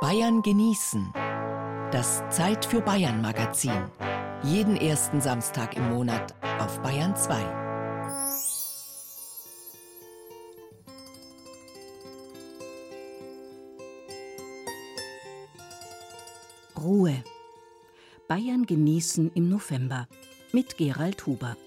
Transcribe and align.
Bayern 0.00 0.40
genießen. 0.40 1.12
Das 1.92 2.22
Zeit 2.30 2.64
für 2.64 2.80
Bayern 2.80 3.20
Magazin. 3.20 3.90
Jeden 4.42 4.74
ersten 4.76 5.20
Samstag 5.20 5.76
im 5.76 5.90
Monat 5.90 6.34
auf 6.58 6.80
Bayern 6.80 7.14
2. 7.14 7.36
Ruhe. 16.80 17.22
Bayern 18.26 18.64
genießen 18.64 19.30
im 19.34 19.50
November 19.50 20.08
mit 20.52 20.78
Gerald 20.78 21.26
Huber. 21.26 21.58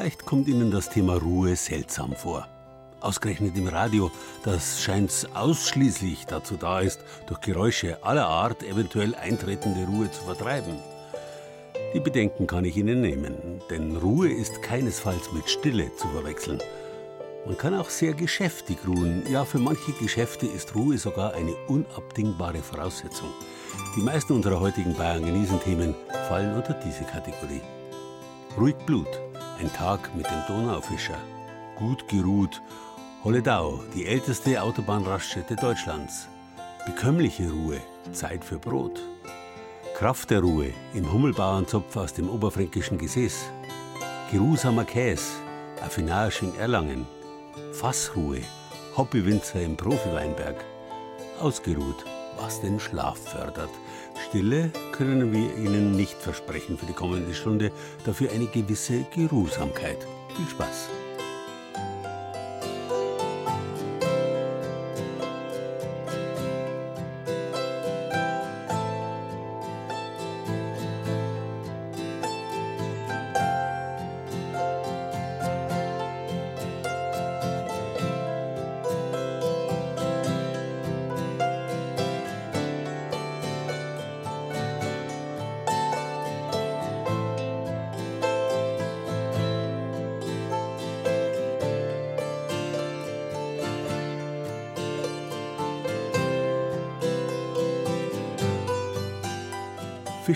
Vielleicht 0.00 0.26
kommt 0.26 0.46
Ihnen 0.46 0.70
das 0.70 0.90
Thema 0.90 1.16
Ruhe 1.16 1.56
seltsam 1.56 2.14
vor. 2.14 2.46
Ausgerechnet 3.00 3.56
im 3.56 3.66
Radio, 3.66 4.12
das 4.44 4.80
scheint 4.80 5.10
ausschließlich 5.34 6.24
dazu 6.26 6.56
da 6.56 6.78
ist, 6.82 7.00
durch 7.26 7.40
Geräusche 7.40 7.98
aller 8.04 8.28
Art 8.28 8.62
eventuell 8.62 9.16
eintretende 9.16 9.86
Ruhe 9.86 10.08
zu 10.08 10.22
vertreiben. 10.22 10.76
Die 11.94 11.98
Bedenken 11.98 12.46
kann 12.46 12.64
ich 12.64 12.76
Ihnen 12.76 13.00
nehmen, 13.00 13.34
denn 13.70 13.96
Ruhe 13.96 14.28
ist 14.28 14.62
keinesfalls 14.62 15.32
mit 15.32 15.50
Stille 15.50 15.90
zu 15.96 16.06
verwechseln. 16.06 16.60
Man 17.44 17.58
kann 17.58 17.74
auch 17.74 17.90
sehr 17.90 18.14
geschäftig 18.14 18.78
ruhen. 18.86 19.24
Ja, 19.28 19.44
für 19.44 19.58
manche 19.58 19.90
Geschäfte 20.00 20.46
ist 20.46 20.76
Ruhe 20.76 20.96
sogar 20.96 21.34
eine 21.34 21.56
unabdingbare 21.66 22.62
Voraussetzung. 22.62 23.30
Die 23.96 24.02
meisten 24.02 24.34
unserer 24.34 24.60
heutigen 24.60 24.94
Bayern 24.94 25.26
genießen 25.26 25.60
Themen 25.60 25.96
fallen 26.28 26.54
unter 26.54 26.74
diese 26.74 27.02
Kategorie. 27.02 27.62
Ruhig 28.56 28.76
Blut, 28.86 29.08
ein 29.58 29.72
Tag 29.72 30.14
mit 30.14 30.26
dem 30.26 30.42
Donaufischer. 30.46 31.18
Gut 31.76 32.08
geruht. 32.08 32.62
Holledau, 33.24 33.80
die 33.94 34.06
älteste 34.06 34.62
Autobahnraststätte 34.62 35.56
Deutschlands. 35.56 36.28
Bekömmliche 36.86 37.50
Ruhe, 37.50 37.80
Zeit 38.12 38.44
für 38.44 38.58
Brot. 38.58 39.00
Kraft 39.96 40.30
der 40.30 40.40
Ruhe 40.40 40.72
im 40.94 41.12
Hummelbauernzopf 41.12 41.96
aus 41.96 42.14
dem 42.14 42.30
oberfränkischen 42.30 42.98
Gesäß. 42.98 43.50
Geruhsamer 44.30 44.84
Käse, 44.84 45.32
Affinage 45.84 46.42
in 46.42 46.56
Erlangen. 46.56 47.06
Fassruhe, 47.72 48.40
Hobbywinzer 48.96 49.60
im 49.60 49.76
Profiweinberg. 49.76 50.64
Ausgeruht, 51.40 52.04
was 52.38 52.60
den 52.60 52.78
Schlaf 52.78 53.18
fördert. 53.18 53.70
Stille 54.28 54.70
können 54.92 55.32
wir 55.32 55.56
Ihnen 55.56 55.96
nicht 55.96 56.20
versprechen 56.20 56.76
für 56.76 56.84
die 56.84 56.92
kommende 56.92 57.32
Stunde, 57.32 57.72
dafür 58.04 58.30
eine 58.30 58.46
gewisse 58.46 59.06
Geruhsamkeit. 59.14 60.06
Viel 60.36 60.48
Spaß! 60.48 60.90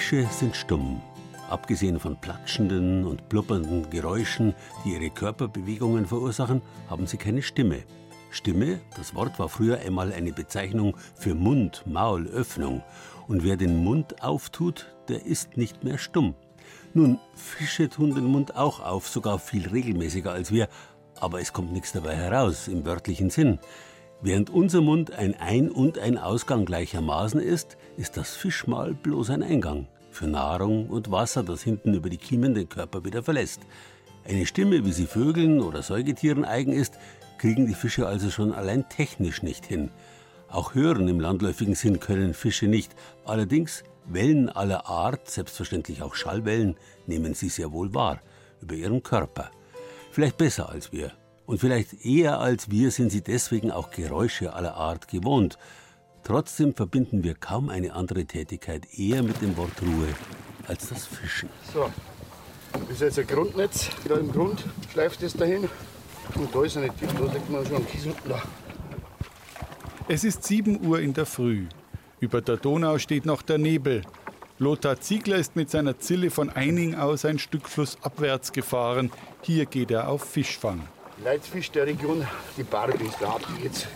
Fische 0.02 0.26
sind 0.32 0.56
stumm. 0.56 1.00
Abgesehen 1.48 2.00
von 2.00 2.20
platschenden 2.20 3.06
und 3.06 3.28
blubbernden 3.28 3.88
Geräuschen, 3.88 4.52
die 4.84 4.94
ihre 4.94 5.10
Körperbewegungen 5.10 6.06
verursachen, 6.06 6.60
haben 6.90 7.06
sie 7.06 7.18
keine 7.18 7.40
Stimme. 7.40 7.84
Stimme, 8.32 8.80
das 8.96 9.14
Wort 9.14 9.38
war 9.38 9.48
früher 9.48 9.78
einmal 9.78 10.12
eine 10.12 10.32
Bezeichnung 10.32 10.96
für 11.14 11.36
Mund, 11.36 11.84
Maul, 11.86 12.26
Öffnung. 12.26 12.82
Und 13.28 13.44
wer 13.44 13.56
den 13.56 13.84
Mund 13.84 14.24
auftut, 14.24 14.92
der 15.06 15.24
ist 15.24 15.56
nicht 15.56 15.84
mehr 15.84 15.98
stumm. 15.98 16.34
Nun, 16.94 17.20
Fische 17.36 17.88
tun 17.88 18.12
den 18.12 18.24
Mund 18.24 18.56
auch 18.56 18.80
auf, 18.80 19.08
sogar 19.08 19.38
viel 19.38 19.68
regelmäßiger 19.68 20.32
als 20.32 20.50
wir, 20.50 20.68
aber 21.20 21.40
es 21.40 21.52
kommt 21.52 21.72
nichts 21.72 21.92
dabei 21.92 22.16
heraus, 22.16 22.66
im 22.66 22.84
wörtlichen 22.84 23.30
Sinn. 23.30 23.60
Während 24.24 24.50
unser 24.50 24.80
Mund 24.80 25.10
ein 25.10 25.34
Ein- 25.34 25.70
und 25.70 25.98
ein 25.98 26.16
Ausgang 26.16 26.64
gleichermaßen 26.64 27.40
ist, 27.40 27.76
ist 27.96 28.16
das 28.16 28.36
Fischmahl 28.36 28.94
bloß 28.94 29.30
ein 29.30 29.42
Eingang 29.42 29.88
für 30.12 30.28
Nahrung 30.28 30.88
und 30.88 31.10
Wasser, 31.10 31.42
das 31.42 31.62
hinten 31.62 31.92
über 31.94 32.08
die 32.08 32.18
Kiemen 32.18 32.54
den 32.54 32.68
Körper 32.68 33.04
wieder 33.04 33.24
verlässt. 33.24 33.62
Eine 34.24 34.46
Stimme, 34.46 34.84
wie 34.84 34.92
sie 34.92 35.06
Vögeln 35.06 35.60
oder 35.60 35.82
Säugetieren 35.82 36.44
eigen 36.44 36.72
ist, 36.72 37.00
kriegen 37.38 37.66
die 37.66 37.74
Fische 37.74 38.06
also 38.06 38.30
schon 38.30 38.52
allein 38.52 38.88
technisch 38.88 39.42
nicht 39.42 39.66
hin. 39.66 39.90
Auch 40.48 40.76
hören 40.76 41.08
im 41.08 41.18
landläufigen 41.18 41.74
Sinn 41.74 41.98
können 41.98 42.32
Fische 42.32 42.68
nicht. 42.68 42.94
Allerdings 43.24 43.82
Wellen 44.06 44.48
aller 44.48 44.86
Art, 44.86 45.28
selbstverständlich 45.28 46.00
auch 46.02 46.14
Schallwellen, 46.14 46.76
nehmen 47.08 47.34
sie 47.34 47.48
sehr 47.48 47.72
wohl 47.72 47.92
wahr 47.92 48.20
über 48.60 48.76
ihren 48.76 49.02
Körper. 49.02 49.50
Vielleicht 50.12 50.36
besser 50.36 50.68
als 50.68 50.92
wir. 50.92 51.10
Und 51.52 51.58
vielleicht 51.58 52.06
eher 52.06 52.40
als 52.40 52.70
wir 52.70 52.90
sind 52.90 53.12
sie 53.12 53.20
deswegen 53.20 53.70
auch 53.70 53.90
Geräusche 53.90 54.54
aller 54.54 54.72
Art 54.72 55.06
gewohnt. 55.06 55.58
Trotzdem 56.24 56.72
verbinden 56.72 57.24
wir 57.24 57.34
kaum 57.34 57.68
eine 57.68 57.92
andere 57.92 58.24
Tätigkeit 58.24 58.86
eher 58.98 59.22
mit 59.22 59.42
dem 59.42 59.54
Wort 59.58 59.82
Ruhe 59.82 60.08
als 60.66 60.88
das 60.88 61.04
Fischen. 61.04 61.50
So, 61.70 61.90
das 62.72 62.88
ist 62.92 63.00
jetzt 63.02 63.18
ein 63.18 63.26
Grundnetz. 63.26 63.90
Da 64.08 64.14
im 64.14 64.32
Grund 64.32 64.64
schleift 64.90 65.22
es 65.22 65.34
dahin. 65.34 65.68
Und 66.36 66.54
da 66.54 66.64
ist 66.64 66.78
eine 66.78 66.88
Tief, 66.88 67.12
da 67.12 67.30
sieht 67.30 67.50
man 67.50 67.66
schon 67.66 67.76
am 67.76 67.86
Kies 67.86 68.06
unten 68.06 68.30
da. 68.30 68.42
Es 70.08 70.24
ist 70.24 70.44
7 70.44 70.86
Uhr 70.86 71.00
in 71.00 71.12
der 71.12 71.26
Früh. 71.26 71.66
Über 72.18 72.40
der 72.40 72.56
Donau 72.56 72.96
steht 72.96 73.26
noch 73.26 73.42
der 73.42 73.58
Nebel. 73.58 74.00
Lothar 74.58 75.02
Ziegler 75.02 75.36
ist 75.36 75.54
mit 75.54 75.68
seiner 75.68 75.98
Zille 75.98 76.30
von 76.30 76.48
Eining 76.48 76.94
aus 76.94 77.26
ein 77.26 77.38
Stück 77.38 77.68
flussabwärts 77.68 78.52
gefahren. 78.52 79.12
Hier 79.42 79.66
geht 79.66 79.90
er 79.90 80.08
auf 80.08 80.24
Fischfang. 80.24 80.88
Leitfisch 81.24 81.70
der 81.70 81.86
Region, 81.86 82.26
die 82.56 82.64
Barbie 82.64 83.04
ist 83.04 83.18
da, 83.20 83.36
die 83.38 83.64
jetzt. 83.64 83.86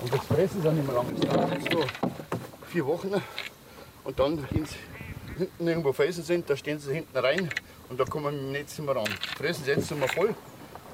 Und 0.00 0.12
das 0.12 0.24
fressen 0.26 0.60
sie 0.60 0.68
auch 0.68 0.72
nicht 0.72 0.86
mehr 0.86 0.94
lang. 0.94 1.06
Das 1.18 1.30
dauert 1.30 1.52
jetzt 1.52 1.72
so 1.72 1.84
vier 2.70 2.86
Wochen. 2.86 3.12
Und 4.04 4.18
dann 4.18 4.46
gehen 4.48 4.66
sie 4.66 4.76
hinten 5.38 5.66
irgendwo 5.66 5.92
Felsen 5.92 6.22
sind, 6.22 6.48
da 6.48 6.56
stehen 6.56 6.78
sie 6.78 6.92
hinten 6.92 7.16
rein 7.16 7.48
und 7.88 7.98
da 7.98 8.04
kommen 8.04 8.24
wir 8.26 8.32
mit 8.32 8.40
dem 8.40 8.52
Netz 8.52 8.78
immer 8.78 8.94
ran. 8.94 9.08
Fressen 9.36 9.64
sie 9.64 9.70
jetzt 9.70 9.90
immer 9.90 10.06
voll 10.08 10.34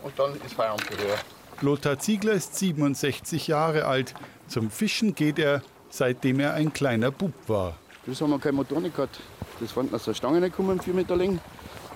und 0.03 0.19
dann 0.19 0.35
ist 0.47 0.55
Feierabend 0.55 0.91
wieder. 0.91 1.17
Lothar 1.61 1.99
Ziegler 1.99 2.33
ist 2.33 2.57
67 2.57 3.49
Jahre 3.49 3.85
alt. 3.85 4.15
Zum 4.47 4.71
Fischen 4.71 5.15
geht 5.15 5.39
er, 5.39 5.63
seitdem 5.91 6.41
er 6.41 6.55
ein 6.55 6.73
kleiner 6.73 7.11
Bub 7.11 7.35
war. 7.49 7.77
Das 8.07 8.21
haben 8.21 8.31
wir 8.31 8.39
kein 8.39 8.55
Motor 8.55 8.81
nicht 8.81 8.97
gehabt. 8.97 9.21
Das 9.61 9.77
waren 9.77 9.93
aus 9.93 10.05
der 10.05 10.15
Stange 10.15 10.41
gekommen, 10.41 10.81
vier 10.81 10.95
Meter 10.95 11.17
lang. 11.17 11.39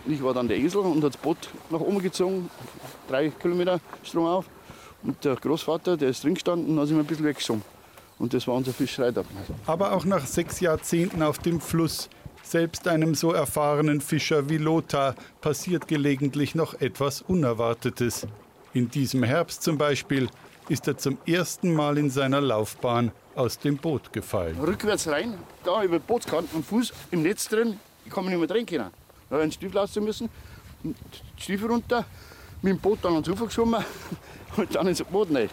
Ich 0.06 0.22
war 0.22 0.34
dann 0.34 0.48
der 0.48 0.58
Esel 0.58 0.80
und 0.80 1.02
hat 1.02 1.14
das 1.14 1.20
Boot 1.20 1.38
nach 1.70 1.80
oben 1.80 2.00
gezogen, 2.02 2.50
drei 3.08 3.30
Kilometer 3.30 3.80
Strom 4.02 4.26
auf. 4.26 4.44
Und 5.02 5.24
der 5.24 5.36
Großvater, 5.36 5.96
der 5.96 6.10
ist 6.10 6.24
drin 6.24 6.34
gestanden 6.34 6.70
und 6.72 6.80
hat 6.80 6.88
sich 6.88 6.96
ein 6.96 7.04
bisschen 7.04 7.24
weggesungen. 7.24 7.62
Und 8.18 8.32
das 8.32 8.46
war 8.46 8.54
unser 8.54 8.72
Fischereitag. 8.72 9.24
Aber 9.66 9.92
auch 9.92 10.04
nach 10.04 10.26
sechs 10.26 10.60
Jahrzehnten 10.60 11.22
auf 11.22 11.38
dem 11.38 11.60
Fluss, 11.60 12.08
selbst 12.42 12.86
einem 12.86 13.14
so 13.14 13.32
erfahrenen 13.32 14.00
Fischer 14.00 14.48
wie 14.48 14.58
Lothar, 14.58 15.14
passiert 15.40 15.88
gelegentlich 15.88 16.54
noch 16.54 16.74
etwas 16.80 17.22
Unerwartetes. 17.22 18.26
In 18.72 18.90
diesem 18.90 19.22
Herbst 19.22 19.62
zum 19.62 19.78
Beispiel 19.78 20.28
ist 20.68 20.86
er 20.86 20.96
zum 20.96 21.18
ersten 21.26 21.72
Mal 21.72 21.98
in 21.98 22.10
seiner 22.10 22.40
Laufbahn 22.40 23.12
aus 23.34 23.58
dem 23.58 23.78
Boot 23.78 24.12
gefallen. 24.12 24.58
Rückwärts 24.60 25.08
rein, 25.08 25.34
da 25.64 25.82
über 25.82 25.98
Bootskanten 25.98 26.56
und 26.56 26.66
Fuß 26.66 26.92
im 27.10 27.22
Netz 27.22 27.48
drin, 27.48 27.78
ich 28.04 28.12
kann 28.12 28.24
mich 28.24 28.32
nicht 28.32 28.40
mehr 28.40 28.48
drin 28.48 28.66
können. 28.66 29.03
Einen 29.40 29.52
Stiefel 29.52 29.78
ausziehen 29.78 30.04
müssen, 30.04 30.28
Stiefel 31.38 31.70
runter, 31.70 32.04
mit 32.62 32.72
dem 32.72 32.78
Boot 32.78 32.98
dann 33.02 33.12
ans 33.14 33.28
Ufer 33.28 33.46
geschwommen 33.46 33.84
und 34.56 34.74
dann 34.74 34.86
ins 34.86 35.02
Boot 35.02 35.34
rein. 35.34 35.48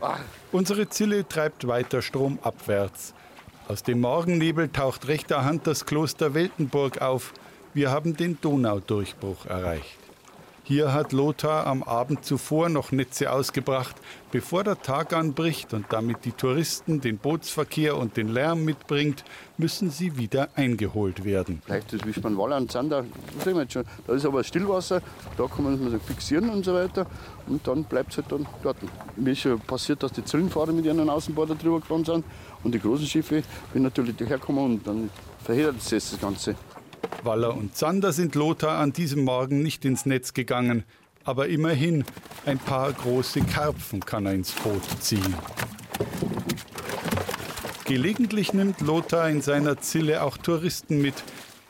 Ah, 0.00 0.16
Unsere 0.50 0.88
Zille 0.88 1.26
treibt 1.26 1.66
weiter 1.66 2.02
stromabwärts. 2.02 3.14
Aus 3.68 3.82
dem 3.82 4.00
Morgennebel 4.00 4.68
taucht 4.68 5.06
rechter 5.06 5.44
Hand 5.44 5.66
das 5.66 5.86
Kloster 5.86 6.34
Weltenburg 6.34 7.00
auf. 7.00 7.32
Wir 7.74 7.90
haben 7.90 8.16
den 8.16 8.38
Donaudurchbruch 8.40 9.46
erreicht. 9.46 10.01
Hier 10.64 10.92
hat 10.92 11.10
Lothar 11.10 11.66
am 11.66 11.82
Abend 11.82 12.24
zuvor 12.24 12.68
noch 12.68 12.92
Netze 12.92 13.32
ausgebracht, 13.32 13.96
bevor 14.30 14.62
der 14.62 14.80
Tag 14.80 15.12
anbricht 15.12 15.74
und 15.74 15.86
damit 15.88 16.24
die 16.24 16.30
Touristen 16.30 17.00
den 17.00 17.18
Bootsverkehr 17.18 17.96
und 17.96 18.16
den 18.16 18.28
Lärm 18.28 18.64
mitbringt, 18.64 19.24
müssen 19.58 19.90
sie 19.90 20.16
wieder 20.16 20.50
eingeholt 20.54 21.24
werden. 21.24 21.60
Vielleicht 21.64 21.92
ist 21.92 22.06
wie 22.06 22.20
beim 22.20 22.38
Walland 22.38 22.70
Zander. 22.70 23.04
Da 23.44 24.14
ist 24.14 24.24
aber 24.24 24.44
Stillwasser, 24.44 25.02
da 25.36 25.48
kann 25.48 25.64
man 25.64 25.94
es 25.94 26.02
fixieren 26.04 26.48
und 26.48 26.64
so 26.64 26.74
weiter 26.74 27.06
und 27.48 27.66
dann 27.66 27.82
bleibt 27.82 28.12
es 28.12 28.18
halt 28.18 28.30
dann 28.30 28.46
dort. 28.62 28.76
Mir 29.16 29.32
ist 29.32 29.40
schon 29.40 29.58
passiert, 29.58 30.00
dass 30.04 30.12
die 30.12 30.24
Zillenfahrer 30.24 30.70
mit 30.70 30.84
ihren 30.84 31.10
Außenborder 31.10 31.56
drüber 31.56 31.80
gefahren 31.80 32.04
sind 32.04 32.24
und 32.62 32.72
die 32.72 32.78
großen 32.78 33.06
Schiffe, 33.06 33.42
wenn 33.72 33.82
natürlich 33.82 34.14
daherkommen 34.14 34.64
und 34.64 34.86
dann 34.86 35.10
verhindert 35.42 35.78
es 35.78 35.88
das 35.88 36.20
Ganze. 36.20 36.54
Waller 37.22 37.56
und 37.56 37.76
Zander 37.76 38.12
sind 38.12 38.34
Lothar 38.34 38.78
an 38.78 38.92
diesem 38.92 39.24
Morgen 39.24 39.62
nicht 39.62 39.84
ins 39.84 40.06
Netz 40.06 40.34
gegangen. 40.34 40.84
Aber 41.24 41.48
immerhin, 41.48 42.04
ein 42.46 42.58
paar 42.58 42.92
große 42.92 43.42
Karpfen 43.42 44.00
kann 44.00 44.26
er 44.26 44.32
ins 44.32 44.52
Boot 44.52 44.82
ziehen. 45.00 45.34
Gelegentlich 47.84 48.52
nimmt 48.52 48.80
Lothar 48.80 49.28
in 49.28 49.40
seiner 49.40 49.78
Zille 49.78 50.22
auch 50.22 50.36
Touristen 50.36 51.00
mit, 51.00 51.14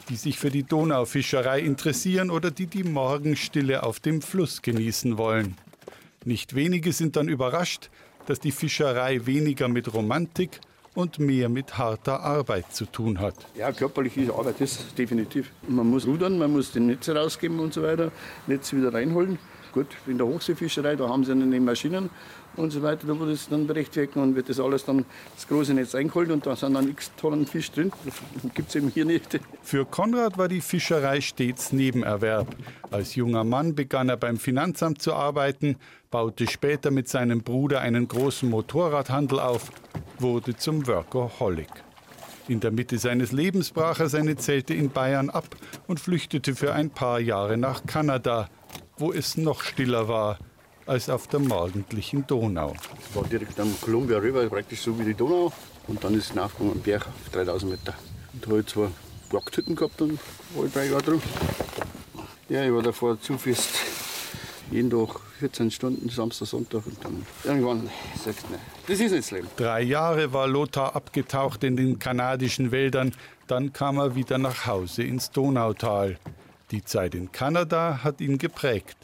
die 0.08 0.16
sich 0.16 0.38
für 0.38 0.50
die 0.50 0.62
Donaufischerei 0.62 1.60
interessieren 1.60 2.30
oder 2.30 2.50
die 2.50 2.66
die 2.66 2.84
Morgenstille 2.84 3.82
auf 3.82 4.00
dem 4.00 4.22
Fluss 4.22 4.62
genießen 4.62 5.18
wollen. 5.18 5.56
Nicht 6.24 6.54
wenige 6.54 6.92
sind 6.92 7.16
dann 7.16 7.28
überrascht, 7.28 7.90
dass 8.26 8.40
die 8.40 8.52
Fischerei 8.52 9.26
weniger 9.26 9.68
mit 9.68 9.92
Romantik 9.92 10.60
und 10.94 11.18
mehr 11.18 11.48
mit 11.48 11.78
harter 11.78 12.20
Arbeit 12.20 12.72
zu 12.74 12.86
tun 12.86 13.18
hat. 13.20 13.34
Ja, 13.54 13.72
körperliche 13.72 14.32
Arbeit 14.32 14.60
ist 14.60 14.98
definitiv. 14.98 15.50
Man 15.66 15.88
muss 15.88 16.06
rudern, 16.06 16.38
man 16.38 16.52
muss 16.52 16.72
die 16.72 16.80
Netze 16.80 17.14
rausgeben 17.14 17.58
und 17.60 17.72
so 17.72 17.82
weiter, 17.82 18.12
Netze 18.46 18.76
wieder 18.76 18.92
reinholen. 18.92 19.38
Gut, 19.72 19.86
in 20.06 20.18
der 20.18 20.26
Hochseefischerei, 20.26 20.96
da 20.96 21.08
haben 21.08 21.24
sie 21.24 21.30
dann 21.30 21.50
die 21.50 21.58
Maschinen 21.58 22.10
und 22.56 22.70
so 22.70 22.82
weiter, 22.82 23.06
da 23.06 23.18
wird 23.18 23.30
es 23.30 23.48
dann 23.48 23.66
berechtfertigt 23.66 24.16
und 24.18 24.36
wird 24.36 24.50
das 24.50 24.60
alles 24.60 24.84
dann 24.84 25.06
das 25.34 25.48
große 25.48 25.72
Netz 25.72 25.94
eingeholt 25.94 26.30
und 26.30 26.44
da 26.44 26.54
sind 26.54 26.74
dann 26.74 26.90
x 26.90 27.10
Tonnen 27.16 27.46
Fisch 27.46 27.70
drin. 27.70 27.90
Das 28.04 28.54
gibt 28.54 28.68
es 28.68 28.74
eben 28.74 28.88
hier 28.88 29.06
nicht. 29.06 29.40
Für 29.62 29.86
Konrad 29.86 30.36
war 30.36 30.48
die 30.48 30.60
Fischerei 30.60 31.22
stets 31.22 31.72
Nebenerwerb. 31.72 32.54
Als 32.90 33.14
junger 33.14 33.44
Mann 33.44 33.74
begann 33.74 34.10
er 34.10 34.18
beim 34.18 34.36
Finanzamt 34.36 35.00
zu 35.00 35.14
arbeiten, 35.14 35.76
baute 36.12 36.46
später 36.46 36.90
mit 36.90 37.08
seinem 37.08 37.42
Bruder 37.42 37.80
einen 37.80 38.06
großen 38.06 38.48
Motorradhandel 38.48 39.40
auf 39.40 39.72
wurde 40.18 40.54
zum 40.54 40.86
Workaholic. 40.86 41.70
In 42.48 42.60
der 42.60 42.70
Mitte 42.70 42.98
seines 42.98 43.32
Lebens 43.32 43.70
brach 43.70 43.98
er 43.98 44.10
seine 44.10 44.36
Zelte 44.36 44.74
in 44.74 44.90
Bayern 44.90 45.30
ab 45.30 45.56
und 45.86 45.98
flüchtete 45.98 46.54
für 46.54 46.74
ein 46.74 46.90
paar 46.90 47.18
Jahre 47.18 47.56
nach 47.56 47.86
Kanada, 47.86 48.50
wo 48.98 49.10
es 49.10 49.38
noch 49.38 49.62
stiller 49.62 50.06
war 50.06 50.38
als 50.84 51.08
auf 51.08 51.28
der 51.28 51.40
morgendlichen 51.40 52.26
Donau. 52.26 52.74
Es 53.08 53.16
war 53.16 53.24
direkt 53.24 53.58
am 53.58 53.74
Columbia 53.80 54.18
River, 54.18 54.46
praktisch 54.48 54.82
so 54.82 54.98
wie 54.98 55.04
die 55.04 55.14
Donau. 55.14 55.50
Und 55.88 56.04
dann 56.04 56.14
ist 56.14 56.24
es 56.24 56.30
hinaufgegangen 56.32 56.74
am 56.74 56.82
Berg 56.82 57.06
auf 57.06 57.32
3000 57.32 57.72
Meter. 57.72 57.94
Und 58.34 58.44
da 58.44 58.50
habe 58.50 58.60
ich 58.60 58.66
zwei 58.66 58.88
Jagdhütten 59.32 59.74
gehabt 59.74 60.02
und 60.02 60.18
war 60.54 60.66
ich 60.66 60.72
drei 60.72 60.86
Jahre 60.86 61.02
drin. 61.02 61.22
Ja, 62.50 62.64
ich 62.64 62.72
war 62.72 62.82
davor 62.82 63.18
zu 63.18 63.38
fest 63.38 64.01
jeden 64.72 64.90
Tag 64.90 65.20
14 65.38 65.70
Stunden, 65.70 66.08
Samstag, 66.08 66.48
Sonntag 66.48 66.86
und 66.86 66.96
dann 67.04 67.26
irgendwann 67.44 67.90
sagst 68.24 68.46
du, 68.48 68.54
das 68.86 69.00
ist 69.00 69.12
nicht 69.12 69.24
das 69.24 69.30
Leben. 69.30 69.48
Drei 69.56 69.82
Jahre 69.82 70.32
war 70.32 70.48
Lothar 70.48 70.96
abgetaucht 70.96 71.62
in 71.64 71.76
den 71.76 71.98
kanadischen 71.98 72.70
Wäldern, 72.72 73.12
dann 73.46 73.72
kam 73.72 73.98
er 73.98 74.14
wieder 74.14 74.38
nach 74.38 74.66
Hause 74.66 75.02
ins 75.02 75.30
Donautal. 75.30 76.18
Die 76.70 76.82
Zeit 76.84 77.14
in 77.14 77.30
Kanada 77.30 78.00
hat 78.02 78.20
ihn 78.20 78.38
geprägt. 78.38 78.96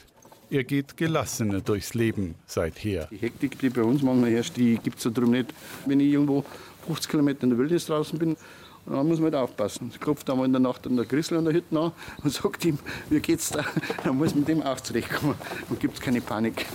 Er 0.49 0.63
geht 0.63 0.97
gelassener 0.97 1.61
durchs 1.61 1.93
Leben 1.93 2.33
seither. 2.47 3.07
Die 3.11 3.17
Hektik, 3.17 3.59
die 3.59 3.69
bei 3.69 3.83
uns 3.83 4.01
manchmal 4.01 4.31
herrscht, 4.31 4.57
die 4.57 4.79
gibt 4.79 4.97
es 4.97 5.03
ja 5.03 5.11
darum 5.11 5.31
nicht. 5.31 5.53
Wenn 5.85 5.99
ich 5.99 6.11
irgendwo 6.11 6.43
50 6.87 7.11
Kilometer 7.11 7.43
in 7.43 7.49
der 7.49 7.59
Wildnis 7.59 7.85
draußen 7.85 8.17
bin, 8.17 8.35
da 8.89 9.03
muss 9.03 9.19
man 9.19 9.25
halt 9.25 9.35
aufpassen. 9.35 9.91
Es 9.93 9.99
klopft 9.99 10.29
einmal 10.29 10.45
in 10.45 10.51
der 10.51 10.59
Nacht 10.59 10.85
an 10.87 10.95
der 10.95 11.05
Grissel 11.05 11.37
an 11.37 11.45
der 11.45 11.53
Hütte 11.53 11.79
an 11.79 11.91
und 12.23 12.33
sagt 12.33 12.65
ihm, 12.65 12.79
wie 13.09 13.19
geht's 13.19 13.49
da? 13.49 13.63
Dann 14.03 14.17
muss 14.17 14.31
man 14.31 14.39
mit 14.39 14.47
dem 14.49 14.63
auch 14.63 14.79
zurechtkommen 14.79 15.35
und 15.69 15.79
gibt 15.79 16.01
keine 16.01 16.21
Panik. 16.21 16.65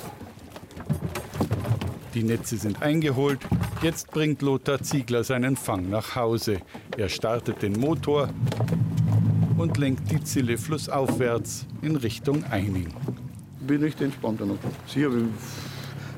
Die 2.14 2.22
Netze 2.22 2.56
sind 2.56 2.80
eingeholt. 2.80 3.40
Jetzt 3.82 4.12
bringt 4.12 4.40
Lothar 4.40 4.80
Ziegler 4.80 5.24
seinen 5.24 5.56
Fang 5.56 5.90
nach 5.90 6.14
Hause. 6.14 6.60
Er 6.96 7.08
startet 7.08 7.60
den 7.62 7.72
Motor 7.72 8.28
und 9.58 9.76
lenkt 9.78 10.12
die 10.12 10.22
Zille 10.22 10.56
flussaufwärts 10.56 11.66
in 11.82 11.96
Richtung 11.96 12.44
Eining. 12.44 12.94
Ich 13.60 13.66
bin 13.66 13.82
recht 13.82 14.00
entspannt 14.00 14.40
noch. 14.40 14.58
Sicher, 14.86 15.10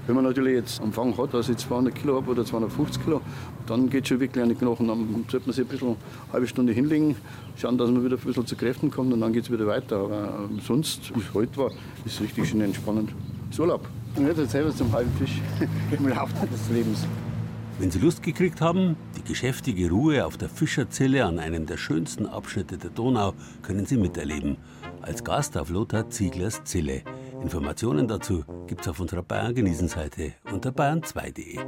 wenn 0.07 0.15
man 0.15 0.25
natürlich 0.25 0.55
jetzt 0.55 0.81
am 0.81 0.93
Fang 0.93 1.17
hat, 1.17 1.35
dass 1.35 1.49
ich 1.49 1.57
200 1.57 1.95
Kilo 1.95 2.17
habe 2.17 2.31
oder 2.31 2.45
250 2.45 3.05
Kilo, 3.05 3.21
dann 3.67 3.91
geht 3.91 4.05
es 4.05 4.09
schon 4.09 4.21
wirklich 4.21 4.43
an 4.43 4.49
die 4.49 4.55
Knochen. 4.55 4.89
Dann 4.89 5.25
sollte 5.29 5.47
man 5.47 5.55
sich 5.55 5.65
ein 5.65 5.69
bisschen 5.69 5.89
eine 5.89 5.97
halbe 6.33 6.47
Stunde 6.47 6.73
hinlegen, 6.73 7.17
schauen, 7.57 7.77
dass 7.79 7.91
man 7.91 8.05
wieder 8.05 8.17
ein 8.17 8.23
bisschen 8.23 8.47
zu 8.47 8.57
Kräften 8.57 8.91
kommt 8.91 9.13
und 9.13 9.21
dann 9.21 9.33
geht 9.33 9.45
es 9.45 9.51
wieder 9.51 9.67
weiter. 9.67 9.97
Aber 9.97 10.49
ähm, 10.51 10.61
sonst, 10.61 11.15
wie 11.15 11.21
es 11.21 11.35
heute 11.35 11.57
war, 11.57 11.71
ist 12.05 12.15
es 12.15 12.21
richtig 12.21 12.49
schön 12.49 12.61
entspannend. 12.61 13.11
Das 13.51 13.59
Urlaub. 13.59 13.89
Und 14.17 14.27
jetzt 14.27 14.51
selber 14.51 14.75
zum 14.75 14.93
halben 14.93 15.13
Fisch 15.19 15.41
im 15.99 16.09
Laufe 16.09 16.47
des 16.47 16.69
Lebens. 16.71 17.07
Wenn 17.79 17.91
Sie 17.91 17.99
Lust 17.99 18.23
gekriegt 18.23 18.63
haben, 18.63 18.97
die 19.19 19.23
geschäftige 19.23 19.91
Ruhe 19.91 20.25
auf 20.25 20.39
der 20.39 20.49
Fischerzelle 20.49 21.27
an 21.27 21.39
einem 21.39 21.67
der 21.67 21.77
schönsten 21.77 22.25
Abschnitte 22.25 22.79
der 22.79 22.89
Donau 22.89 23.35
können 23.63 23.85
Sie 23.85 23.99
miterleben. 23.99 24.57
Als 25.03 25.25
Gast 25.25 25.59
auf 25.59 25.69
Lothar 25.69 26.09
Zieglers 26.09 26.65
Zille. 26.65 27.03
Informationen 27.47 28.09
dazu 28.09 28.45
gibt 28.67 28.81
es 28.81 28.89
auf 28.89 28.99
unserer 28.99 29.23
Bayern 29.23 29.55
genießen 29.55 29.87
Seite 29.87 30.33
unter 30.51 30.71
bayern2.de. 30.71 31.61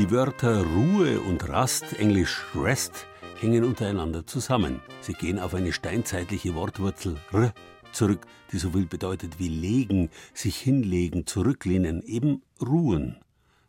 Die 0.00 0.10
Wörter 0.10 0.64
Ruhe 0.64 1.20
und 1.20 1.46
Rast, 1.50 1.92
englisch 1.98 2.46
Rest, 2.54 3.04
hängen 3.38 3.64
untereinander 3.64 4.26
zusammen. 4.26 4.80
Sie 5.02 5.12
gehen 5.12 5.38
auf 5.38 5.52
eine 5.52 5.74
steinzeitliche 5.74 6.54
Wortwurzel 6.54 7.18
r 7.34 7.52
zurück, 7.92 8.26
die 8.50 8.56
so 8.56 8.70
viel 8.70 8.86
bedeutet 8.86 9.38
wie 9.38 9.50
legen, 9.50 10.08
sich 10.32 10.56
hinlegen, 10.56 11.26
zurücklehnen, 11.26 12.00
eben 12.02 12.40
ruhen. 12.66 13.18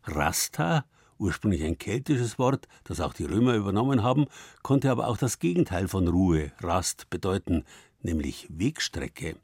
Rasta, 0.04 0.86
ursprünglich 1.18 1.64
ein 1.64 1.76
keltisches 1.76 2.38
Wort, 2.38 2.66
das 2.84 3.00
auch 3.00 3.12
die 3.12 3.26
Römer 3.26 3.52
übernommen 3.56 4.02
haben, 4.02 4.24
konnte 4.62 4.90
aber 4.90 5.08
auch 5.08 5.18
das 5.18 5.38
Gegenteil 5.38 5.86
von 5.86 6.08
Ruhe, 6.08 6.50
Rast, 6.62 7.10
bedeuten, 7.10 7.64
nämlich 8.00 8.46
Wegstrecke. 8.48 9.36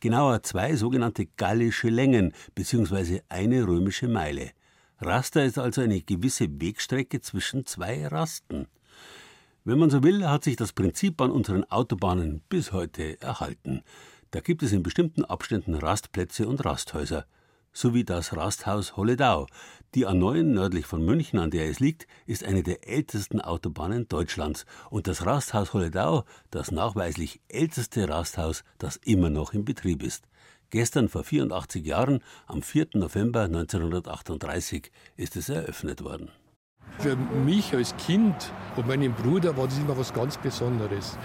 Genauer 0.00 0.42
zwei 0.42 0.76
sogenannte 0.76 1.24
gallische 1.24 1.88
Längen 1.88 2.34
bzw. 2.54 3.22
eine 3.30 3.66
römische 3.66 4.08
Meile. 4.08 4.50
Raster 5.04 5.44
ist 5.44 5.58
also 5.58 5.82
eine 5.82 6.00
gewisse 6.00 6.48
Wegstrecke 6.60 7.20
zwischen 7.20 7.66
zwei 7.66 8.06
Rasten. 8.06 8.68
Wenn 9.64 9.78
man 9.78 9.90
so 9.90 10.02
will, 10.02 10.26
hat 10.26 10.44
sich 10.44 10.56
das 10.56 10.72
Prinzip 10.72 11.20
an 11.20 11.30
unseren 11.30 11.64
Autobahnen 11.64 12.42
bis 12.48 12.72
heute 12.72 13.20
erhalten. 13.20 13.82
Da 14.30 14.40
gibt 14.40 14.62
es 14.62 14.72
in 14.72 14.82
bestimmten 14.82 15.24
Abständen 15.24 15.74
Rastplätze 15.74 16.48
und 16.48 16.64
Rasthäuser, 16.64 17.26
so 17.72 17.92
wie 17.92 18.04
das 18.04 18.36
Rasthaus 18.36 18.96
Holledau, 18.96 19.46
Die 19.94 20.06
A9 20.06 20.42
nördlich 20.42 20.86
von 20.86 21.04
München, 21.04 21.38
an 21.38 21.50
der 21.50 21.68
es 21.68 21.80
liegt, 21.80 22.06
ist 22.26 22.42
eine 22.42 22.62
der 22.62 22.88
ältesten 22.88 23.40
Autobahnen 23.40 24.08
Deutschlands. 24.08 24.66
Und 24.90 25.06
das 25.06 25.24
Rasthaus 25.24 25.72
Holledau, 25.72 26.24
das 26.50 26.70
nachweislich 26.72 27.40
älteste 27.48 28.08
Rasthaus, 28.08 28.64
das 28.78 28.96
immer 28.96 29.30
noch 29.30 29.52
in 29.52 29.64
Betrieb 29.64 30.02
ist. 30.02 30.24
Gestern 30.74 31.08
vor 31.08 31.22
84 31.22 31.86
Jahren, 31.86 32.18
am 32.48 32.60
4. 32.60 32.88
November 32.94 33.42
1938, 33.42 34.90
ist 35.16 35.36
es 35.36 35.48
eröffnet 35.48 36.02
worden. 36.02 36.32
Für 36.98 37.16
mich 37.16 37.74
als 37.74 37.96
Kind 37.96 38.34
und 38.76 38.88
meinen 38.88 39.12
Bruder 39.12 39.56
war 39.56 39.66
das 39.66 39.78
immer 39.78 39.96
was 39.96 40.12
ganz 40.12 40.36
Besonderes. 40.36 41.16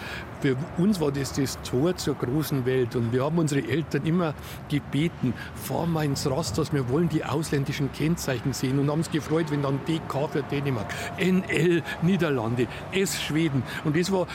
Für 0.42 0.56
uns 0.78 1.00
war 1.00 1.12
das 1.12 1.34
das 1.34 1.60
Tor 1.64 1.96
zur 1.96 2.16
großen 2.16 2.66
Welt 2.66 2.96
und 2.96 3.12
wir 3.12 3.24
haben 3.24 3.40
unsere 3.40 3.68
Eltern 3.68 4.06
immer 4.06 4.36
gebeten, 4.68 5.34
fahr 5.56 5.88
mal 5.88 6.06
ins 6.06 6.30
Rasthaus, 6.30 6.72
wir 6.72 6.88
wollen 6.90 7.10
die 7.10 7.24
ausländischen 7.24 7.92
Kennzeichen 7.92 8.54
sehen 8.54 8.78
und 8.78 8.90
haben 8.90 9.00
uns 9.00 9.12
gefreut, 9.12 9.52
wenn 9.52 9.64
dann 9.64 9.80
DK 9.86 10.28
für 10.32 10.44
Dänemark, 10.44 10.94
NL 11.20 11.84
Niederlande, 12.04 12.68
S 12.92 13.22
Schweden 13.22 13.64
und 13.84 13.96
das 13.96 14.12
war 14.12 14.28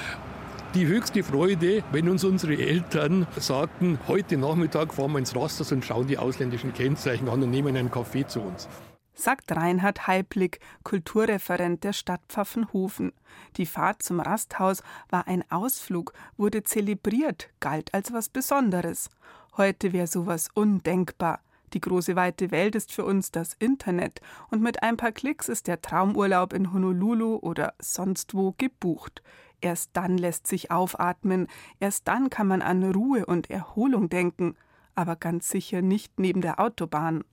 die 0.74 0.86
höchste 0.86 1.22
Freude, 1.22 1.84
wenn 1.92 2.08
uns 2.08 2.24
unsere 2.24 2.56
Eltern 2.56 3.26
sagten, 3.36 3.98
heute 4.08 4.36
Nachmittag 4.36 4.92
fahren 4.92 5.12
wir 5.12 5.20
ins 5.20 5.36
Rasthaus 5.36 5.70
und 5.70 5.84
schauen 5.84 6.08
die 6.08 6.18
ausländischen 6.18 6.74
Kennzeichen 6.74 7.28
an 7.28 7.42
und 7.42 7.50
nehmen 7.50 7.76
einen 7.76 7.90
Kaffee 7.90 8.26
zu 8.26 8.40
uns 8.40 8.68
sagt 9.16 9.52
Reinhard 9.52 10.08
Heiblick, 10.08 10.58
Kulturreferent 10.82 11.84
der 11.84 11.92
Stadt 11.92 12.20
Pfaffenhofen. 12.28 13.12
Die 13.56 13.64
Fahrt 13.64 14.02
zum 14.02 14.18
Rasthaus 14.18 14.82
war 15.08 15.28
ein 15.28 15.48
Ausflug, 15.52 16.12
wurde 16.36 16.64
zelebriert, 16.64 17.48
galt 17.60 17.94
als 17.94 18.12
was 18.12 18.28
Besonderes. 18.28 19.10
Heute 19.56 19.92
wäre 19.92 20.08
sowas 20.08 20.48
undenkbar. 20.54 21.38
Die 21.74 21.80
große 21.80 22.16
weite 22.16 22.50
Welt 22.50 22.74
ist 22.74 22.92
für 22.92 23.04
uns 23.04 23.30
das 23.30 23.54
Internet 23.54 24.20
und 24.50 24.62
mit 24.62 24.82
ein 24.82 24.96
paar 24.96 25.12
Klicks 25.12 25.48
ist 25.48 25.66
der 25.66 25.80
Traumurlaub 25.80 26.52
in 26.52 26.72
Honolulu 26.72 27.36
oder 27.36 27.74
sonst 27.80 28.34
wo 28.34 28.54
gebucht. 28.58 29.22
Erst 29.60 29.90
dann 29.94 30.18
lässt 30.18 30.46
sich 30.46 30.70
aufatmen, 30.70 31.46
erst 31.80 32.08
dann 32.08 32.30
kann 32.30 32.46
man 32.46 32.62
an 32.62 32.82
Ruhe 32.92 33.26
und 33.26 33.50
Erholung 33.50 34.08
denken, 34.08 34.56
aber 34.94 35.16
ganz 35.16 35.48
sicher 35.48 35.82
nicht 35.82 36.18
neben 36.18 36.40
der 36.40 36.60
Autobahn. 36.60 37.24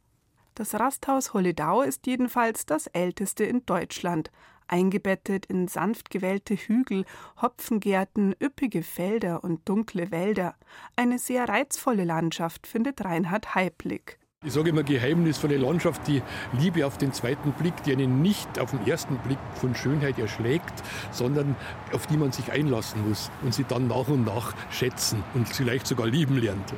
Das 0.55 0.73
Rasthaus 0.75 1.33
Holledau 1.33 1.81
ist 1.81 2.07
jedenfalls 2.07 2.65
das 2.65 2.87
älteste 2.87 3.43
in 3.43 3.65
Deutschland, 3.65 4.31
eingebettet 4.67 5.45
in 5.45 5.67
sanft 5.67 6.09
gewellte 6.09 6.55
Hügel, 6.55 7.05
Hopfengärten, 7.41 8.35
üppige 8.41 8.83
Felder 8.83 9.43
und 9.43 9.67
dunkle 9.67 10.11
Wälder. 10.11 10.55
Eine 10.95 11.19
sehr 11.19 11.47
reizvolle 11.47 12.05
Landschaft, 12.05 12.67
findet 12.67 13.03
Reinhard 13.03 13.55
Heiblick. 13.55 14.20
Ich 14.43 14.53
sage 14.53 14.71
immer 14.71 14.81
geheimnisvolle 14.81 15.57
Landschaft, 15.57 16.07
die 16.07 16.23
Liebe 16.53 16.87
auf 16.87 16.97
den 16.97 17.13
zweiten 17.13 17.51
Blick, 17.51 17.83
die 17.83 17.91
einen 17.91 18.23
nicht 18.23 18.57
auf 18.57 18.71
den 18.71 18.87
ersten 18.87 19.19
Blick 19.19 19.37
von 19.53 19.75
Schönheit 19.75 20.17
erschlägt, 20.17 20.73
sondern 21.11 21.55
auf 21.93 22.07
die 22.07 22.17
man 22.17 22.31
sich 22.31 22.51
einlassen 22.51 23.07
muss 23.07 23.29
und 23.43 23.53
sie 23.53 23.65
dann 23.65 23.87
nach 23.87 24.07
und 24.07 24.25
nach 24.25 24.55
schätzen 24.71 25.23
und 25.35 25.47
vielleicht 25.47 25.85
sogar 25.85 26.07
lieben 26.07 26.39
lernt. 26.39 26.73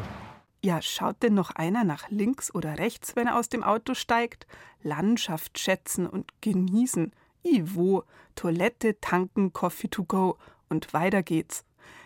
Ja, 0.62 0.82
schaut 0.82 1.24
denn 1.24 1.36
noch 1.36 1.52
einer 1.52 1.86
nach 1.86 2.10
links 2.10 2.54
oder 2.54 2.80
rechts, 2.80 3.16
wenn 3.16 3.28
er 3.28 3.38
aus 3.38 3.48
dem 3.48 3.64
Auto 3.64 3.94
steigt? 3.94 4.46
Landschaft 4.82 5.58
schätzen 5.58 6.06
und 6.06 6.34
genießen. 6.42 7.14
Ivo, 7.44 8.04
Toilette, 8.36 9.00
tanken, 9.00 9.54
Coffee 9.54 9.88
to 9.88 10.04
go 10.04 10.38
und 10.68 10.92
weiter 10.94 11.24
geht's. 11.24 11.64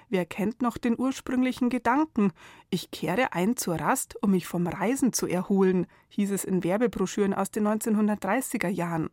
Wer 0.10 0.26
kennt 0.26 0.62
noch 0.62 0.78
den 0.78 0.98
ursprünglichen 0.98 1.70
Gedanken? 1.70 2.32
Ich 2.70 2.92
kehre 2.92 3.34
ein 3.34 3.58
zur 3.58 3.76
Rast, 3.76 4.16
um 4.22 4.32
mich 4.32 4.48
vom 4.48 4.66
Reisen 4.66 5.12
zu 5.12 5.28
erholen, 5.28 5.86
hieß 6.10 6.32
es 6.32 6.46
in 6.46 6.64
Werbebroschüren 6.64 7.34
aus 7.34 7.52
den 7.52 7.68
1930er 7.68 8.70
Jahren. 8.70 9.10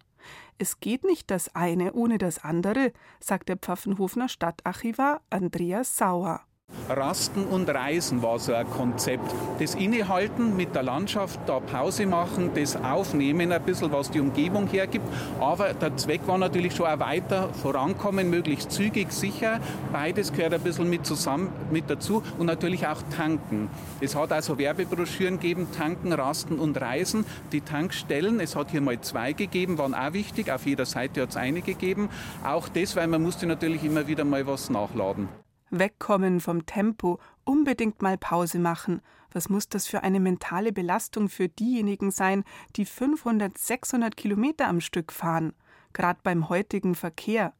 Es 0.56 0.78
geht 0.78 1.04
nicht 1.04 1.30
das 1.30 1.54
eine 1.54 1.94
ohne 1.94 2.18
das 2.18 2.42
andere, 2.44 2.92
sagt 3.18 3.48
der 3.48 3.56
Pfaffenhofener 3.56 4.28
Stadtarchivar 4.28 5.20
Andreas 5.30 5.96
Sauer. 5.96 6.42
Rasten 6.88 7.44
und 7.44 7.68
Reisen 7.68 8.22
war 8.22 8.38
so 8.38 8.52
ein 8.52 8.68
Konzept. 8.68 9.34
Das 9.58 9.74
Innehalten 9.74 10.56
mit 10.56 10.74
der 10.74 10.82
Landschaft, 10.82 11.40
da 11.46 11.60
Pause 11.60 12.06
machen, 12.06 12.50
das 12.54 12.76
Aufnehmen, 12.76 13.52
ein 13.52 13.62
bisschen 13.62 13.90
was 13.92 14.10
die 14.10 14.20
Umgebung 14.20 14.66
hergibt. 14.66 15.06
Aber 15.40 15.72
der 15.72 15.96
Zweck 15.96 16.26
war 16.26 16.38
natürlich 16.38 16.74
schon 16.74 16.86
auch 16.86 16.98
weiter 16.98 17.48
vorankommen, 17.54 18.28
möglichst 18.28 18.72
zügig, 18.72 19.12
sicher. 19.12 19.60
Beides 19.92 20.32
gehört 20.32 20.54
ein 20.54 20.60
bisschen 20.60 20.90
mit 20.90 21.06
zusammen 21.06 21.48
mit 21.70 21.88
dazu 21.88 22.22
und 22.38 22.46
natürlich 22.46 22.86
auch 22.86 23.00
tanken. 23.16 23.70
Es 24.00 24.14
hat 24.14 24.32
also 24.32 24.58
Werbebroschüren 24.58 25.40
gegeben, 25.40 25.68
tanken, 25.76 26.12
rasten 26.12 26.58
und 26.58 26.80
reisen. 26.80 27.24
Die 27.52 27.60
Tankstellen, 27.60 28.40
es 28.40 28.56
hat 28.56 28.70
hier 28.70 28.80
mal 28.80 29.00
zwei 29.00 29.32
gegeben, 29.32 29.78
waren 29.78 29.94
auch 29.94 30.12
wichtig. 30.12 30.50
Auf 30.50 30.66
jeder 30.66 30.86
Seite 30.86 31.22
hat 31.22 31.30
es 31.30 31.36
eine 31.36 31.62
gegeben. 31.62 32.10
Auch 32.44 32.68
das, 32.68 32.96
weil 32.96 33.06
man 33.06 33.22
musste 33.22 33.46
natürlich 33.46 33.84
immer 33.84 34.06
wieder 34.06 34.24
mal 34.24 34.46
was 34.46 34.70
nachladen 34.70 35.43
wegkommen 35.70 36.40
vom 36.40 36.66
Tempo, 36.66 37.18
unbedingt 37.44 38.02
mal 38.02 38.18
Pause 38.18 38.58
machen. 38.58 39.00
Was 39.32 39.48
muss 39.48 39.68
das 39.68 39.86
für 39.86 40.02
eine 40.02 40.20
mentale 40.20 40.72
Belastung 40.72 41.28
für 41.28 41.48
diejenigen 41.48 42.10
sein, 42.10 42.44
die 42.76 42.84
500, 42.84 43.58
600 43.58 44.16
Kilometer 44.16 44.68
am 44.68 44.80
Stück 44.80 45.12
fahren? 45.12 45.52
Gerade 45.92 46.20
beim 46.22 46.48
heutigen 46.48 46.94
Verkehr. 46.94 47.52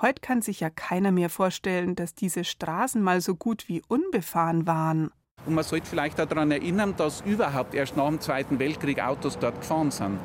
Heute 0.00 0.20
kann 0.20 0.42
sich 0.42 0.60
ja 0.60 0.68
keiner 0.68 1.10
mehr 1.10 1.30
vorstellen, 1.30 1.94
dass 1.94 2.14
diese 2.14 2.44
Straßen 2.44 3.02
mal 3.02 3.22
so 3.22 3.34
gut 3.34 3.66
wie 3.68 3.82
unbefahren 3.88 4.66
waren. 4.66 5.10
Und 5.46 5.54
man 5.54 5.64
sollte 5.64 5.86
vielleicht 5.86 6.18
daran 6.18 6.50
erinnern, 6.50 6.94
dass 6.96 7.22
überhaupt 7.22 7.74
erst 7.74 7.96
nach 7.96 8.08
dem 8.08 8.20
Zweiten 8.20 8.58
Weltkrieg 8.58 9.00
Autos 9.00 9.38
dort 9.38 9.60
gefahren 9.60 9.90
sind. 9.90 10.18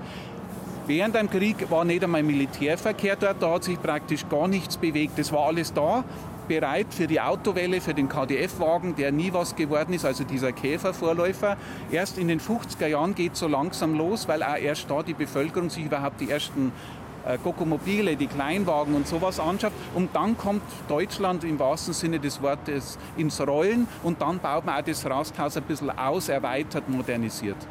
Während 0.88 1.16
dem 1.16 1.30
Krieg 1.30 1.70
war 1.70 1.86
nicht 1.86 2.04
einmal 2.04 2.24
Militärverkehr 2.24 3.16
dort, 3.16 3.42
da 3.42 3.54
hat 3.54 3.64
sich 3.64 3.82
praktisch 3.82 4.28
gar 4.28 4.48
nichts 4.48 4.78
bewegt. 4.78 5.18
Das 5.18 5.32
war 5.32 5.46
alles 5.46 5.72
da 5.74 6.04
bereit 6.52 6.94
für 6.94 7.08
die 7.08 7.22
Autowelle, 7.22 7.80
für 7.80 7.94
den 7.94 8.10
KDF-Wagen, 8.10 8.94
der 8.98 9.14
nie 9.14 9.32
was 9.32 9.56
geworden 9.56 9.94
ist, 9.94 10.04
also 10.04 10.26
dieser 10.26 10.52
Käfervorläufer. 10.52 11.56
Erst 11.90 12.18
in 12.18 12.28
den 12.28 12.42
50er 12.42 12.88
Jahren 12.88 13.16
geht 13.16 13.34
es 13.34 13.40
so 13.40 13.48
langsam 13.48 13.96
los, 13.96 14.28
weil 14.28 14.44
auch 14.44 14.58
erst 14.58 14.92
da 14.92 15.02
die 15.02 15.14
Bevölkerung 15.14 15.70
sich 15.70 15.86
überhaupt 15.86 16.20
die 16.20 16.30
ersten 16.30 16.74
äh, 17.26 17.38
Gokomobile, 17.38 18.18
die 18.18 18.28
Kleinwagen 18.28 18.96
und 18.96 19.08
sowas 19.08 19.40
anschaut. 19.40 19.72
Und 19.96 20.14
dann 20.14 20.38
kommt 20.38 20.64
Deutschland 20.90 21.46
im 21.46 21.58
wahrsten 21.58 21.94
Sinne 21.94 22.20
des 22.20 22.42
Wortes 22.42 23.00
ins 23.16 23.40
Rollen 23.40 23.88
und 24.04 24.22
dann 24.22 24.40
baut 24.40 24.66
man 24.66 24.76
auch 24.76 24.86
das 24.86 25.06
Rasthaus 25.06 25.56
ein 25.56 25.64
bisschen 25.64 25.90
aus, 25.98 26.28
erweitert, 26.28 26.90
modernisiert. 26.90 27.66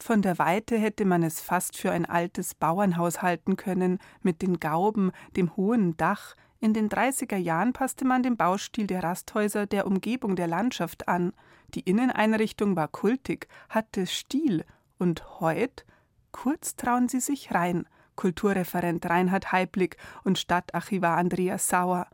Von 0.00 0.22
der 0.22 0.40
Weite 0.40 0.76
hätte 0.76 1.04
man 1.04 1.22
es 1.22 1.40
fast 1.40 1.76
für 1.76 1.92
ein 1.92 2.04
altes 2.04 2.56
Bauernhaus 2.56 3.22
halten 3.22 3.54
können, 3.56 4.00
mit 4.22 4.42
den 4.42 4.58
Gauben, 4.58 5.12
dem 5.36 5.56
hohen 5.56 5.96
Dach, 5.96 6.34
in 6.60 6.72
den 6.72 6.88
30er 6.88 7.36
Jahren 7.36 7.72
passte 7.72 8.04
man 8.04 8.22
den 8.22 8.36
Baustil 8.36 8.86
der 8.86 9.02
Rasthäuser 9.02 9.66
der 9.66 9.86
Umgebung 9.86 10.36
der 10.36 10.46
Landschaft 10.46 11.08
an. 11.08 11.32
Die 11.74 11.80
Inneneinrichtung 11.80 12.76
war 12.76 12.88
kultig, 12.88 13.48
hatte 13.68 14.06
Stil. 14.06 14.64
Und 14.98 15.40
heut? 15.40 15.84
Kurz 16.32 16.76
trauen 16.76 17.08
sie 17.08 17.20
sich 17.20 17.52
rein. 17.52 17.86
Kulturreferent 18.16 19.04
Reinhard 19.06 19.52
Heiblick 19.52 19.96
und 20.22 20.38
Stadtarchivar 20.38 21.16
Andreas 21.16 21.68
Sauer. 21.68 22.06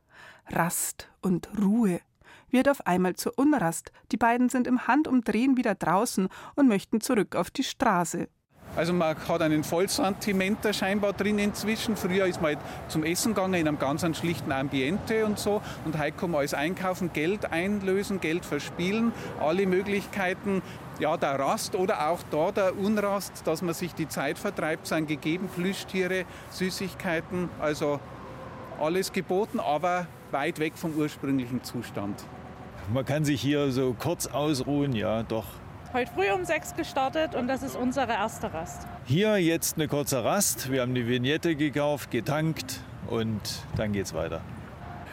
Rast 0.46 1.10
und 1.20 1.48
Ruhe 1.58 2.00
wird 2.50 2.68
auf 2.68 2.86
einmal 2.86 3.14
zur 3.14 3.38
Unrast. 3.38 3.92
Die 4.12 4.16
beiden 4.16 4.48
sind 4.48 4.66
im 4.66 4.86
Handumdrehen 4.86 5.56
wieder 5.56 5.74
draußen 5.74 6.28
und 6.56 6.68
möchten 6.68 7.00
zurück 7.00 7.36
auf 7.36 7.50
die 7.50 7.62
Straße. 7.62 8.28
Also 8.76 8.92
man 8.92 9.16
hat 9.28 9.42
einen 9.42 9.64
Vollsentimenter 9.64 10.72
scheinbar 10.72 11.12
drin 11.12 11.38
inzwischen. 11.38 11.96
Früher 11.96 12.26
ist 12.26 12.40
man 12.40 12.56
halt 12.56 12.58
zum 12.88 13.04
Essen 13.04 13.34
gegangen 13.34 13.54
in 13.54 13.68
einem 13.68 13.78
ganz 13.78 14.06
schlichten 14.16 14.52
Ambiente 14.52 15.26
und 15.26 15.38
so. 15.38 15.60
Und 15.84 15.98
heute 15.98 16.12
kann 16.12 16.30
man 16.30 16.40
alles 16.40 16.54
einkaufen, 16.54 17.12
Geld 17.12 17.50
einlösen, 17.52 18.20
Geld 18.20 18.44
verspielen, 18.44 19.12
alle 19.40 19.66
Möglichkeiten 19.66 20.62
ja, 21.00 21.16
der 21.16 21.38
Rast 21.38 21.74
oder 21.74 22.08
auch 22.08 22.20
da 22.30 22.52
der 22.52 22.78
Unrast, 22.78 23.46
dass 23.46 23.62
man 23.62 23.74
sich 23.74 23.94
die 23.94 24.08
Zeit 24.08 24.38
vertreibt, 24.38 24.86
sind 24.86 25.08
gegeben. 25.08 25.48
Plüschtiere, 25.54 26.24
Süßigkeiten, 26.50 27.48
also 27.58 28.00
alles 28.78 29.12
geboten, 29.12 29.60
aber 29.60 30.06
weit 30.30 30.58
weg 30.58 30.74
vom 30.76 30.94
ursprünglichen 30.94 31.64
Zustand. 31.64 32.22
Man 32.92 33.04
kann 33.04 33.24
sich 33.24 33.40
hier 33.40 33.70
so 33.72 33.94
kurz 33.98 34.26
ausruhen, 34.26 34.94
ja, 34.94 35.22
doch 35.22 35.44
heute 35.92 36.10
früh 36.12 36.30
um 36.30 36.44
sechs 36.44 36.74
gestartet 36.76 37.34
und 37.34 37.48
das 37.48 37.62
ist 37.62 37.76
unsere 37.76 38.12
erste 38.12 38.52
Rast. 38.52 38.86
Hier 39.06 39.38
jetzt 39.38 39.76
eine 39.76 39.88
kurze 39.88 40.22
Rast. 40.24 40.70
Wir 40.70 40.82
haben 40.82 40.94
die 40.94 41.06
Vignette 41.06 41.56
gekauft, 41.56 42.10
getankt 42.10 42.80
und 43.08 43.40
dann 43.76 43.92
geht's 43.92 44.14
weiter. 44.14 44.40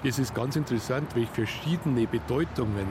Es 0.03 0.19
ist 0.19 0.35
ganz 0.35 0.55
interessant, 0.55 1.15
welche 1.15 1.33
verschiedene 1.33 2.05
Bedeutungen 2.05 2.87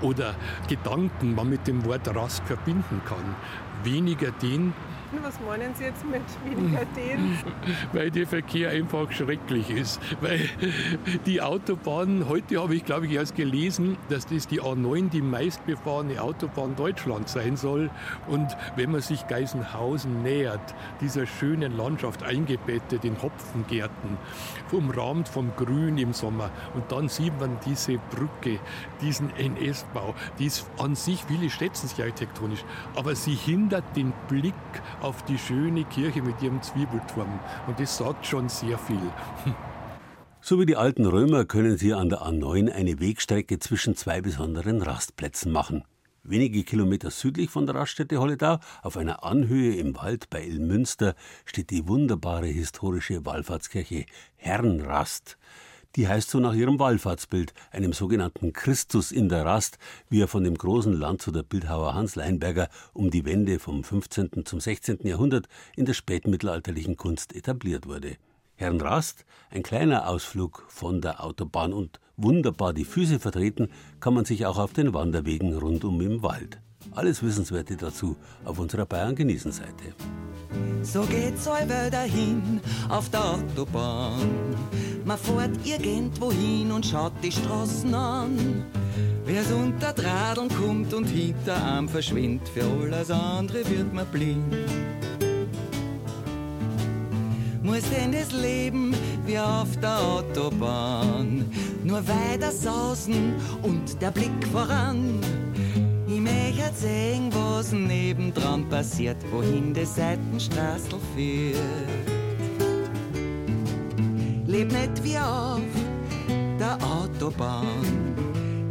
oder 0.00 0.34
Gedanken 0.68 1.34
man 1.34 1.50
mit 1.50 1.66
dem 1.66 1.84
Wort 1.84 2.08
Rast 2.14 2.42
verbinden 2.44 3.02
kann. 3.06 3.36
Weniger 3.84 4.30
den, 4.30 4.72
Was 5.10 5.40
meinen 5.40 5.74
Sie 5.74 5.84
jetzt 5.84 6.04
mit 6.04 6.22
weniger 6.44 6.84
den? 6.96 7.38
Weil 7.94 8.10
der 8.10 8.26
Verkehr 8.26 8.70
einfach 8.70 9.10
schrecklich 9.10 9.70
ist. 9.70 10.00
Weil 10.20 10.50
die 11.24 11.40
Autobahn, 11.40 12.28
heute 12.28 12.60
habe 12.60 12.74
ich 12.74 12.84
glaube 12.84 13.06
ich 13.06 13.12
erst 13.12 13.34
gelesen, 13.34 13.96
dass 14.10 14.26
das 14.26 14.46
die 14.46 14.60
A9 14.60 15.08
die 15.08 15.22
meistbefahrene 15.22 16.20
Autobahn 16.20 16.76
Deutschlands 16.76 17.32
sein 17.32 17.56
soll. 17.56 17.90
Und 18.26 18.54
wenn 18.76 18.92
man 18.92 19.00
sich 19.00 19.26
Geisenhausen 19.28 20.22
nähert, 20.22 20.74
dieser 21.00 21.26
schönen 21.26 21.74
Landschaft 21.74 22.22
eingebettet 22.22 23.02
in 23.04 23.20
Hopfengärten, 23.22 24.18
umrahmt 24.72 25.28
vom 25.28 25.52
Grün 25.56 25.96
im 25.96 26.12
Sommer, 26.12 26.50
und 26.74 26.92
dann 26.92 27.08
sieht 27.08 27.38
man 27.40 27.58
diese 27.64 27.98
Brücke, 28.10 28.60
diesen 29.00 29.34
NS-Bau, 29.36 30.14
die 30.38 30.46
ist 30.46 30.66
an 30.78 30.94
sich, 30.94 31.24
viele 31.24 31.48
schätzen 31.48 31.88
sich 31.88 32.00
architektonisch, 32.00 32.64
aber 32.94 33.14
sie 33.14 33.34
hindert 33.34 33.96
den 33.96 34.12
Blick 34.28 34.54
auf 35.00 35.24
die 35.24 35.38
schöne 35.38 35.84
Kirche 35.84 36.22
mit 36.22 36.40
ihrem 36.42 36.62
Zwiebelturm. 36.62 37.38
Und 37.66 37.78
das 37.80 37.96
sagt 37.96 38.26
schon 38.26 38.48
sehr 38.48 38.78
viel. 38.78 39.00
So 40.40 40.60
wie 40.60 40.66
die 40.66 40.76
alten 40.76 41.04
Römer 41.04 41.44
können 41.44 41.76
sie 41.76 41.92
an 41.92 42.10
der 42.10 42.22
A9 42.22 42.70
eine 42.70 43.00
Wegstrecke 43.00 43.58
zwischen 43.58 43.96
zwei 43.96 44.20
besonderen 44.20 44.82
Rastplätzen 44.82 45.50
machen. 45.50 45.84
Wenige 46.22 46.62
Kilometer 46.62 47.10
südlich 47.10 47.50
von 47.50 47.66
der 47.66 47.74
Raststätte 47.74 48.18
Holledau, 48.18 48.58
auf 48.82 48.96
einer 48.96 49.24
Anhöhe 49.24 49.74
im 49.74 49.96
Wald 49.96 50.30
bei 50.30 50.44
Ilmünster, 50.44 51.14
steht 51.44 51.70
die 51.70 51.88
wunderbare 51.88 52.46
historische 52.46 53.26
Wallfahrtskirche 53.26 54.06
Herrenrast. 54.36 55.38
Die 55.96 56.06
heißt 56.06 56.30
so 56.30 56.38
nach 56.38 56.54
ihrem 56.54 56.78
Wallfahrtsbild, 56.78 57.54
einem 57.70 57.92
sogenannten 57.92 58.52
Christus 58.52 59.10
in 59.10 59.28
der 59.28 59.44
Rast, 59.44 59.78
wie 60.08 60.20
er 60.20 60.28
von 60.28 60.44
dem 60.44 60.56
großen 60.56 60.92
Landshuter 60.92 61.42
Bildhauer 61.42 61.94
Hans 61.94 62.14
Leinberger 62.14 62.68
um 62.92 63.10
die 63.10 63.24
Wende 63.24 63.58
vom 63.58 63.82
15. 63.82 64.44
zum 64.44 64.60
16. 64.60 64.98
Jahrhundert 65.02 65.48
in 65.76 65.86
der 65.86 65.94
spätmittelalterlichen 65.94 66.96
Kunst 66.96 67.34
etabliert 67.34 67.86
wurde. 67.86 68.16
Herrenrast, 68.56 69.24
ein 69.50 69.62
kleiner 69.62 70.08
Ausflug 70.08 70.64
von 70.68 71.00
der 71.00 71.24
Autobahn 71.24 71.72
und 71.72 72.00
wunderbar 72.16 72.72
die 72.72 72.84
Füße 72.84 73.18
vertreten, 73.18 73.68
kann 74.00 74.14
man 74.14 74.24
sich 74.24 74.46
auch 74.46 74.58
auf 74.58 74.72
den 74.72 74.92
Wanderwegen 74.92 75.56
rundum 75.56 76.00
im 76.00 76.22
Wald. 76.22 76.60
Alles 76.92 77.22
Wissenswerte 77.22 77.76
dazu 77.76 78.16
auf 78.44 78.58
unserer 78.58 78.86
Bayern 78.86 79.14
genießen 79.14 79.52
Seite. 79.52 79.94
So 80.82 81.02
geht's 81.02 81.46
euch 81.46 81.66
dahin 81.90 82.60
auf 82.88 83.08
der 83.10 83.24
Autobahn. 83.24 84.28
Man 85.08 85.16
fährt 85.16 85.64
irgendwo 85.64 86.26
und 86.26 86.84
schaut 86.84 87.14
die 87.22 87.32
Straßen 87.32 87.94
an. 87.94 88.62
Wer's 89.24 89.50
unter 89.50 89.94
Dradeln 89.94 90.50
kommt 90.50 90.92
und 90.92 91.06
hinter 91.06 91.64
einem 91.64 91.88
verschwindet, 91.88 92.46
für 92.50 92.64
alles 92.82 93.10
andere 93.10 93.66
wird 93.70 93.90
man 93.94 94.04
blind. 94.08 94.54
Muss 97.62 97.84
denn 97.88 98.12
das 98.12 98.32
Leben 98.32 98.94
wie 99.24 99.38
auf 99.38 99.74
der 99.80 99.98
Autobahn 99.98 101.46
nur 101.84 102.02
weiter 102.06 102.52
sausen 102.52 103.32
und 103.62 104.02
der 104.02 104.10
Blick 104.10 104.46
voran? 104.52 105.20
Ich 106.06 106.20
möchte 106.20 106.70
sehen, 106.74 107.30
was 107.32 107.72
nebendran 107.72 108.68
passiert, 108.68 109.16
wohin 109.32 109.72
die 109.72 109.86
Seitenstraße 109.86 110.98
führt. 111.16 112.17
Leb 114.48 114.72
nicht 114.72 115.04
wie 115.04 115.18
auf 115.18 115.60
der 116.58 116.78
Autobahn, 116.82 118.16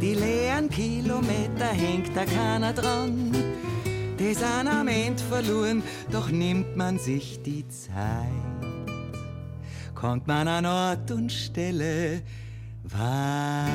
die 0.00 0.14
leeren 0.14 0.68
Kilometer 0.68 1.66
hängt 1.66 2.16
da 2.16 2.24
keiner 2.24 2.72
dran. 2.72 3.32
Die 4.18 4.34
sind 4.34 4.66
am 4.66 4.88
Ende 4.88 5.22
verloren, 5.22 5.84
doch 6.10 6.30
nimmt 6.30 6.76
man 6.76 6.98
sich 6.98 7.42
die 7.44 7.68
Zeit, 7.68 8.26
kommt 9.94 10.26
man 10.26 10.48
an 10.48 10.66
Ort 10.66 11.12
und 11.12 11.30
Stelle 11.30 12.22
weit. 12.82 13.68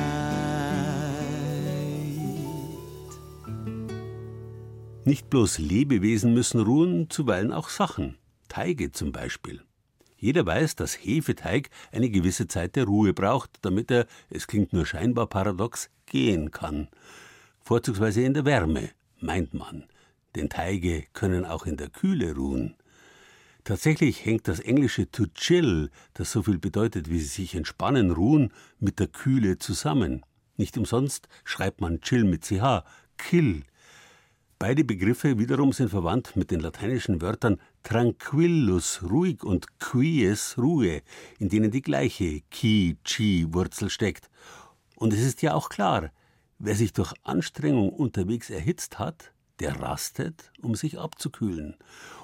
Nicht 5.06 5.30
bloß 5.30 5.56
Lebewesen 5.56 6.34
müssen 6.34 6.60
ruhen, 6.60 7.08
zuweilen 7.08 7.50
auch 7.50 7.70
Sachen. 7.70 8.18
Teige 8.48 8.92
zum 8.92 9.10
Beispiel. 9.10 9.62
Jeder 10.24 10.46
weiß, 10.46 10.76
dass 10.76 10.94
Hefeteig 10.94 11.68
eine 11.92 12.08
gewisse 12.08 12.46
Zeit 12.46 12.76
der 12.76 12.84
Ruhe 12.84 13.12
braucht, 13.12 13.58
damit 13.60 13.90
er, 13.90 14.06
es 14.30 14.46
klingt 14.46 14.72
nur 14.72 14.86
scheinbar 14.86 15.26
paradox, 15.26 15.90
gehen 16.06 16.50
kann. 16.50 16.88
Vorzugsweise 17.60 18.22
in 18.22 18.32
der 18.32 18.46
Wärme, 18.46 18.88
meint 19.20 19.52
man. 19.52 19.84
Denn 20.34 20.48
Teige 20.48 21.04
können 21.12 21.44
auch 21.44 21.66
in 21.66 21.76
der 21.76 21.90
Kühle 21.90 22.34
ruhen. 22.34 22.74
Tatsächlich 23.64 24.24
hängt 24.24 24.48
das 24.48 24.60
englische 24.60 25.10
to 25.10 25.26
chill, 25.26 25.90
das 26.14 26.32
so 26.32 26.42
viel 26.42 26.56
bedeutet 26.56 27.10
wie 27.10 27.20
sich 27.20 27.54
entspannen, 27.54 28.10
ruhen, 28.10 28.50
mit 28.80 29.00
der 29.00 29.08
Kühle 29.08 29.58
zusammen. 29.58 30.22
Nicht 30.56 30.78
umsonst 30.78 31.28
schreibt 31.44 31.82
man 31.82 32.00
chill 32.00 32.24
mit 32.24 32.46
ch, 32.46 32.62
kill, 33.18 33.64
Beide 34.58 34.84
Begriffe 34.84 35.38
wiederum 35.38 35.72
sind 35.72 35.90
verwandt 35.90 36.36
mit 36.36 36.50
den 36.50 36.60
lateinischen 36.60 37.20
Wörtern 37.20 37.60
tranquillus, 37.82 39.02
ruhig 39.02 39.42
und 39.42 39.78
quies, 39.80 40.56
Ruhe, 40.56 41.02
in 41.38 41.48
denen 41.48 41.70
die 41.70 41.82
gleiche 41.82 42.40
Ki-Chi-Wurzel 42.50 43.90
steckt. 43.90 44.30
Und 44.96 45.12
es 45.12 45.20
ist 45.20 45.42
ja 45.42 45.54
auch 45.54 45.68
klar, 45.68 46.10
wer 46.58 46.76
sich 46.76 46.92
durch 46.92 47.12
Anstrengung 47.24 47.90
unterwegs 47.90 48.48
erhitzt 48.48 48.98
hat, 48.98 49.32
der 49.60 49.80
rastet, 49.80 50.52
um 50.62 50.74
sich 50.74 50.98
abzukühlen. 50.98 51.76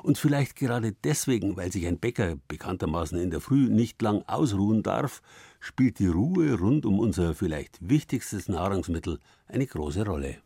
Und 0.02 0.18
vielleicht 0.18 0.56
gerade 0.56 0.92
deswegen, 1.04 1.56
weil 1.56 1.70
sich 1.70 1.86
ein 1.86 1.98
Bäcker 1.98 2.36
bekanntermaßen 2.48 3.18
in 3.18 3.30
der 3.30 3.40
Früh 3.40 3.68
nicht 3.68 4.00
lang 4.02 4.22
ausruhen 4.26 4.82
darf, 4.82 5.20
spielt 5.58 5.98
die 5.98 6.08
Ruhe 6.08 6.58
rund 6.58 6.86
um 6.86 6.98
unser 6.98 7.34
vielleicht 7.34 7.78
wichtigstes 7.80 8.48
Nahrungsmittel 8.48 9.18
eine 9.46 9.66
große 9.66 10.04
Rolle. 10.04 10.38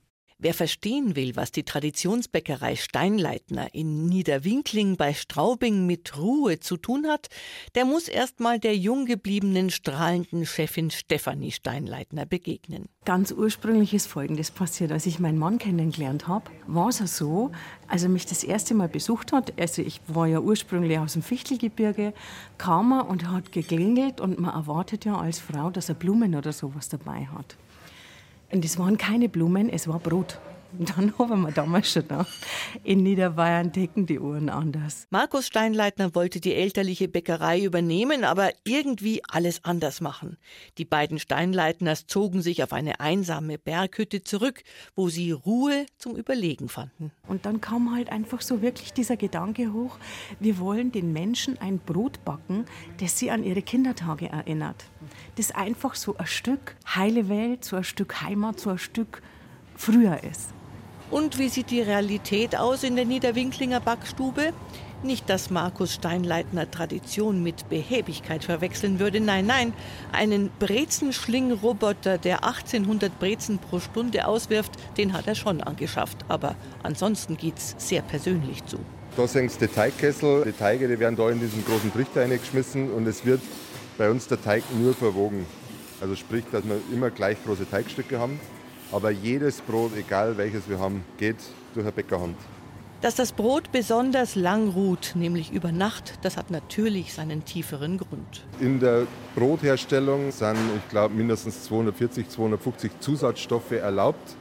Wer 0.44 0.52
verstehen 0.52 1.16
will, 1.16 1.36
was 1.36 1.52
die 1.52 1.62
Traditionsbäckerei 1.62 2.76
Steinleitner 2.76 3.72
in 3.72 4.04
Niederwinkling 4.04 4.98
bei 4.98 5.14
Straubing 5.14 5.86
mit 5.86 6.18
Ruhe 6.18 6.60
zu 6.60 6.76
tun 6.76 7.06
hat, 7.06 7.28
der 7.74 7.86
muss 7.86 8.08
erst 8.08 8.40
mal 8.40 8.58
der 8.60 8.76
jung 8.76 9.06
gebliebenen 9.06 9.70
strahlenden 9.70 10.44
Chefin 10.44 10.90
Stefanie 10.90 11.50
Steinleitner 11.50 12.26
begegnen. 12.26 12.90
Ganz 13.06 13.32
ursprünglich 13.32 13.94
ist 13.94 14.06
Folgendes 14.06 14.50
passiert. 14.50 14.92
Als 14.92 15.06
ich 15.06 15.18
meinen 15.18 15.38
Mann 15.38 15.56
kennengelernt 15.56 16.28
habe, 16.28 16.50
war 16.66 16.90
es 16.90 16.98
so, 16.98 17.50
als 17.88 18.02
er 18.02 18.10
mich 18.10 18.26
das 18.26 18.44
erste 18.44 18.74
Mal 18.74 18.88
besucht 18.88 19.32
hat, 19.32 19.58
also 19.58 19.80
ich 19.80 20.02
war 20.08 20.26
ja 20.26 20.40
ursprünglich 20.40 20.98
aus 20.98 21.14
dem 21.14 21.22
Fichtelgebirge, 21.22 22.12
kam 22.58 22.92
er 22.92 23.08
und 23.08 23.30
hat 23.30 23.50
geklingelt 23.50 24.20
und 24.20 24.38
man 24.38 24.52
erwartet 24.52 25.06
ja 25.06 25.16
als 25.16 25.38
Frau, 25.38 25.70
dass 25.70 25.88
er 25.88 25.94
Blumen 25.94 26.34
oder 26.34 26.52
sowas 26.52 26.90
dabei 26.90 27.28
hat. 27.34 27.56
Und 28.54 28.64
es 28.64 28.78
waren 28.78 28.96
keine 28.96 29.28
Blumen, 29.28 29.68
es 29.68 29.88
war 29.88 29.98
Brot. 29.98 30.38
Dann 30.96 31.16
haben 31.18 31.42
wir 31.42 31.52
damals 31.52 31.92
schon 31.92 32.02
gedacht, 32.02 32.28
in 32.82 33.02
Niederbayern 33.02 33.70
decken 33.70 34.06
die 34.06 34.18
Uhren 34.18 34.48
anders. 34.48 35.06
Markus 35.10 35.46
Steinleitner 35.46 36.14
wollte 36.14 36.40
die 36.40 36.54
elterliche 36.54 37.06
Bäckerei 37.06 37.60
übernehmen, 37.62 38.24
aber 38.24 38.50
irgendwie 38.64 39.22
alles 39.28 39.64
anders 39.64 40.00
machen. 40.00 40.36
Die 40.78 40.84
beiden 40.84 41.18
Steinleitners 41.18 42.06
zogen 42.06 42.42
sich 42.42 42.62
auf 42.62 42.72
eine 42.72 42.98
einsame 43.00 43.58
Berghütte 43.58 44.22
zurück, 44.22 44.64
wo 44.96 45.08
sie 45.08 45.30
Ruhe 45.30 45.86
zum 45.98 46.16
Überlegen 46.16 46.68
fanden. 46.68 47.12
Und 47.28 47.46
dann 47.46 47.60
kam 47.60 47.94
halt 47.94 48.10
einfach 48.10 48.40
so 48.40 48.60
wirklich 48.60 48.92
dieser 48.92 49.16
Gedanke 49.16 49.72
hoch, 49.72 49.98
wir 50.40 50.58
wollen 50.58 50.90
den 50.90 51.12
Menschen 51.12 51.58
ein 51.60 51.78
Brot 51.78 52.24
backen, 52.24 52.64
das 53.00 53.18
sie 53.18 53.30
an 53.30 53.44
ihre 53.44 53.62
Kindertage 53.62 54.28
erinnert. 54.28 54.84
Das 55.36 55.52
einfach 55.52 55.94
so 55.94 56.16
ein 56.16 56.26
Stück 56.26 56.76
heile 56.94 57.28
Welt, 57.28 57.64
so 57.64 57.76
ein 57.76 57.84
Stück 57.84 58.22
Heimat, 58.22 58.58
so 58.58 58.70
ein 58.70 58.78
Stück 58.78 59.22
früher 59.76 60.22
ist. 60.24 60.53
Und 61.14 61.38
wie 61.38 61.48
sieht 61.48 61.70
die 61.70 61.80
Realität 61.80 62.56
aus 62.56 62.82
in 62.82 62.96
der 62.96 63.04
Niederwinklinger 63.04 63.78
Backstube? 63.78 64.52
Nicht, 65.04 65.30
dass 65.30 65.48
Markus 65.48 65.94
Steinleitner 65.94 66.68
Tradition 66.68 67.40
mit 67.40 67.68
Behäbigkeit 67.68 68.42
verwechseln 68.42 68.98
würde. 68.98 69.20
Nein, 69.20 69.46
nein, 69.46 69.74
einen 70.10 70.50
Brezenschlingroboter, 70.58 72.18
der 72.18 72.42
1800 72.42 73.16
Brezen 73.20 73.58
pro 73.58 73.78
Stunde 73.78 74.26
auswirft, 74.26 74.72
den 74.96 75.12
hat 75.12 75.28
er 75.28 75.36
schon 75.36 75.60
angeschafft. 75.60 76.24
Aber 76.26 76.56
ansonsten 76.82 77.36
geht's 77.36 77.76
sehr 77.78 78.02
persönlich 78.02 78.66
zu. 78.66 78.78
Da 79.16 79.28
sind 79.28 79.52
die 79.60 79.68
Teigkessel. 79.68 80.42
Die 80.44 80.50
Teige 80.50 80.88
die 80.88 80.98
werden 80.98 81.14
da 81.14 81.30
in 81.30 81.38
diesen 81.38 81.64
großen 81.64 81.92
Trichter 81.92 82.22
reingeschmissen 82.22 82.90
und 82.90 83.06
es 83.06 83.24
wird 83.24 83.40
bei 83.98 84.10
uns 84.10 84.26
der 84.26 84.42
Teig 84.42 84.64
nur 84.80 84.94
verwogen. 84.94 85.46
Also 86.00 86.16
sprich, 86.16 86.44
dass 86.50 86.64
wir 86.64 86.80
immer 86.92 87.10
gleich 87.10 87.36
große 87.44 87.70
Teigstücke 87.70 88.18
haben. 88.18 88.40
Aber 88.92 89.10
jedes 89.10 89.60
Brot, 89.60 89.92
egal 89.96 90.36
welches 90.36 90.68
wir 90.68 90.78
haben, 90.78 91.04
geht 91.18 91.36
durch 91.74 91.84
eine 91.84 91.92
Bäckerhand. 91.92 92.36
Dass 93.00 93.16
das 93.16 93.32
Brot 93.32 93.70
besonders 93.70 94.34
lang 94.34 94.70
ruht, 94.70 95.12
nämlich 95.14 95.52
über 95.52 95.72
Nacht, 95.72 96.14
das 96.22 96.38
hat 96.38 96.50
natürlich 96.50 97.12
seinen 97.12 97.44
tieferen 97.44 97.98
Grund. 97.98 98.46
In 98.60 98.80
der 98.80 99.06
Brotherstellung 99.34 100.30
sind, 100.30 100.56
ich 100.76 100.88
glaube, 100.88 101.14
mindestens 101.14 101.64
240, 101.64 102.30
250 102.30 102.92
Zusatzstoffe 103.00 103.72
erlaubt, 103.72 104.36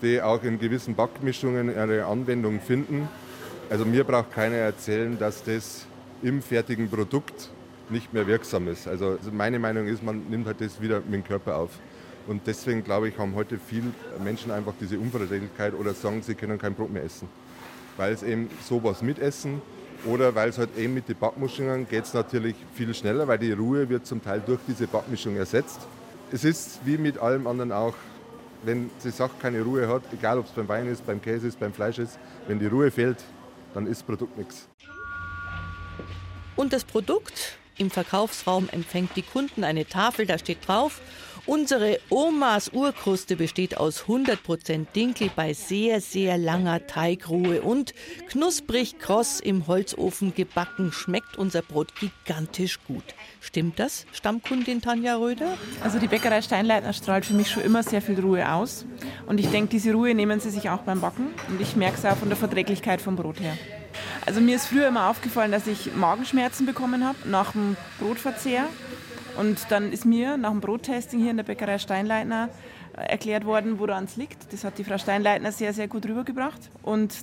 die 0.00 0.22
auch 0.22 0.42
in 0.44 0.58
gewissen 0.58 0.94
Backmischungen 0.94 1.68
ihre 1.68 2.06
Anwendung 2.06 2.60
finden. 2.60 3.08
Also 3.68 3.84
mir 3.84 4.04
braucht 4.04 4.32
keiner 4.32 4.56
erzählen, 4.56 5.18
dass 5.18 5.42
das 5.42 5.84
im 6.22 6.40
fertigen 6.40 6.88
Produkt 6.88 7.50
nicht 7.90 8.14
mehr 8.14 8.26
wirksam 8.26 8.68
ist. 8.68 8.88
Also 8.88 9.18
meine 9.30 9.58
Meinung 9.58 9.86
ist, 9.86 10.02
man 10.02 10.24
nimmt 10.30 10.46
halt 10.46 10.60
das 10.62 10.80
wieder 10.80 11.00
mit 11.00 11.12
dem 11.12 11.24
Körper 11.24 11.56
auf. 11.56 11.70
Und 12.26 12.46
deswegen 12.46 12.82
glaube 12.82 13.08
ich, 13.08 13.18
haben 13.18 13.34
heute 13.34 13.58
viele 13.58 13.92
Menschen 14.22 14.50
einfach 14.50 14.72
diese 14.80 14.98
Unverträglichkeit 14.98 15.74
oder 15.74 15.92
sagen, 15.92 16.22
sie 16.22 16.34
können 16.34 16.58
kein 16.58 16.74
Brot 16.74 16.90
mehr 16.90 17.04
essen. 17.04 17.28
Weil 17.96 18.12
es 18.12 18.22
eben 18.22 18.48
sowas 18.66 19.02
mitessen 19.02 19.60
oder 20.06 20.34
weil 20.34 20.48
es 20.48 20.58
halt 20.58 20.76
eben 20.76 20.94
mit 20.94 21.08
den 21.08 21.16
Backmischungen 21.16 21.88
geht 21.88 22.04
es 22.04 22.14
natürlich 22.14 22.56
viel 22.74 22.92
schneller, 22.94 23.28
weil 23.28 23.38
die 23.38 23.52
Ruhe 23.52 23.88
wird 23.88 24.06
zum 24.06 24.22
Teil 24.22 24.42
durch 24.44 24.60
diese 24.66 24.86
Backmischung 24.86 25.36
ersetzt. 25.36 25.80
Es 26.32 26.44
ist 26.44 26.80
wie 26.84 26.98
mit 26.98 27.18
allem 27.18 27.46
anderen 27.46 27.72
auch, 27.72 27.94
wenn 28.64 28.90
die 29.02 29.10
Sache 29.10 29.32
keine 29.40 29.62
Ruhe 29.62 29.86
hat, 29.86 30.02
egal 30.12 30.38
ob 30.38 30.46
es 30.46 30.52
beim 30.52 30.68
Wein 30.68 30.86
ist, 30.86 31.06
beim 31.06 31.20
Käse 31.20 31.46
ist, 31.46 31.60
beim 31.60 31.72
Fleisch 31.72 31.98
ist, 31.98 32.18
wenn 32.48 32.58
die 32.58 32.66
Ruhe 32.66 32.90
fehlt, 32.90 33.18
dann 33.74 33.86
ist 33.86 34.06
Produkt 34.06 34.36
nichts. 34.38 34.66
Und 36.56 36.72
das 36.72 36.84
Produkt? 36.84 37.58
Im 37.76 37.90
Verkaufsraum 37.90 38.68
empfängt 38.70 39.16
die 39.16 39.22
Kunden 39.22 39.64
eine 39.64 39.86
Tafel, 39.86 40.26
da 40.26 40.38
steht 40.38 40.68
drauf, 40.68 41.00
unsere 41.44 41.98
Omas 42.08 42.68
Urkruste 42.68 43.34
besteht 43.34 43.76
aus 43.76 44.04
100% 44.04 44.86
Dinkel 44.94 45.28
bei 45.34 45.54
sehr, 45.54 46.00
sehr 46.00 46.38
langer 46.38 46.86
Teigruhe 46.86 47.62
und 47.62 47.92
knusprig 48.28 49.00
kross 49.00 49.40
im 49.40 49.66
Holzofen 49.66 50.34
gebacken 50.34 50.92
schmeckt 50.92 51.36
unser 51.36 51.62
Brot 51.62 51.92
gigantisch 51.96 52.78
gut. 52.86 53.04
Stimmt 53.40 53.80
das, 53.80 54.06
Stammkundin 54.12 54.80
Tanja 54.80 55.16
Röder? 55.16 55.58
Also 55.82 55.98
die 55.98 56.08
Bäckerei 56.08 56.42
Steinleitner 56.42 56.92
strahlt 56.92 57.26
für 57.26 57.34
mich 57.34 57.50
schon 57.50 57.64
immer 57.64 57.82
sehr 57.82 58.02
viel 58.02 58.20
Ruhe 58.20 58.52
aus 58.52 58.86
und 59.26 59.40
ich 59.40 59.48
denke, 59.48 59.70
diese 59.70 59.92
Ruhe 59.92 60.14
nehmen 60.14 60.38
sie 60.38 60.50
sich 60.50 60.70
auch 60.70 60.82
beim 60.82 61.00
Backen 61.00 61.34
und 61.48 61.60
ich 61.60 61.74
merke 61.74 61.98
es 61.98 62.04
auch 62.04 62.16
von 62.16 62.28
der 62.28 62.38
Verträglichkeit 62.38 63.00
vom 63.00 63.16
Brot 63.16 63.40
her. 63.40 63.58
Also 64.26 64.40
mir 64.40 64.56
ist 64.56 64.66
früher 64.66 64.88
immer 64.88 65.10
aufgefallen, 65.10 65.52
dass 65.52 65.66
ich 65.66 65.94
Magenschmerzen 65.94 66.64
bekommen 66.64 67.06
habe 67.06 67.18
nach 67.26 67.52
dem 67.52 67.76
Brotverzehr. 68.00 68.64
Und 69.38 69.70
dann 69.70 69.92
ist 69.92 70.06
mir 70.06 70.36
nach 70.36 70.50
dem 70.50 70.60
Brottesting 70.60 71.20
hier 71.20 71.32
in 71.32 71.36
der 71.36 71.44
Bäckerei 71.44 71.78
Steinleitner 71.78 72.48
erklärt 72.94 73.44
worden, 73.44 73.78
woran 73.78 74.04
es 74.04 74.16
liegt. 74.16 74.52
Das 74.52 74.64
hat 74.64 74.78
die 74.78 74.84
Frau 74.84 74.96
Steinleitner 74.96 75.52
sehr, 75.52 75.74
sehr 75.74 75.88
gut 75.88 76.06
rübergebracht. 76.06 76.70
Und 76.82 77.14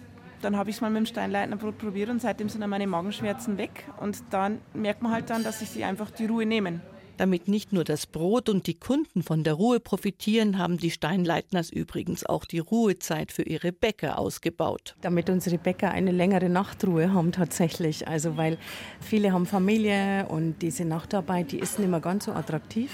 dann 0.42 0.58
habe 0.58 0.70
ich 0.70 0.76
es 0.76 0.82
mal 0.82 0.90
mit 0.90 1.00
dem 1.00 1.06
Steinleitner 1.06 1.56
Brot 1.56 1.78
probiert 1.78 2.10
und 2.10 2.22
seitdem 2.22 2.50
sind 2.50 2.62
dann 2.62 2.70
meine 2.70 2.88
Magenschmerzen 2.88 3.58
weg. 3.58 3.86
Und 4.00 4.22
dann 4.30 4.60
merkt 4.74 5.02
man 5.02 5.12
halt 5.12 5.30
dann, 5.30 5.44
dass 5.44 5.60
sich 5.60 5.70
sie 5.70 5.84
einfach 5.84 6.12
die 6.12 6.26
Ruhe 6.26 6.46
nehmen. 6.46 6.82
Damit 7.22 7.48
nicht 7.48 7.72
nur 7.72 7.84
das 7.84 8.08
Brot 8.08 8.50
und 8.50 8.66
die 8.66 8.74
Kunden 8.74 9.22
von 9.22 9.44
der 9.44 9.54
Ruhe 9.54 9.80
profitieren, 9.80 10.58
haben 10.58 10.78
die 10.78 10.90
Steinleitners 10.90 11.70
übrigens 11.70 12.26
auch 12.26 12.46
die 12.46 12.58
Ruhezeit 12.58 13.32
für 13.32 13.44
ihre 13.44 13.72
Bäcker 13.72 14.18
ausgebaut. 14.18 14.96
Damit 15.02 15.30
unsere 15.30 15.60
Bäcker 15.60 15.92
eine 15.92 16.12
längere 16.12 16.50
Nachtruhe 16.50 17.14
haben 17.14 17.32
tatsächlich. 17.32 18.08
Also 18.08 18.38
weil 18.38 18.58
viele 19.02 19.34
haben 19.34 19.46
Familie 19.46 20.26
und 20.30 20.64
diese 20.64 20.84
Nachtarbeit, 20.84 21.52
die 21.52 21.60
ist 21.60 21.78
nicht 21.78 21.90
mehr 21.92 22.00
ganz 22.00 22.26
so 22.26 22.32
attraktiv. 22.32 22.90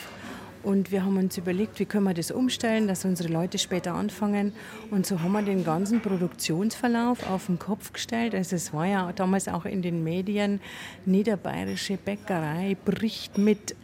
Und 0.62 0.92
wir 0.92 1.06
haben 1.06 1.16
uns 1.16 1.38
überlegt, 1.38 1.80
wie 1.80 1.86
können 1.86 2.04
wir 2.04 2.14
das 2.14 2.30
umstellen, 2.30 2.90
dass 2.90 3.06
unsere 3.06 3.32
Leute 3.32 3.58
später 3.58 3.94
anfangen. 3.94 4.52
Und 4.92 5.06
so 5.06 5.22
haben 5.22 5.32
wir 5.32 5.42
den 5.42 5.64
ganzen 5.64 6.02
Produktionsverlauf 6.02 7.30
auf 7.30 7.46
den 7.46 7.60
Kopf 7.60 7.94
gestellt. 7.94 8.36
Also 8.36 8.58
es 8.58 8.74
war 8.74 8.86
ja 8.88 9.14
damals 9.14 9.48
auch 9.48 9.64
in 9.64 9.82
den 9.82 10.04
Medien, 10.04 10.60
niederbayerische 11.06 11.96
Bäckerei 11.96 12.76
bricht 12.84 13.38
mit 13.38 13.78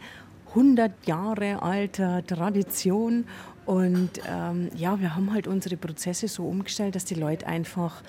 100 0.54 1.06
Jahre 1.06 1.62
alter 1.62 2.24
Tradition. 2.24 3.26
Und 3.66 4.20
ähm, 4.28 4.70
ja, 4.76 5.00
wir 5.00 5.16
haben 5.16 5.32
halt 5.32 5.48
unsere 5.48 5.76
Prozesse 5.76 6.28
so 6.28 6.44
umgestellt, 6.44 6.94
dass 6.94 7.04
die 7.04 7.14
Leute 7.14 7.46
einfach 7.46 8.02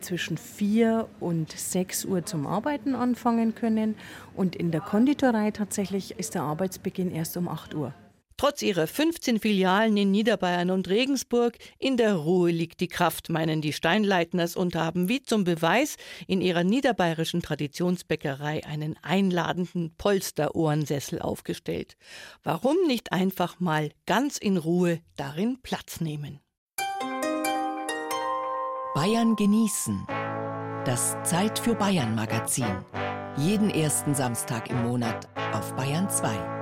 zwischen 0.00 0.38
4 0.38 1.08
und 1.18 1.50
6 1.50 2.04
Uhr 2.04 2.24
zum 2.24 2.46
Arbeiten 2.46 2.94
anfangen 2.94 3.54
können. 3.54 3.96
Und 4.36 4.54
in 4.54 4.70
der 4.70 4.80
Konditorei 4.80 5.50
tatsächlich 5.50 6.18
ist 6.18 6.34
der 6.34 6.42
Arbeitsbeginn 6.42 7.10
erst 7.10 7.36
um 7.36 7.48
8 7.48 7.74
Uhr. 7.74 7.92
Trotz 8.38 8.62
ihrer 8.62 8.86
15 8.86 9.40
Filialen 9.40 9.96
in 9.96 10.12
Niederbayern 10.12 10.70
und 10.70 10.88
Regensburg, 10.88 11.58
in 11.76 11.96
der 11.96 12.14
Ruhe 12.14 12.52
liegt 12.52 12.80
die 12.80 12.86
Kraft, 12.86 13.30
meinen 13.30 13.60
die 13.60 13.72
Steinleitners 13.72 14.54
und 14.54 14.76
haben 14.76 15.08
wie 15.08 15.22
zum 15.22 15.42
Beweis 15.42 15.96
in 16.28 16.40
ihrer 16.40 16.62
niederbayerischen 16.62 17.42
Traditionsbäckerei 17.42 18.64
einen 18.64 18.96
einladenden 19.02 19.92
Polsterohrensessel 19.98 21.20
aufgestellt. 21.20 21.96
Warum 22.44 22.76
nicht 22.86 23.12
einfach 23.12 23.58
mal 23.58 23.90
ganz 24.06 24.38
in 24.38 24.56
Ruhe 24.56 25.00
darin 25.16 25.58
Platz 25.64 26.00
nehmen? 26.00 26.38
Bayern 28.94 29.34
genießen. 29.34 30.06
Das 30.84 31.16
Zeit 31.24 31.58
für 31.58 31.74
Bayern 31.74 32.14
Magazin. 32.14 32.84
Jeden 33.36 33.70
ersten 33.70 34.14
Samstag 34.14 34.70
im 34.70 34.84
Monat 34.84 35.28
auf 35.52 35.74
Bayern 35.74 36.08
2. 36.08 36.57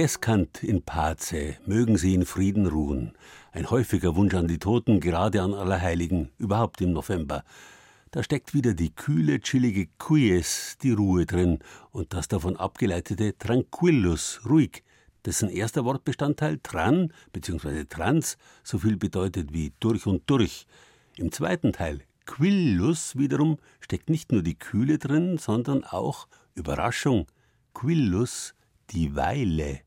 Requiescant 0.00 0.64
in 0.64 0.80
pace, 0.80 1.58
mögen 1.66 1.98
sie 1.98 2.14
in 2.14 2.24
Frieden 2.24 2.66
ruhen. 2.66 3.12
Ein 3.52 3.68
häufiger 3.68 4.16
Wunsch 4.16 4.32
an 4.32 4.48
die 4.48 4.58
Toten, 4.58 4.98
gerade 4.98 5.42
an 5.42 5.52
Allerheiligen, 5.52 6.30
überhaupt 6.38 6.80
im 6.80 6.94
November. 6.94 7.44
Da 8.10 8.22
steckt 8.22 8.54
wieder 8.54 8.72
die 8.72 8.94
kühle, 8.94 9.40
chillige 9.40 9.88
Quies, 9.98 10.78
die 10.82 10.92
Ruhe 10.92 11.26
drin, 11.26 11.58
und 11.90 12.14
das 12.14 12.28
davon 12.28 12.56
abgeleitete 12.56 13.36
Tranquillus, 13.36 14.40
ruhig, 14.48 14.84
dessen 15.26 15.50
erster 15.50 15.84
Wortbestandteil 15.84 16.60
tran 16.62 17.12
bzw. 17.34 17.84
trans 17.84 18.38
so 18.64 18.78
viel 18.78 18.96
bedeutet 18.96 19.52
wie 19.52 19.74
durch 19.80 20.06
und 20.06 20.22
durch. 20.30 20.66
Im 21.18 21.30
zweiten 21.30 21.74
Teil 21.74 22.00
Quillus 22.24 23.18
wiederum 23.18 23.58
steckt 23.80 24.08
nicht 24.08 24.32
nur 24.32 24.42
die 24.42 24.58
Kühle 24.58 24.96
drin, 24.96 25.36
sondern 25.36 25.84
auch 25.84 26.26
Überraschung. 26.54 27.26
Quillus 27.74 28.54
die 28.92 29.14
Weile. 29.14 29.80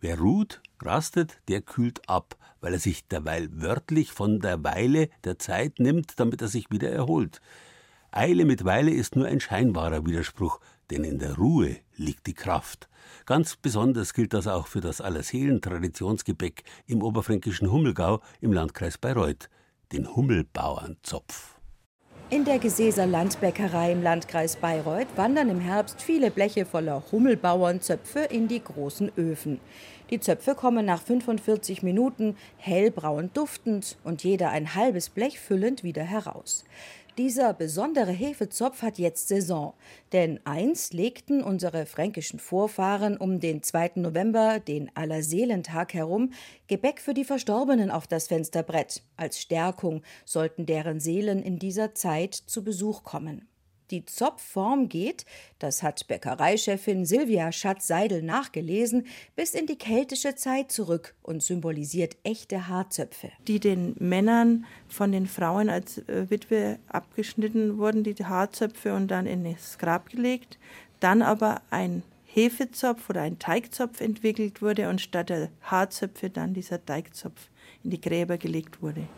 Wer 0.00 0.18
ruht, 0.18 0.60
rastet, 0.80 1.40
der 1.48 1.60
kühlt 1.60 2.08
ab, 2.08 2.36
weil 2.60 2.72
er 2.72 2.78
sich 2.78 3.08
derweil 3.08 3.48
wörtlich 3.52 4.12
von 4.12 4.40
der 4.40 4.62
Weile 4.62 5.08
der 5.24 5.38
Zeit 5.38 5.80
nimmt, 5.80 6.20
damit 6.20 6.40
er 6.40 6.48
sich 6.48 6.70
wieder 6.70 6.90
erholt. 6.90 7.40
Eile 8.10 8.44
mit 8.44 8.64
Weile 8.64 8.92
ist 8.92 9.16
nur 9.16 9.26
ein 9.26 9.40
scheinbarer 9.40 10.06
Widerspruch, 10.06 10.60
denn 10.90 11.04
in 11.04 11.18
der 11.18 11.34
Ruhe 11.34 11.76
liegt 11.96 12.26
die 12.26 12.34
Kraft. 12.34 12.88
Ganz 13.26 13.56
besonders 13.56 14.14
gilt 14.14 14.32
das 14.32 14.46
auch 14.46 14.66
für 14.66 14.80
das 14.80 15.00
Allerseelen-Traditionsgebäck 15.00 16.62
im 16.86 17.02
oberfränkischen 17.02 17.70
Hummelgau 17.70 18.22
im 18.40 18.52
Landkreis 18.52 18.98
Bayreuth, 18.98 19.50
den 19.92 20.14
Hummelbauernzopf. 20.14 21.57
In 22.30 22.44
der 22.44 22.58
Gesäßer 22.58 23.06
Landbäckerei 23.06 23.90
im 23.90 24.02
Landkreis 24.02 24.56
Bayreuth 24.56 25.06
wandern 25.16 25.48
im 25.48 25.60
Herbst 25.60 26.02
viele 26.02 26.30
Bleche 26.30 26.66
voller 26.66 27.02
Hummelbauernzöpfe 27.10 28.20
in 28.20 28.48
die 28.48 28.62
großen 28.62 29.10
Öfen. 29.16 29.60
Die 30.10 30.20
Zöpfe 30.20 30.54
kommen 30.54 30.84
nach 30.84 31.00
45 31.00 31.82
Minuten 31.82 32.36
hellbraun 32.58 33.30
duftend 33.32 33.96
und 34.04 34.24
jeder 34.24 34.50
ein 34.50 34.74
halbes 34.74 35.08
Blech 35.08 35.40
füllend 35.40 35.84
wieder 35.84 36.02
heraus. 36.02 36.66
Dieser 37.18 37.52
besondere 37.52 38.12
Hefezopf 38.12 38.82
hat 38.82 38.96
jetzt 38.96 39.26
Saison, 39.26 39.74
denn 40.12 40.38
einst 40.44 40.94
legten 40.94 41.42
unsere 41.42 41.84
fränkischen 41.84 42.38
Vorfahren 42.38 43.16
um 43.16 43.40
den 43.40 43.64
2. 43.64 43.94
November, 43.96 44.60
den 44.60 44.88
Allerseelentag 44.94 45.94
herum, 45.94 46.30
Gebäck 46.68 47.00
für 47.00 47.14
die 47.14 47.24
Verstorbenen 47.24 47.90
auf 47.90 48.06
das 48.06 48.28
Fensterbrett. 48.28 49.02
Als 49.16 49.40
Stärkung 49.40 50.02
sollten 50.24 50.64
deren 50.64 51.00
Seelen 51.00 51.42
in 51.42 51.58
dieser 51.58 51.92
Zeit 51.92 52.36
zu 52.36 52.62
Besuch 52.62 53.02
kommen. 53.02 53.48
Die 53.90 54.04
Zopfform 54.04 54.88
geht, 54.88 55.24
das 55.58 55.82
hat 55.82 56.06
Bäckereichefin 56.08 57.06
Silvia 57.06 57.50
Schatz-Seidel 57.52 58.22
nachgelesen, 58.22 59.06
bis 59.34 59.54
in 59.54 59.66
die 59.66 59.78
keltische 59.78 60.34
Zeit 60.34 60.70
zurück 60.70 61.14
und 61.22 61.42
symbolisiert 61.42 62.16
echte 62.22 62.68
Haarzöpfe. 62.68 63.30
Die 63.46 63.60
den 63.60 63.96
Männern 63.98 64.66
von 64.88 65.12
den 65.12 65.26
Frauen 65.26 65.70
als 65.70 65.98
äh, 66.08 66.28
Witwe 66.28 66.78
abgeschnitten 66.88 67.78
wurden, 67.78 68.04
die 68.04 68.14
Haarzöpfe 68.14 68.94
und 68.94 69.08
dann 69.08 69.26
in 69.26 69.44
das 69.44 69.78
Grab 69.78 70.10
gelegt. 70.10 70.58
Dann 71.00 71.22
aber 71.22 71.62
ein 71.70 72.02
Hefezopf 72.26 73.08
oder 73.08 73.22
ein 73.22 73.38
Teigzopf 73.38 74.00
entwickelt 74.00 74.60
wurde 74.60 74.88
und 74.90 75.00
statt 75.00 75.30
der 75.30 75.48
Haarzöpfe 75.62 76.28
dann 76.28 76.52
dieser 76.52 76.84
Teigzopf 76.84 77.48
in 77.82 77.90
die 77.90 78.00
Gräber 78.00 78.36
gelegt 78.36 78.82
wurde. 78.82 79.08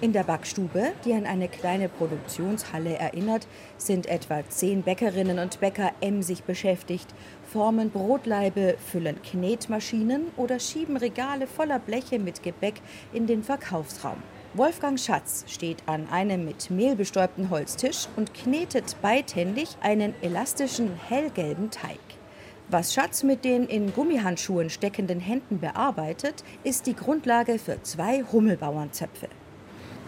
In 0.00 0.12
der 0.12 0.22
Backstube, 0.22 0.92
die 1.04 1.12
an 1.12 1.26
eine 1.26 1.48
kleine 1.48 1.88
Produktionshalle 1.88 2.96
erinnert, 2.96 3.48
sind 3.78 4.06
etwa 4.06 4.48
zehn 4.48 4.82
Bäckerinnen 4.82 5.40
und 5.40 5.58
Bäcker 5.58 5.90
emsig 6.00 6.44
beschäftigt, 6.44 7.08
formen 7.42 7.90
Brotleibe, 7.90 8.76
füllen 8.78 9.20
Knetmaschinen 9.22 10.28
oder 10.36 10.60
schieben 10.60 10.96
Regale 10.96 11.48
voller 11.48 11.80
Bleche 11.80 12.20
mit 12.20 12.44
Gebäck 12.44 12.80
in 13.12 13.26
den 13.26 13.42
Verkaufsraum. 13.42 14.22
Wolfgang 14.54 15.00
Schatz 15.00 15.44
steht 15.48 15.82
an 15.86 16.08
einem 16.12 16.44
mit 16.44 16.70
Mehl 16.70 16.94
bestäubten 16.94 17.50
Holztisch 17.50 18.06
und 18.14 18.34
knetet 18.34 18.94
beidhändig 19.02 19.70
einen 19.80 20.14
elastischen 20.22 20.92
hellgelben 21.08 21.72
Teig. 21.72 21.98
Was 22.68 22.94
Schatz 22.94 23.24
mit 23.24 23.44
den 23.44 23.66
in 23.66 23.92
Gummihandschuhen 23.92 24.70
steckenden 24.70 25.18
Händen 25.18 25.58
bearbeitet, 25.58 26.44
ist 26.62 26.86
die 26.86 26.94
Grundlage 26.94 27.58
für 27.58 27.82
zwei 27.82 28.22
Hummelbauernzöpfe. 28.22 29.28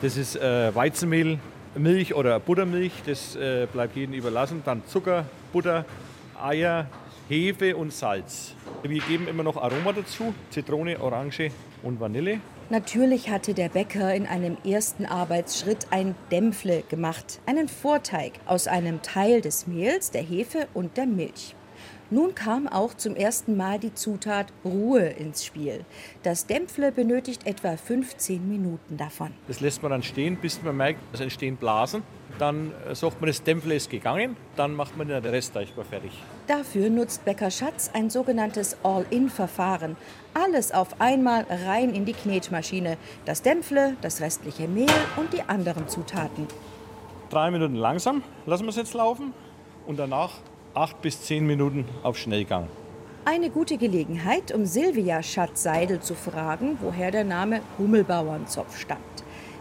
Das 0.02 0.16
ist 0.16 0.34
äh, 0.36 0.74
Weizenmehl, 0.74 1.38
Milch 1.74 2.14
oder 2.14 2.40
Buttermilch, 2.40 2.92
das 3.04 3.36
äh, 3.36 3.66
bleibt 3.70 3.96
jedem 3.96 4.14
überlassen. 4.14 4.62
Dann 4.64 4.82
Zucker, 4.86 5.26
Butter, 5.52 5.84
Eier, 6.42 6.86
Hefe 7.28 7.76
und 7.76 7.92
Salz. 7.92 8.54
Wir 8.82 9.02
geben 9.02 9.28
immer 9.28 9.42
noch 9.42 9.58
Aroma 9.58 9.92
dazu, 9.92 10.32
Zitrone, 10.48 10.98
Orange 11.00 11.50
und 11.82 12.00
Vanille. 12.00 12.40
Natürlich 12.70 13.28
hatte 13.28 13.52
der 13.52 13.68
Bäcker 13.68 14.14
in 14.14 14.26
einem 14.26 14.56
ersten 14.64 15.04
Arbeitsschritt 15.04 15.88
ein 15.90 16.14
Dämpfle 16.30 16.82
gemacht, 16.88 17.40
einen 17.44 17.68
Vorteig 17.68 18.32
aus 18.46 18.68
einem 18.68 19.02
Teil 19.02 19.42
des 19.42 19.66
Mehls, 19.66 20.12
der 20.12 20.22
Hefe 20.22 20.66
und 20.72 20.96
der 20.96 21.06
Milch. 21.06 21.54
Nun 22.12 22.34
kam 22.34 22.66
auch 22.66 22.94
zum 22.94 23.14
ersten 23.14 23.56
Mal 23.56 23.78
die 23.78 23.94
Zutat 23.94 24.52
Ruhe 24.64 25.00
ins 25.00 25.44
Spiel. 25.44 25.84
Das 26.24 26.46
Dämpfle 26.46 26.90
benötigt 26.90 27.46
etwa 27.46 27.76
15 27.76 28.48
Minuten 28.48 28.96
davon. 28.96 29.30
Das 29.46 29.60
lässt 29.60 29.80
man 29.82 29.92
dann 29.92 30.02
stehen, 30.02 30.36
bis 30.36 30.60
man 30.60 30.76
merkt, 30.76 30.98
es 31.12 31.20
entstehen 31.20 31.56
Blasen. 31.56 32.02
Dann 32.40 32.72
äh, 32.88 32.96
sagt 32.96 33.20
man, 33.20 33.28
das 33.28 33.44
Dämpfle 33.44 33.76
ist 33.76 33.90
gegangen, 33.90 34.36
dann 34.56 34.74
macht 34.74 34.96
man 34.96 35.06
den 35.06 35.24
Restteichbar 35.24 35.84
fertig. 35.84 36.10
Dafür 36.48 36.90
nutzt 36.90 37.24
Bäcker 37.24 37.52
Schatz 37.52 37.90
ein 37.94 38.10
sogenanntes 38.10 38.76
All-In-Verfahren. 38.82 39.96
Alles 40.34 40.72
auf 40.72 41.00
einmal 41.00 41.46
rein 41.48 41.94
in 41.94 42.06
die 42.06 42.12
Knetmaschine. 42.12 42.96
Das 43.24 43.42
Dämpfle, 43.42 43.96
das 44.00 44.20
restliche 44.20 44.66
Mehl 44.66 44.90
und 45.16 45.32
die 45.32 45.42
anderen 45.42 45.88
Zutaten. 45.88 46.48
Drei 47.30 47.52
Minuten 47.52 47.76
langsam 47.76 48.24
lassen 48.46 48.64
wir 48.64 48.70
es 48.70 48.76
jetzt 48.76 48.94
laufen 48.94 49.32
und 49.86 49.96
danach 49.96 50.32
acht 50.74 51.02
bis 51.02 51.22
zehn 51.22 51.46
Minuten 51.46 51.84
auf 52.02 52.16
Schnellgang. 52.16 52.68
Eine 53.24 53.50
gute 53.50 53.76
Gelegenheit, 53.76 54.52
um 54.52 54.64
Silvia 54.64 55.22
Schatz-Seidel 55.22 56.00
zu 56.00 56.14
fragen, 56.14 56.78
woher 56.80 57.10
der 57.10 57.24
Name 57.24 57.60
Hummelbauernzopf 57.78 58.78
stammt. 58.78 59.00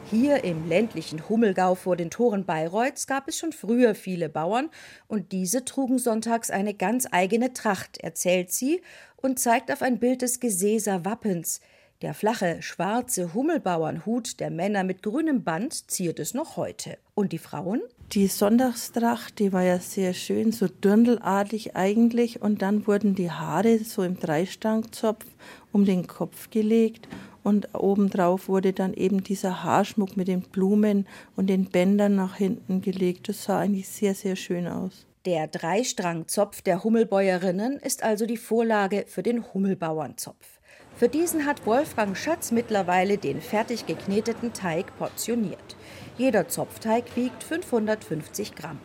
Hier 0.10 0.44
im 0.44 0.68
ländlichen 0.68 1.30
Hummelgau 1.30 1.76
vor 1.76 1.96
den 1.96 2.10
Toren 2.10 2.46
Bayreuths 2.46 3.06
gab 3.06 3.28
es 3.28 3.38
schon 3.38 3.52
früher 3.52 3.94
viele 3.94 4.28
Bauern 4.28 4.70
und 5.08 5.32
diese 5.32 5.66
trugen 5.66 6.00
sonntags 6.00 6.50
eine 6.50 6.74
ganz 6.74 7.08
eigene 7.12 7.54
Tracht, 7.54 8.00
erzählt 8.00 8.52
sie 8.52 8.82
und 9.18 9.40
zeigt 9.40 9.72
auf 9.72 9.82
ein 9.82 10.00
Bild 10.00 10.22
des 10.22 10.40
Gesäßer 10.40 11.06
Wappens. 11.06 11.62
Der 12.02 12.14
flache, 12.14 12.62
schwarze 12.62 13.34
Hummelbauernhut 13.34 14.40
der 14.40 14.50
Männer 14.50 14.84
mit 14.84 15.04
grünem 15.04 15.44
Band 15.44 15.92
ziert 15.92 16.20
es 16.20 16.34
noch 16.34 16.56
heute. 16.56 16.98
Und 17.14 17.34
die 17.34 17.38
Frauen? 17.38 17.82
Die 18.14 18.26
Sonntagstracht, 18.26 19.38
die 19.38 19.54
war 19.54 19.62
ja 19.62 19.78
sehr 19.78 20.16
schön, 20.16 20.52
so 20.52 20.68
dürndelartig 20.68 21.76
eigentlich. 21.76 22.42
Und 22.42 22.64
dann 22.64 22.88
wurden 22.88 23.14
die 23.14 23.30
Haare 23.30 23.78
so 23.78 24.02
im 24.02 24.20
Dreistangzopf 24.20 25.24
um 25.72 25.86
den 25.86 26.08
Kopf 26.08 26.50
gelegt. 26.50 27.08
Und 27.44 27.76
obendrauf 27.76 28.50
wurde 28.50 28.74
dann 28.74 28.96
eben 28.96 29.24
dieser 29.24 29.64
Haarschmuck 29.64 30.18
mit 30.18 30.28
den 30.28 30.42
Blumen 30.42 31.08
und 31.36 31.52
den 31.52 31.66
Bändern 31.66 32.16
nach 32.16 32.36
hinten 32.36 32.82
gelegt. 32.82 33.30
Das 33.30 33.44
sah 33.44 33.60
eigentlich 33.60 33.88
sehr, 33.88 34.16
sehr 34.16 34.36
schön 34.36 34.68
aus. 34.68 35.06
Der 35.26 35.46
Dreistrangzopf 35.46 36.64
der 36.64 36.84
Hummelbäuerinnen 36.84 37.78
ist 37.78 38.02
also 38.02 38.26
die 38.26 38.38
Vorlage 38.38 39.06
für 39.08 39.22
den 39.22 39.54
Hummelbauernzopf. 39.54 40.60
Für 40.96 41.10
diesen 41.10 41.46
hat 41.46 41.68
Wolfgang 41.68 42.18
Schatz 42.18 42.52
mittlerweile 42.52 43.20
den 43.20 43.40
fertig 43.40 43.86
gekneteten 43.86 44.52
Teig 44.52 44.98
portioniert. 44.98 45.78
Jeder 46.20 46.50
Zopfteig 46.50 47.06
wiegt 47.16 47.44
550 47.44 48.54
Gramm. 48.54 48.78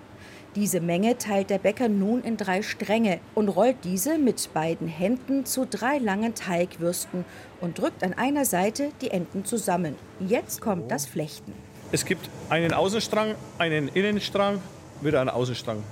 Diese 0.55 0.81
Menge 0.81 1.19
teilt 1.19 1.51
der 1.51 1.59
Bäcker 1.59 1.89
nun 1.89 2.23
in 2.23 2.37
drei 2.37 2.63
Stränge 2.63 3.19
und 3.35 3.49
rollt 3.49 3.79
diese 3.83 4.19
mit 4.19 4.55
beiden 4.55 4.87
Händen 4.87 5.45
zu 5.45 5.67
drei 5.67 5.99
langen 5.99 6.37
Teigwürsten 6.37 7.25
und 7.61 7.77
drückt 7.77 8.05
an 8.05 8.13
einer 8.13 8.45
Seite 8.45 8.91
die 9.01 9.11
Enden 9.11 9.45
zusammen. 9.45 9.97
Jetzt 10.21 10.61
kommt 10.61 10.93
das 10.93 11.07
Flechten. 11.07 11.53
Es 11.91 12.05
gibt 12.05 12.31
einen 12.51 12.73
Außenstrang, 12.73 13.35
einen 13.59 13.89
Innenstrang, 13.89 14.61
wieder 15.01 15.21
einen 15.21 15.31
Außenstrang. 15.31 15.83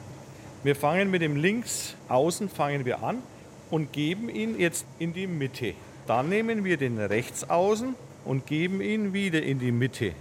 Wir 0.63 0.77
fangen 0.77 1.11
mit 1.11 1.23
dem 1.23 1.35
links 1.35 1.97
außen 2.09 2.51
fangen 2.51 2.85
wir 2.85 3.03
an 3.03 3.19
und 3.69 3.93
geben 3.93 4.29
ihn 4.29 4.61
jetzt 4.61 4.87
in 5.01 5.13
die 5.13 5.27
Mitte. 5.27 5.75
Dann 6.07 6.29
nehmen 6.29 6.63
wir 6.63 6.77
den 6.77 7.01
rechts 7.01 7.51
außen 7.51 7.97
und 8.25 8.47
geben 8.47 8.81
ihn 8.81 9.13
wieder 9.13 9.43
in 9.43 9.59
die 9.59 9.73
Mitte 9.73 10.15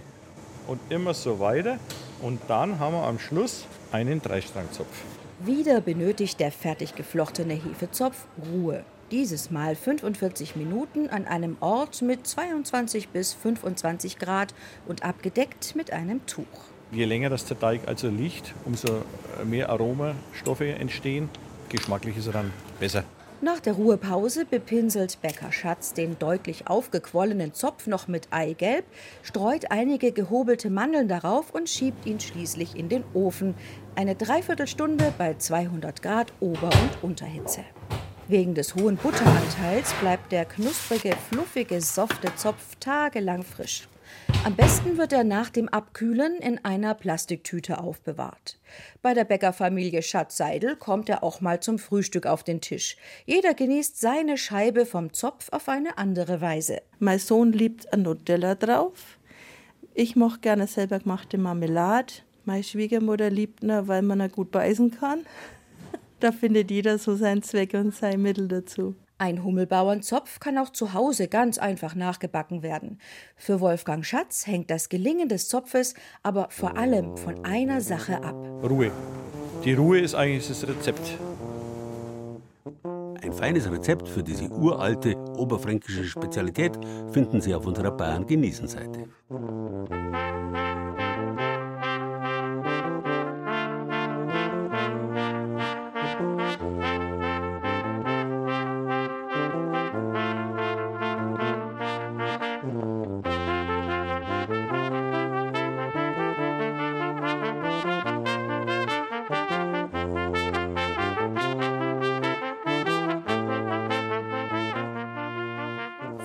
und 0.66 0.80
immer 0.90 1.14
so 1.14 1.40
weiter. 1.40 1.78
Und 2.20 2.40
dann 2.48 2.78
haben 2.78 2.94
wir 2.94 3.04
am 3.04 3.18
Schluss 3.18 3.64
einen 3.90 4.22
Dreistrangzopf. 4.22 5.02
Wieder 5.44 5.80
benötigt 5.80 6.38
der 6.40 6.52
fertig 6.52 6.94
geflochtene 6.94 7.54
Hefezopf 7.54 8.26
Ruhe. 8.52 8.84
Dieses 9.10 9.50
Mal 9.50 9.74
45 9.74 10.56
Minuten 10.56 11.08
an 11.08 11.26
einem 11.26 11.56
Ort 11.60 12.00
mit 12.00 12.26
22 12.26 13.08
bis 13.08 13.34
25 13.34 14.18
Grad 14.18 14.54
und 14.86 15.04
abgedeckt 15.04 15.74
mit 15.74 15.92
einem 15.92 16.24
Tuch. 16.26 16.46
Je 16.92 17.04
länger 17.04 17.28
das 17.28 17.44
der 17.44 17.58
Teig 17.58 17.82
also 17.86 18.08
liegt, 18.08 18.54
umso 18.64 19.02
mehr 19.44 19.68
Aromastoffe 19.70 20.68
entstehen. 20.78 21.28
Geschmacklich 21.68 22.16
ist 22.16 22.26
er 22.26 22.34
dann 22.34 22.52
besser. 22.78 23.04
Nach 23.44 23.58
der 23.58 23.72
Ruhepause 23.72 24.44
bepinselt 24.44 25.20
Bäcker 25.20 25.50
Schatz 25.50 25.94
den 25.94 26.16
deutlich 26.16 26.68
aufgequollenen 26.68 27.52
Zopf 27.54 27.88
noch 27.88 28.06
mit 28.06 28.28
Eigelb, 28.30 28.84
streut 29.24 29.72
einige 29.72 30.12
gehobelte 30.12 30.70
Mandeln 30.70 31.08
darauf 31.08 31.52
und 31.52 31.68
schiebt 31.68 32.06
ihn 32.06 32.20
schließlich 32.20 32.76
in 32.76 32.88
den 32.88 33.02
Ofen. 33.14 33.56
Eine 33.96 34.14
Dreiviertelstunde 34.14 35.12
bei 35.18 35.34
200 35.34 36.02
Grad 36.02 36.32
Ober- 36.38 36.70
und 36.70 37.02
Unterhitze. 37.02 37.64
Wegen 38.28 38.54
des 38.54 38.76
hohen 38.76 38.96
Butteranteils 38.96 39.92
bleibt 39.94 40.30
der 40.30 40.44
knusprige, 40.44 41.16
fluffige, 41.28 41.80
softe 41.80 42.32
Zopf 42.36 42.76
tagelang 42.78 43.42
frisch. 43.42 43.88
Am 44.44 44.56
besten 44.56 44.98
wird 44.98 45.12
er 45.12 45.24
nach 45.24 45.50
dem 45.50 45.68
Abkühlen 45.68 46.36
in 46.36 46.64
einer 46.64 46.94
Plastiktüte 46.94 47.78
aufbewahrt. 47.78 48.58
Bei 49.00 49.14
der 49.14 49.24
Bäckerfamilie 49.24 50.02
Schatz-Seidel 50.02 50.76
kommt 50.76 51.08
er 51.08 51.22
auch 51.22 51.40
mal 51.40 51.60
zum 51.60 51.78
Frühstück 51.78 52.26
auf 52.26 52.42
den 52.42 52.60
Tisch. 52.60 52.96
Jeder 53.24 53.54
genießt 53.54 54.00
seine 54.00 54.36
Scheibe 54.36 54.84
vom 54.84 55.12
Zopf 55.12 55.48
auf 55.52 55.68
eine 55.68 55.96
andere 55.96 56.40
Weise. 56.40 56.82
Mein 56.98 57.20
Sohn 57.20 57.52
liebt 57.52 57.92
ein 57.92 58.02
Nutella 58.02 58.56
drauf. 58.56 59.18
Ich 59.94 60.16
mache 60.16 60.40
gerne 60.40 60.66
selber 60.66 60.98
gemachte 60.98 61.38
Marmelade. 61.38 62.14
Meine 62.44 62.64
Schwiegermutter 62.64 63.30
liebt 63.30 63.62
ihn, 63.62 63.86
weil 63.86 64.02
man 64.02 64.20
ihn 64.20 64.32
gut 64.32 64.50
beißen 64.50 64.90
kann. 64.90 65.20
Da 66.20 66.30
findet 66.30 66.70
jeder 66.70 66.98
so 66.98 67.16
seinen 67.16 67.42
Zweck 67.42 67.74
und 67.74 67.92
sein 67.92 68.22
Mittel 68.22 68.46
dazu. 68.46 68.94
Ein 69.22 69.44
Hummelbauernzopf 69.44 70.40
kann 70.40 70.58
auch 70.58 70.70
zu 70.70 70.94
Hause 70.94 71.28
ganz 71.28 71.56
einfach 71.56 71.94
nachgebacken 71.94 72.64
werden. 72.64 72.98
Für 73.36 73.60
Wolfgang 73.60 74.04
Schatz 74.04 74.48
hängt 74.48 74.68
das 74.68 74.88
Gelingen 74.88 75.28
des 75.28 75.46
Zopfes 75.46 75.94
aber 76.24 76.48
vor 76.50 76.76
allem 76.76 77.16
von 77.16 77.44
einer 77.44 77.80
Sache 77.80 78.20
ab. 78.24 78.34
Ruhe. 78.68 78.90
Die 79.64 79.74
Ruhe 79.74 80.00
ist 80.00 80.16
eigentlich 80.16 80.48
das 80.48 80.66
Rezept. 80.66 81.18
Ein 83.22 83.32
feines 83.32 83.70
Rezept 83.70 84.08
für 84.08 84.24
diese 84.24 84.48
uralte 84.50 85.16
oberfränkische 85.16 86.02
Spezialität 86.02 86.76
finden 87.12 87.40
Sie 87.40 87.54
auf 87.54 87.64
unserer 87.64 87.92
Bayern-Genießen-Seite. 87.92 89.04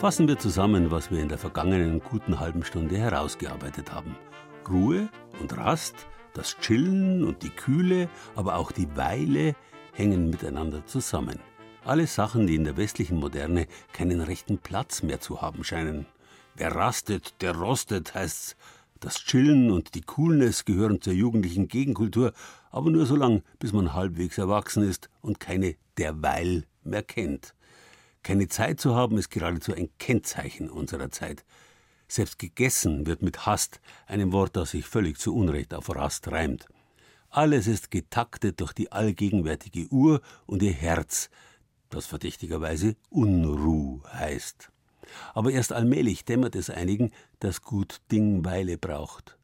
Fassen 0.08 0.30
wir 0.30 0.40
zusammen, 0.40 0.90
was 0.90 1.12
wir 1.12 1.20
in 1.20 1.28
der 1.28 1.38
vergangenen 1.38 2.00
guten 2.00 2.40
halben 2.40 2.64
Stunde 2.64 2.98
herausgearbeitet 2.98 3.92
haben. 3.92 4.16
Ruhe 4.70 5.10
und 5.42 5.58
Rast, 5.58 5.96
das 6.34 6.58
Chillen 6.60 7.26
und 7.26 7.44
die 7.44 7.50
Kühle, 7.50 8.08
aber 8.34 8.56
auch 8.56 8.72
die 8.72 8.88
Weile 8.96 9.54
hängen 9.92 10.30
miteinander 10.30 10.86
zusammen. 10.86 11.42
Alles 11.84 12.16
Sachen, 12.16 12.48
die 12.48 12.56
in 12.56 12.64
der 12.64 12.78
westlichen 12.78 13.20
Moderne 13.20 13.68
keinen 13.92 14.22
rechten 14.22 14.60
Platz 14.60 15.04
mehr 15.04 15.20
zu 15.20 15.42
haben 15.42 15.66
scheinen. 15.66 16.06
Wer 16.56 16.74
rastet, 16.74 17.42
der 17.42 17.58
rostet, 17.58 18.16
heißt's 18.16 18.56
Das 19.02 19.26
Chillen 19.26 19.72
und 19.72 19.94
die 19.94 20.04
Coolness 20.04 20.64
gehören 20.64 21.02
zur 21.02 21.12
jugendlichen 21.12 21.68
Gegenkultur, 21.68 22.32
aber 22.72 22.90
nur 22.92 23.06
so 23.06 23.18
lang, 23.18 23.44
bis 23.60 23.74
man 23.74 23.94
halbwegs 23.94 24.38
erwachsen 24.38 24.84
ist 24.84 25.10
und 25.20 25.42
keine 25.42 25.76
derweil 25.98 26.64
mehr 26.86 27.04
kennt. 27.04 27.57
Keine 28.28 28.50
Zeit 28.50 28.82
zu 28.82 28.94
haben, 28.94 29.18
ist 29.18 29.30
geradezu 29.30 29.74
ein 29.74 29.88
Kennzeichen 30.00 30.70
unserer 30.70 31.10
Zeit. 31.12 31.46
Selbst 32.10 32.38
gegessen 32.38 33.08
wird 33.08 33.22
mit 33.22 33.46
Hast, 33.46 33.80
einem 34.06 34.34
Wort, 34.34 34.58
das 34.58 34.72
sich 34.72 34.86
völlig 34.86 35.18
zu 35.18 35.34
Unrecht 35.34 35.74
auf 35.74 35.96
Rast 35.96 36.28
reimt. 36.30 36.68
Alles 37.30 37.68
ist 37.68 37.90
getaktet 37.90 38.60
durch 38.60 38.74
die 38.74 38.92
allgegenwärtige 38.92 39.88
Uhr 39.94 40.20
und 40.46 40.62
ihr 40.62 40.74
Herz, 40.74 41.30
das 41.90 42.06
verdächtigerweise 42.06 42.98
Unruh 43.10 44.04
heißt. 44.12 44.74
Aber 45.34 45.52
erst 45.52 45.72
allmählich 45.72 46.26
dämmert 46.26 46.58
es 46.58 46.70
einigen, 46.70 47.12
dass 47.40 47.62
gut 47.62 48.02
Ding 48.12 48.44
Weile 48.44 48.78
braucht. 48.78 49.38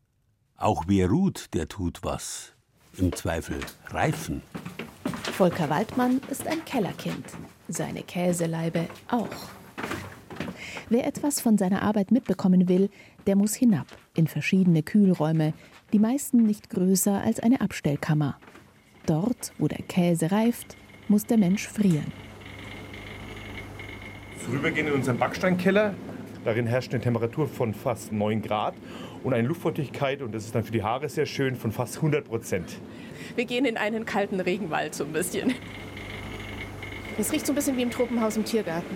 Auch 0.57 0.83
wer 0.87 1.07
ruht, 1.07 1.53
der 1.53 1.69
tut 1.69 1.99
was. 2.03 2.51
Im 2.97 3.13
Zweifel 3.13 3.61
reifen. 3.85 4.41
Volker 5.31 5.69
Waldmann 5.69 6.19
ist 6.29 6.45
ein 6.47 6.65
Kellerkind. 6.65 7.27
Seine 7.73 8.03
Käseleibe 8.03 8.87
auch. 9.09 9.49
Wer 10.89 11.07
etwas 11.07 11.41
von 11.41 11.57
seiner 11.57 11.81
Arbeit 11.81 12.11
mitbekommen 12.11 12.69
will, 12.69 12.91
der 13.25 13.35
muss 13.35 13.55
hinab 13.55 13.87
in 14.15 14.27
verschiedene 14.27 14.83
Kühlräume, 14.83 15.53
die 15.91 15.97
meisten 15.97 16.43
nicht 16.43 16.69
größer 16.69 17.19
als 17.21 17.39
eine 17.39 17.61
Abstellkammer. 17.61 18.37
Dort, 19.07 19.53
wo 19.57 19.67
der 19.67 19.81
Käse 19.87 20.31
reift, 20.31 20.77
muss 21.07 21.25
der 21.25 21.37
Mensch 21.37 21.67
frieren. 21.67 22.11
Vorübergehen 24.37 24.87
in 24.87 24.93
unseren 24.93 25.17
Backsteinkeller. 25.17 25.95
Darin 26.45 26.67
herrscht 26.67 26.93
eine 26.93 27.01
Temperatur 27.01 27.47
von 27.47 27.73
fast 27.73 28.11
9 28.11 28.43
Grad 28.43 28.75
und 29.23 29.33
eine 29.33 29.47
Luftfeuchtigkeit, 29.47 30.21
und 30.21 30.35
das 30.35 30.45
ist 30.45 30.53
dann 30.53 30.63
für 30.63 30.73
die 30.73 30.83
Haare 30.83 31.09
sehr 31.09 31.25
schön, 31.25 31.55
von 31.55 31.71
fast 31.71 31.95
100 31.97 32.25
Prozent. 32.25 32.79
Wir 33.35 33.45
gehen 33.45 33.65
in 33.65 33.77
einen 33.77 34.05
kalten 34.05 34.39
Regenwald 34.41 34.93
so 34.93 35.05
ein 35.05 35.13
bisschen. 35.13 35.55
Es 37.15 37.31
riecht 37.31 37.45
so 37.45 37.51
ein 37.51 37.55
bisschen 37.55 37.77
wie 37.77 37.83
im 37.83 37.91
Tropenhaus 37.91 38.37
im 38.37 38.43
Tiergarten. 38.43 38.95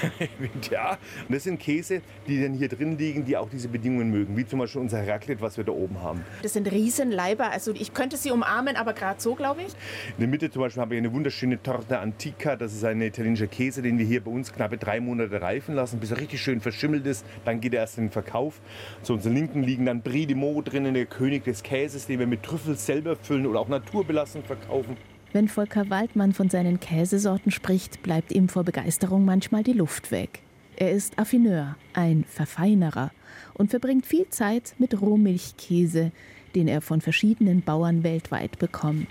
ja, 0.70 0.98
und 1.28 1.34
das 1.34 1.44
sind 1.44 1.60
Käse, 1.60 2.02
die 2.26 2.42
dann 2.42 2.54
hier 2.54 2.68
drin 2.68 2.98
liegen, 2.98 3.24
die 3.24 3.36
auch 3.36 3.48
diese 3.48 3.68
Bedingungen 3.68 4.10
mögen, 4.10 4.36
wie 4.36 4.44
zum 4.44 4.58
Beispiel 4.58 4.80
unser 4.80 5.06
Raclette, 5.06 5.40
was 5.40 5.56
wir 5.56 5.64
da 5.64 5.70
oben 5.70 6.02
haben. 6.02 6.24
Das 6.42 6.54
sind 6.54 6.70
Riesenleiber, 6.70 7.52
also 7.52 7.72
ich 7.72 7.94
könnte 7.94 8.16
sie 8.16 8.32
umarmen, 8.32 8.74
aber 8.74 8.94
gerade 8.94 9.20
so, 9.20 9.34
glaube 9.34 9.62
ich. 9.62 9.72
In 10.16 10.20
der 10.20 10.28
Mitte 10.28 10.50
zum 10.50 10.62
Beispiel 10.62 10.82
haben 10.82 10.90
wir 10.90 10.98
eine 10.98 11.12
wunderschöne 11.12 11.62
Torta 11.62 12.00
Antica, 12.00 12.56
das 12.56 12.72
ist 12.72 12.84
ein 12.84 13.00
italienischer 13.00 13.46
Käse, 13.46 13.80
den 13.80 13.96
wir 13.96 14.06
hier 14.06 14.24
bei 14.24 14.30
uns 14.30 14.52
knappe 14.52 14.76
drei 14.76 15.00
Monate 15.00 15.40
reifen 15.40 15.76
lassen, 15.76 16.00
bis 16.00 16.10
er 16.10 16.18
richtig 16.18 16.42
schön 16.42 16.60
verschimmelt 16.60 17.06
ist. 17.06 17.24
Dann 17.44 17.60
geht 17.60 17.74
er 17.74 17.80
erst 17.80 17.96
in 17.98 18.06
den 18.06 18.10
Verkauf. 18.10 18.60
Zu 19.02 19.14
unserer 19.14 19.34
Linken 19.34 19.62
liegen 19.62 19.86
dann 19.86 20.02
Brie 20.02 20.26
de 20.26 20.34
Meaux 20.34 20.62
drinnen, 20.62 20.94
der 20.94 21.06
König 21.06 21.44
des 21.44 21.62
Käses, 21.62 22.06
den 22.06 22.18
wir 22.18 22.26
mit 22.26 22.42
Trüffel 22.42 22.76
selber 22.76 23.14
füllen 23.14 23.46
oder 23.46 23.60
auch 23.60 23.68
naturbelassen 23.68 24.42
verkaufen. 24.42 24.96
Wenn 25.32 25.48
Volker 25.48 25.88
Waldmann 25.88 26.34
von 26.34 26.50
seinen 26.50 26.78
Käsesorten 26.78 27.50
spricht, 27.50 28.02
bleibt 28.02 28.32
ihm 28.32 28.50
vor 28.50 28.64
Begeisterung 28.64 29.24
manchmal 29.24 29.62
die 29.62 29.72
Luft 29.72 30.10
weg. 30.10 30.40
Er 30.76 30.90
ist 30.90 31.18
Affineur, 31.18 31.76
ein 31.94 32.24
Verfeinerer 32.28 33.10
und 33.54 33.70
verbringt 33.70 34.04
viel 34.04 34.28
Zeit 34.28 34.74
mit 34.78 35.00
Rohmilchkäse, 35.00 36.12
den 36.54 36.68
er 36.68 36.82
von 36.82 37.00
verschiedenen 37.00 37.62
Bauern 37.62 38.02
weltweit 38.02 38.58
bekommt. 38.58 39.08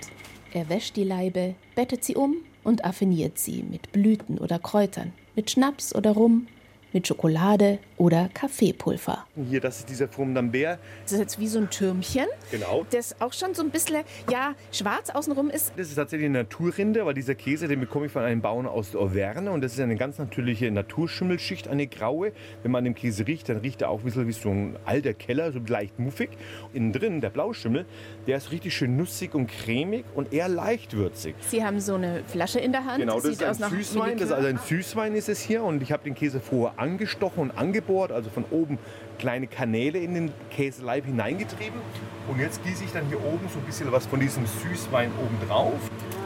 Er 0.54 0.70
wäscht 0.70 0.96
die 0.96 1.04
Leibe, 1.04 1.56
bettet 1.74 2.04
sie 2.04 2.16
um 2.16 2.36
und 2.64 2.86
affiniert 2.86 3.40
sie 3.40 3.64
mit 3.64 3.92
Blüten 3.92 4.38
oder 4.38 4.60
Kräutern, 4.60 5.14
mit 5.36 5.50
Schnaps 5.50 5.96
oder 5.96 6.12
Rum, 6.12 6.46
mit 6.94 7.08
Schokolade 7.08 7.80
oder 8.02 8.30
Kaffeepulver. 8.34 9.28
Hier, 9.48 9.62
das 9.62 9.78
ist 9.78 9.90
dieser 9.90 10.08
Foam 10.08 10.36
d'Ambert. 10.36 10.80
Das 11.04 11.12
ist 11.12 11.20
jetzt 11.20 11.40
wie 11.40 11.48
so 11.48 11.60
ein 11.60 11.70
Türmchen. 11.70 12.26
Genau. 12.50 12.84
Das 12.90 13.22
auch 13.22 13.32
schon 13.32 13.54
so 13.54 13.62
ein 13.62 13.70
bisschen, 13.70 13.98
ja, 14.28 14.56
schwarz 14.72 15.12
außenrum 15.12 15.52
ist. 15.52 15.72
Das 15.78 15.90
ist 15.90 15.96
tatsächlich 15.98 16.26
eine 16.26 16.40
Naturrinde, 16.40 17.06
weil 17.06 17.14
dieser 17.14 17.36
Käse, 17.36 17.68
den 17.68 17.80
bekomme 17.80 18.08
ich 18.08 18.12
von 18.12 18.24
einem 18.24 18.42
Bauern 18.42 18.66
aus 18.66 18.96
Auvergne. 18.96 19.52
Und 19.52 19.62
das 19.64 19.74
ist 19.74 19.80
eine 19.80 19.98
ganz 19.98 20.18
natürliche 20.18 20.72
Naturschimmelschicht, 20.72 21.68
eine 21.68 21.86
graue. 21.86 22.32
Wenn 22.64 22.72
man 22.72 22.86
den 22.86 22.96
Käse 22.96 23.28
riecht, 23.28 23.50
dann 23.50 23.58
riecht 23.58 23.84
er 23.84 23.90
auch 23.90 24.00
ein 24.00 24.06
bisschen 24.06 24.28
wie 24.28 24.32
so 24.32 24.50
ein 24.50 24.78
alter 24.84 25.14
Keller, 25.14 25.52
so 25.52 25.60
leicht 25.60 26.00
muffig. 26.00 26.32
Innen 26.74 26.94
drin, 26.94 27.22
der 27.22 27.30
Blauschimmel, 27.30 27.86
der 28.26 28.38
ist 28.38 28.52
richtig 28.52 28.74
schön 28.74 28.98
nussig 28.98 29.36
und 29.36 29.46
cremig 29.46 30.06
und 30.16 30.34
eher 30.34 30.50
leicht 30.50 30.96
würzig. 30.96 31.36
Sie 31.50 31.64
haben 31.64 31.80
so 31.80 31.94
eine 31.94 32.24
Flasche 32.26 32.60
in 32.60 32.72
der 32.72 32.84
Hand. 32.84 32.98
Genau, 32.98 33.20
das, 33.20 33.38
das 33.38 33.60
ist 33.60 33.64
ein 33.64 33.70
Süßwein. 33.70 34.18
Das 34.18 34.30
ist 34.30 34.32
also 34.32 34.48
ein 34.48 34.58
Süßwein 34.58 35.14
ist 35.14 35.30
es 35.30 35.40
hier. 35.40 35.62
Und 35.62 35.84
ich 35.84 35.92
habe 35.92 36.04
den 36.04 36.16
Käse 36.16 36.40
vorher 36.40 36.80
angestochen 36.80 37.52
und 37.52 37.52
angebohrt, 37.92 38.12
also 38.12 38.30
von 38.30 38.46
oben 38.52 38.78
kleine 39.20 39.48
Kanäle 39.48 40.00
in 40.00 40.14
den 40.14 40.32
Käseleib 40.50 41.06
hineingetrieben. 41.06 41.80
Und 42.28 42.40
jetzt 42.40 42.64
gieße 42.64 42.84
ich 42.84 42.92
dann 42.92 43.08
hier 43.08 43.20
oben 43.20 43.48
so 43.52 43.60
ein 43.60 43.66
bisschen 43.66 43.92
was 43.92 44.06
von 44.06 44.20
diesem 44.20 44.46
Süßwein 44.46 45.12
oben 45.24 45.48
drauf. 45.48 45.74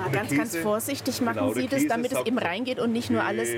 Ja, 0.05 0.11
ganz, 0.11 0.29
Käse, 0.29 0.41
ganz 0.41 0.57
vorsichtig 0.57 1.21
machen 1.21 1.35
genau, 1.35 1.53
Sie 1.53 1.67
das, 1.67 1.87
damit 1.87 2.11
es 2.11 2.25
eben 2.25 2.37
reingeht 2.37 2.79
und 2.79 2.91
nicht 2.91 3.09
nur 3.09 3.23
alles 3.23 3.49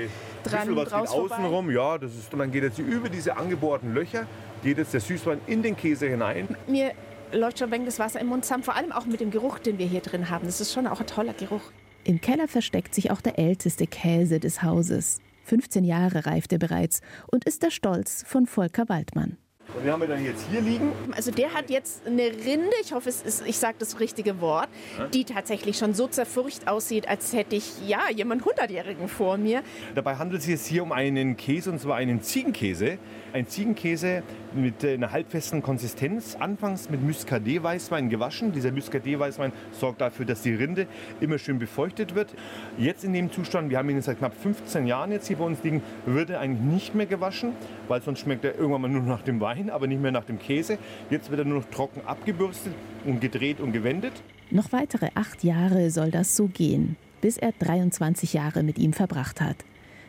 dran 0.44 0.74
was 0.74 0.92
raus 0.92 1.10
außenrum, 1.10 1.70
ja, 1.70 1.98
das 1.98 2.14
ist, 2.14 2.32
und 2.32 2.38
dann 2.38 2.50
geht 2.50 2.62
jetzt 2.62 2.78
über 2.78 3.08
diese 3.08 3.36
angebohrten 3.36 3.94
Löcher, 3.94 4.26
geht 4.62 4.78
jetzt 4.78 4.94
der 4.94 5.00
Süßwein 5.00 5.40
in 5.46 5.62
den 5.62 5.76
Käse 5.76 6.08
hinein. 6.08 6.56
Mir 6.66 6.92
läuft 7.32 7.58
schon 7.58 7.72
ein 7.72 7.84
das 7.84 7.98
Wasser 7.98 8.20
im 8.20 8.28
Mund 8.28 8.44
zusammen, 8.44 8.62
vor 8.62 8.76
allem 8.76 8.92
auch 8.92 9.04
mit 9.04 9.20
dem 9.20 9.30
Geruch, 9.30 9.58
den 9.58 9.78
wir 9.78 9.86
hier 9.86 10.00
drin 10.00 10.30
haben. 10.30 10.46
Das 10.46 10.60
ist 10.60 10.72
schon 10.72 10.86
auch 10.86 11.00
ein 11.00 11.06
toller 11.06 11.34
Geruch. 11.34 11.60
Im 12.04 12.20
Keller 12.20 12.48
versteckt 12.48 12.94
sich 12.94 13.10
auch 13.10 13.20
der 13.20 13.38
älteste 13.38 13.86
Käse 13.86 14.40
des 14.40 14.62
Hauses. 14.62 15.20
15 15.48 15.82
Jahre 15.82 16.26
reift 16.26 16.52
er 16.52 16.58
bereits 16.58 17.00
und 17.26 17.44
ist 17.44 17.62
der 17.62 17.70
Stolz 17.70 18.22
von 18.26 18.46
Volker 18.46 18.88
Waldmann. 18.88 19.38
Und 19.74 19.84
den 19.84 19.92
haben 19.92 20.00
wir 20.00 20.08
dann 20.08 20.24
jetzt 20.24 20.46
hier 20.50 20.62
liegen. 20.62 20.92
Also 21.14 21.30
der 21.30 21.52
hat 21.52 21.68
jetzt 21.68 22.06
eine 22.06 22.22
Rinde, 22.22 22.72
ich 22.82 22.92
hoffe, 22.92 23.08
es 23.08 23.20
ist, 23.20 23.46
ich 23.46 23.58
sage 23.58 23.76
das 23.78 24.00
richtige 24.00 24.40
Wort, 24.40 24.68
die 25.12 25.24
tatsächlich 25.24 25.76
schon 25.76 25.92
so 25.92 26.06
zerfurcht 26.06 26.68
aussieht, 26.68 27.06
als 27.06 27.34
hätte 27.34 27.56
ich 27.56 27.86
ja 27.86 28.00
jemand 28.14 28.44
Hundertjährigen 28.46 29.08
vor 29.08 29.36
mir. 29.36 29.62
Dabei 29.94 30.16
handelt 30.16 30.40
es 30.40 30.46
sich 30.46 30.54
jetzt 30.54 30.66
hier 30.66 30.82
um 30.82 30.92
einen 30.92 31.36
Käse 31.36 31.70
und 31.70 31.80
zwar 31.80 31.96
einen 31.96 32.22
Ziegenkäse. 32.22 32.98
Ein 33.34 33.46
Ziegenkäse 33.46 34.22
mit 34.54 34.84
äh, 34.84 34.94
einer 34.94 35.12
halbfesten 35.12 35.62
Konsistenz, 35.62 36.34
anfangs 36.34 36.88
mit 36.88 37.02
Muscadet-Weißwein 37.02 38.08
gewaschen. 38.08 38.52
Dieser 38.52 38.70
Muscadet-Weißwein 38.70 39.52
sorgt 39.72 40.00
dafür, 40.00 40.24
dass 40.24 40.40
die 40.42 40.54
Rinde 40.54 40.86
immer 41.20 41.38
schön 41.38 41.58
befeuchtet 41.58 42.14
wird. 42.14 42.34
Jetzt 42.78 43.04
in 43.04 43.12
dem 43.12 43.30
Zustand, 43.30 43.68
wir 43.68 43.76
haben 43.76 43.90
ihn 43.90 44.00
seit 44.00 44.18
knapp 44.18 44.34
15 44.34 44.86
Jahren 44.86 45.12
jetzt 45.12 45.28
hier 45.28 45.36
bei 45.36 45.44
uns 45.44 45.62
liegen, 45.62 45.82
wird 46.06 46.30
er 46.30 46.40
eigentlich 46.40 46.72
nicht 46.72 46.94
mehr 46.94 47.04
gewaschen, 47.04 47.52
weil 47.86 48.00
sonst 48.00 48.20
schmeckt 48.20 48.46
er 48.46 48.56
irgendwann 48.56 48.80
mal 48.80 48.88
nur 48.88 49.02
nach 49.02 49.22
dem 49.22 49.40
Wein, 49.40 49.68
aber 49.68 49.86
nicht 49.86 50.00
mehr 50.00 50.12
nach 50.12 50.24
dem 50.24 50.38
Käse. 50.38 50.78
Jetzt 51.10 51.30
wird 51.30 51.40
er 51.40 51.44
nur 51.44 51.58
noch 51.58 51.70
trocken 51.70 52.00
abgebürstet 52.06 52.72
und 53.04 53.20
gedreht 53.20 53.60
und 53.60 53.72
gewendet. 53.72 54.14
Noch 54.50 54.72
weitere 54.72 55.10
acht 55.14 55.44
Jahre 55.44 55.90
soll 55.90 56.10
das 56.10 56.34
so 56.34 56.46
gehen, 56.46 56.96
bis 57.20 57.36
er 57.36 57.52
23 57.58 58.32
Jahre 58.32 58.62
mit 58.62 58.78
ihm 58.78 58.94
verbracht 58.94 59.42
hat. 59.42 59.56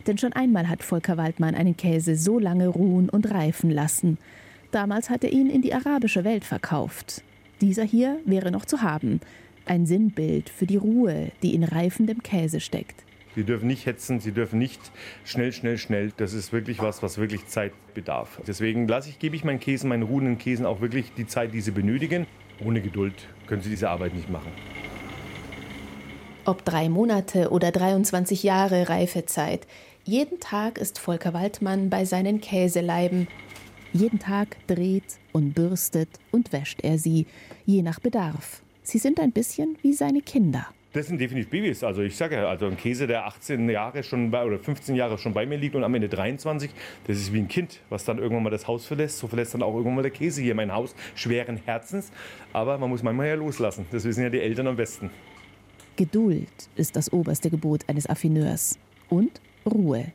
Denn 0.10 0.18
schon 0.18 0.34
einmal 0.34 0.68
hat 0.68 0.82
Volker 0.82 1.18
Waldmann 1.18 1.54
einen 1.54 1.78
Käse 1.78 2.16
so 2.16 2.40
lange 2.40 2.68
ruhen 2.68 3.10
und 3.10 3.30
reifen 3.30 3.70
lassen. 3.70 4.18
Damals 4.72 5.12
hat 5.12 5.24
er 5.24 5.32
ihn 5.32 5.52
in 5.52 5.62
die 5.62 5.76
arabische 5.76 6.24
Welt 6.24 6.46
verkauft. 6.46 7.22
Dieser 7.62 7.84
hier 7.84 8.18
wäre 8.26 8.50
noch 8.50 8.66
zu 8.66 8.82
haben. 8.82 9.22
Ein 9.68 9.86
Sinnbild 9.86 10.50
für 10.50 10.66
die 10.66 10.78
Ruhe, 10.78 11.32
die 11.44 11.54
in 11.54 11.64
reifendem 11.64 12.24
Käse 12.24 12.60
steckt. 12.60 13.04
Sie 13.36 13.44
dürfen 13.44 13.68
nicht 13.68 13.86
hetzen, 13.86 14.20
sie 14.20 14.32
dürfen 14.32 14.58
nicht 14.58 14.82
schnell, 15.26 15.54
schnell, 15.54 15.78
schnell. 15.78 16.12
Das 16.18 16.34
ist 16.34 16.52
wirklich 16.52 16.80
was, 16.80 17.04
was 17.04 17.20
wirklich 17.20 17.46
Zeit 17.46 17.74
bedarf. 17.94 18.42
Deswegen 18.48 18.88
lasse 18.88 19.10
ich, 19.10 19.20
gebe 19.20 19.36
ich 19.36 19.44
meinen 19.44 19.60
Käsen, 19.60 19.90
meinen 19.90 20.02
ruhenden 20.02 20.40
Käsen 20.40 20.66
auch 20.66 20.82
wirklich 20.82 21.14
die 21.14 21.28
Zeit, 21.28 21.54
die 21.54 21.62
sie 21.62 21.70
benötigen. 21.70 22.26
Ohne 22.66 22.82
Geduld 22.82 23.14
können 23.46 23.62
sie 23.62 23.70
diese 23.70 23.92
Arbeit 23.92 24.16
nicht 24.16 24.32
machen. 24.32 24.52
Ob 26.46 26.66
drei 26.66 26.90
Monate 26.90 27.52
oder 27.52 27.72
23 27.72 28.42
Jahre 28.42 28.90
Reifezeit, 28.90 29.68
jeden 30.06 30.40
Tag 30.40 30.78
ist 30.78 31.00
Volker 31.00 31.34
Waldmann 31.34 31.90
bei 31.90 32.06
seinen 32.06 32.42
Käseleiben. 32.42 33.28
Jeden 33.94 34.20
Tag 34.20 34.56
dreht 34.68 35.20
und 35.32 35.54
bürstet 35.54 36.10
und 36.32 36.52
wäscht 36.52 36.82
er 36.84 36.98
sie, 36.98 37.26
je 37.66 37.82
nach 37.82 38.00
Bedarf. 38.00 38.62
Sie 38.84 38.98
sind 38.98 39.20
ein 39.20 39.32
bisschen 39.32 39.78
wie 39.82 39.94
seine 39.94 40.22
Kinder. 40.22 40.68
Das 40.94 41.06
sind 41.06 41.22
definitiv 41.22 41.52
Babys. 41.52 41.84
Also 41.84 42.02
ich 42.02 42.16
sage 42.16 42.36
ja, 42.36 42.50
also 42.50 42.66
ein 42.66 42.76
Käse, 42.76 43.06
der 43.06 43.28
18 43.28 43.70
Jahre 43.70 44.02
schon 44.02 44.32
bei, 44.32 44.44
oder 44.44 44.58
15 44.58 44.96
Jahre 44.96 45.20
schon 45.20 45.34
bei 45.34 45.46
mir 45.46 45.58
liegt 45.58 45.76
und 45.76 45.84
am 45.84 45.94
Ende 45.94 46.10
23, 46.10 46.72
das 47.06 47.18
ist 47.18 47.32
wie 47.32 47.40
ein 47.40 47.48
Kind, 47.48 47.80
was 47.90 48.06
dann 48.06 48.18
irgendwann 48.18 48.44
mal 48.44 48.50
das 48.50 48.68
Haus 48.68 48.88
verlässt. 48.88 49.20
So 49.20 49.28
verlässt 49.28 49.54
dann 49.54 49.62
auch 49.62 49.74
irgendwann 49.74 49.96
mal 49.96 50.02
der 50.02 50.12
Käse 50.12 50.42
hier 50.42 50.56
mein 50.56 50.74
Haus, 50.74 50.96
schweren 51.14 51.60
Herzens. 51.64 52.12
Aber 52.54 52.80
man 52.80 52.90
muss 52.90 53.04
manchmal 53.04 53.28
ja 53.28 53.36
loslassen. 53.36 53.86
Das 53.92 54.04
wissen 54.04 54.24
ja 54.24 54.32
die 54.32 54.42
Eltern 54.42 54.66
am 54.66 54.78
besten. 54.78 55.12
Geduld 55.96 56.70
ist 56.76 56.96
das 56.96 57.14
oberste 57.14 57.52
Gebot 57.52 57.84
eines 57.88 58.10
Affineurs. 58.10 58.80
Und 59.10 59.42
Ruhe. 59.66 60.06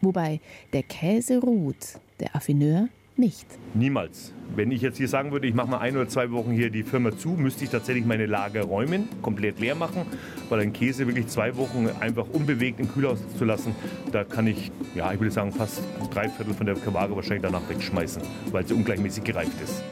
Wobei 0.00 0.40
der 0.72 0.82
Käse 0.82 1.38
ruht, 1.38 1.98
der 2.20 2.36
Affineur 2.36 2.88
nicht. 3.16 3.46
Niemals. 3.74 4.32
Wenn 4.56 4.70
ich 4.70 4.82
jetzt 4.82 4.98
hier 4.98 5.08
sagen 5.08 5.30
würde, 5.32 5.46
ich 5.46 5.54
mache 5.54 5.68
mal 5.68 5.78
ein 5.78 5.96
oder 5.96 6.08
zwei 6.08 6.30
Wochen 6.32 6.50
hier 6.50 6.70
die 6.70 6.82
Firma 6.82 7.16
zu, 7.16 7.30
müsste 7.30 7.64
ich 7.64 7.70
tatsächlich 7.70 8.04
meine 8.04 8.26
Lager 8.26 8.62
räumen, 8.62 9.08
komplett 9.22 9.60
leer 9.60 9.74
machen, 9.74 10.02
weil 10.48 10.60
ein 10.60 10.72
Käse 10.72 11.06
wirklich 11.06 11.28
zwei 11.28 11.56
Wochen 11.56 11.88
einfach 12.00 12.26
unbewegt 12.32 12.80
im 12.80 12.92
Kühlhaus 12.92 13.20
zu 13.38 13.44
lassen, 13.44 13.74
da 14.12 14.24
kann 14.24 14.46
ich, 14.46 14.70
ja, 14.94 15.12
ich 15.12 15.20
würde 15.20 15.30
sagen, 15.30 15.52
fast 15.52 15.82
drei 16.12 16.28
Viertel 16.28 16.54
von 16.54 16.66
der 16.66 16.74
Kaware 16.74 17.14
wahrscheinlich 17.14 17.42
danach 17.42 17.68
wegschmeißen, 17.68 18.22
weil 18.50 18.66
sie 18.66 18.74
ungleichmäßig 18.74 19.24
gereift 19.24 19.60
ist. 19.62 19.82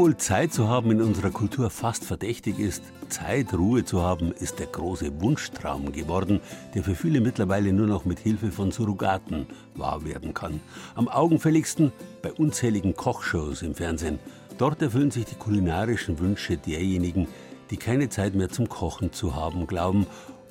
Obwohl 0.00 0.16
Zeit 0.16 0.50
zu 0.54 0.66
haben 0.66 0.90
in 0.92 1.02
unserer 1.02 1.30
Kultur 1.30 1.68
fast 1.68 2.06
verdächtig 2.06 2.58
ist, 2.58 2.82
Zeit, 3.10 3.52
Ruhe 3.52 3.84
zu 3.84 4.00
haben, 4.00 4.32
ist 4.32 4.58
der 4.58 4.68
große 4.68 5.20
Wunschtraum 5.20 5.92
geworden, 5.92 6.40
der 6.74 6.82
für 6.82 6.94
viele 6.94 7.20
mittlerweile 7.20 7.70
nur 7.70 7.86
noch 7.86 8.06
mit 8.06 8.18
Hilfe 8.18 8.50
von 8.50 8.72
Surrogaten 8.72 9.46
wahr 9.74 10.02
werden 10.06 10.32
kann. 10.32 10.62
Am 10.94 11.06
augenfälligsten 11.06 11.92
bei 12.22 12.32
unzähligen 12.32 12.96
Kochshows 12.96 13.60
im 13.60 13.74
Fernsehen. 13.74 14.18
Dort 14.56 14.80
erfüllen 14.80 15.10
sich 15.10 15.26
die 15.26 15.34
kulinarischen 15.34 16.18
Wünsche 16.18 16.56
derjenigen, 16.56 17.28
die 17.70 17.76
keine 17.76 18.08
Zeit 18.08 18.34
mehr 18.34 18.48
zum 18.48 18.70
Kochen 18.70 19.12
zu 19.12 19.34
haben 19.36 19.66
glauben 19.66 20.06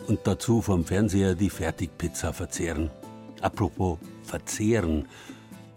und 0.06 0.20
dazu 0.26 0.62
vom 0.62 0.86
Fernseher 0.86 1.34
die 1.34 1.50
Fertigpizza 1.50 2.34
verzehren. 2.34 2.91
Apropos 3.41 3.97
verzehren. 4.22 5.08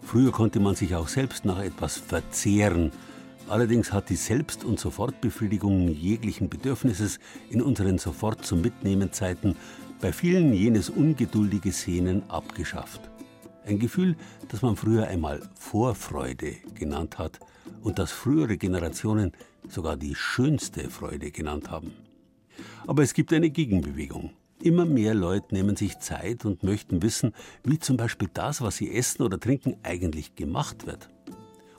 Früher 0.03 0.31
konnte 0.31 0.59
man 0.59 0.75
sich 0.75 0.93
auch 0.93 1.07
selbst 1.07 1.43
nach 1.43 1.57
etwas 1.57 1.97
verzehren. 1.97 2.91
Allerdings 3.49 3.91
hat 3.91 4.09
die 4.09 4.15
Selbst- 4.15 4.63
und 4.63 4.79
Sofortbefriedigung 4.79 5.89
jeglichen 5.89 6.49
Bedürfnisses 6.49 7.19
in 7.49 7.61
unseren 7.61 7.97
sofort 7.97 8.45
zum 8.45 8.61
Mitnehmen 8.61 9.11
Zeiten 9.11 9.55
bei 10.01 10.11
vielen 10.13 10.53
jenes 10.53 10.89
ungeduldige 10.89 11.71
Sehnen 11.71 12.23
abgeschafft. 12.29 13.01
Ein 13.65 13.79
Gefühl, 13.79 14.15
das 14.49 14.61
man 14.61 14.75
früher 14.75 15.07
einmal 15.07 15.41
Vorfreude 15.55 16.55
genannt 16.73 17.17
hat 17.17 17.39
und 17.81 17.99
das 17.99 18.11
frühere 18.11 18.57
Generationen 18.57 19.31
sogar 19.69 19.97
die 19.97 20.15
schönste 20.15 20.89
Freude 20.89 21.31
genannt 21.31 21.69
haben. 21.69 21.93
Aber 22.87 23.03
es 23.03 23.13
gibt 23.13 23.31
eine 23.33 23.49
Gegenbewegung. 23.49 24.31
Immer 24.61 24.85
mehr 24.85 25.13
Leute 25.13 25.53
nehmen 25.53 25.75
sich 25.75 25.99
Zeit 25.99 26.45
und 26.45 26.63
möchten 26.63 27.01
wissen, 27.01 27.33
wie 27.63 27.79
zum 27.79 27.97
Beispiel 27.97 28.29
das, 28.33 28.61
was 28.61 28.77
sie 28.77 28.93
essen 28.93 29.23
oder 29.23 29.39
trinken, 29.39 29.75
eigentlich 29.83 30.35
gemacht 30.35 30.85
wird. 30.85 31.09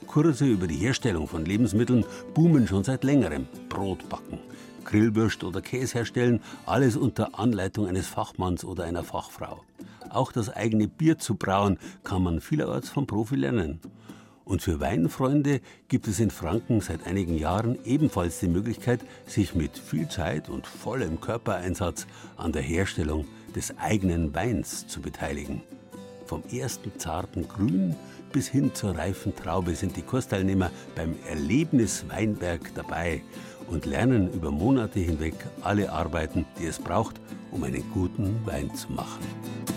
Kurse 0.07 0.45
über 0.45 0.67
die 0.67 0.77
Herstellung 0.77 1.27
von 1.27 1.45
Lebensmitteln 1.45 2.05
boomen 2.33 2.67
schon 2.67 2.83
seit 2.83 3.03
längerem. 3.03 3.47
Brot 3.69 4.07
backen, 4.09 4.39
Grillwürst 4.83 5.43
oder 5.43 5.61
Käse 5.61 5.95
herstellen, 5.95 6.41
alles 6.65 6.95
unter 6.95 7.37
Anleitung 7.39 7.87
eines 7.87 8.07
Fachmanns 8.07 8.63
oder 8.63 8.83
einer 8.85 9.03
Fachfrau. 9.03 9.61
Auch 10.09 10.31
das 10.31 10.49
eigene 10.49 10.87
Bier 10.87 11.17
zu 11.17 11.35
brauen 11.35 11.77
kann 12.03 12.23
man 12.23 12.39
vielerorts 12.39 12.89
vom 12.89 13.07
Profi 13.07 13.35
lernen. 13.35 13.79
Und 14.45 14.61
für 14.61 14.79
Weinfreunde 14.79 15.59
gibt 15.87 16.07
es 16.07 16.19
in 16.19 16.29
Franken 16.29 16.79
seit 16.79 17.05
einigen 17.07 17.35
Jahren 17.35 17.79
ebenfalls 17.83 18.39
die 18.39 18.47
Möglichkeit, 18.47 19.01
sich 19.25 19.55
mit 19.55 19.77
viel 19.77 20.07
Zeit 20.07 20.49
und 20.49 20.67
vollem 20.67 21.19
Körpereinsatz 21.19 22.05
an 22.37 22.51
der 22.51 22.61
Herstellung 22.61 23.25
des 23.55 23.77
eigenen 23.79 24.35
Weins 24.35 24.87
zu 24.87 25.01
beteiligen. 25.01 25.63
Vom 26.25 26.43
ersten 26.51 26.91
zarten 26.97 27.47
Grün 27.47 27.95
bis 28.31 28.47
hin 28.47 28.73
zur 28.73 28.97
reifen 28.97 29.35
Traube 29.35 29.75
sind 29.75 29.95
die 29.95 30.01
Kursteilnehmer 30.01 30.71
beim 30.95 31.15
Erlebnis 31.29 32.05
Weinberg 32.09 32.71
dabei 32.73 33.21
und 33.67 33.85
lernen 33.85 34.31
über 34.33 34.51
Monate 34.51 34.99
hinweg 34.99 35.35
alle 35.61 35.91
Arbeiten, 35.91 36.45
die 36.59 36.65
es 36.65 36.79
braucht, 36.79 37.15
um 37.51 37.63
einen 37.63 37.83
guten 37.93 38.45
Wein 38.45 38.73
zu 38.75 38.91
machen. 38.91 39.74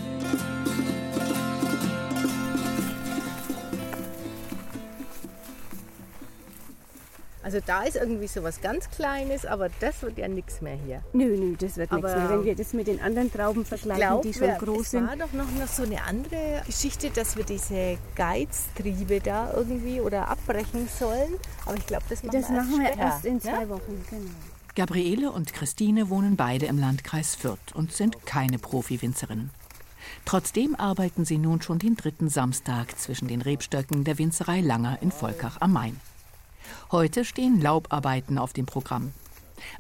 Also 7.49 7.61
da 7.65 7.85
ist 7.85 7.97
irgendwie 7.97 8.27
so 8.27 8.43
was 8.43 8.61
ganz 8.61 8.91
Kleines, 8.91 9.47
aber 9.47 9.71
das 9.81 10.03
wird 10.03 10.19
ja 10.19 10.29
nichts 10.29 10.61
mehr 10.61 10.77
hier. 10.85 11.03
Nö, 11.15 11.35
nö, 11.35 11.57
das 11.59 11.79
wird 11.79 11.91
nichts 11.91 12.15
mehr. 12.15 12.29
Wenn 12.29 12.45
wir 12.45 12.55
das 12.55 12.75
mit 12.75 12.87
den 12.87 13.01
anderen 13.01 13.33
Trauben 13.33 13.65
vergleichen, 13.65 14.03
glaub, 14.03 14.21
die 14.21 14.35
schon 14.35 14.51
groß 14.51 14.83
es 14.83 14.91
sind. 14.91 15.09
war 15.09 15.17
doch 15.17 15.33
noch, 15.33 15.51
noch 15.59 15.67
so 15.67 15.83
eine 15.83 16.03
andere 16.03 16.61
Geschichte, 16.67 17.09
dass 17.09 17.39
wir 17.39 17.45
diese 17.45 17.97
Geiztriebe 18.17 19.21
da 19.21 19.51
irgendwie 19.57 20.03
oder 20.03 20.29
abbrechen 20.29 20.91
sollen. 20.95 21.33
Aber 21.65 21.79
ich 21.79 21.87
glaube, 21.87 22.05
das 22.11 22.23
machen 22.23 22.39
Das 22.39 22.51
wir 22.51 22.57
machen 22.57 22.81
wir 22.81 22.87
später, 22.89 23.01
erst 23.01 23.25
in 23.25 23.41
zwei 23.41 23.65
ne? 23.65 23.71
Wochen, 23.71 24.05
genau. 24.11 24.31
Gabriele 24.75 25.33
und 25.33 25.55
Christine 25.55 26.11
wohnen 26.11 26.37
beide 26.37 26.67
im 26.67 26.79
Landkreis 26.79 27.35
Fürth 27.35 27.73
und 27.73 27.95
sind 27.95 28.27
keine 28.27 28.59
Profi-Winzerinnen. 28.59 29.49
Trotzdem 30.27 30.75
arbeiten 30.75 31.25
sie 31.25 31.39
nun 31.39 31.63
schon 31.63 31.79
den 31.79 31.97
dritten 31.97 32.29
Samstag 32.29 32.99
zwischen 32.99 33.27
den 33.27 33.41
Rebstöcken 33.41 34.05
der 34.05 34.19
Winzerei 34.19 34.61
Langer 34.61 34.99
in 35.01 35.11
Volkach 35.11 35.63
am 35.63 35.73
Main. 35.73 35.99
Heute 36.91 37.25
stehen 37.25 37.61
Laubarbeiten 37.61 38.39
auf 38.39 38.53
dem 38.53 38.67
Programm. 38.67 39.13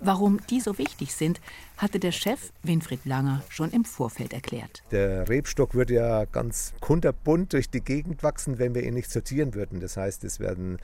Warum 0.01 0.41
die 0.51 0.61
so 0.61 0.79
wichtig 0.79 1.15
sind, 1.15 1.41
hatte 1.77 1.99
der 2.01 2.13
Chef 2.13 2.53
Winfried 2.63 3.05
Langer 3.05 3.43
schon 3.49 3.71
im 3.71 3.85
Vorfeld 3.85 4.33
erklärt. 4.33 4.83
Der 4.91 5.29
Rebstock 5.29 5.75
würde 5.75 5.95
ja 5.95 6.25
ganz 6.25 6.73
kunterbunt 6.81 7.53
durch 7.53 7.71
die 7.71 7.81
Gegend 7.81 8.23
wachsen, 8.23 8.59
wenn 8.59 8.75
wir 8.75 8.83
ihn 8.83 8.95
nicht 8.95 9.11
sortieren 9.11 9.55
würden. 9.55 9.81
Das 9.81 9.97
heißt, 9.97 10.25
es 10.25 10.41
werden 10.41 10.79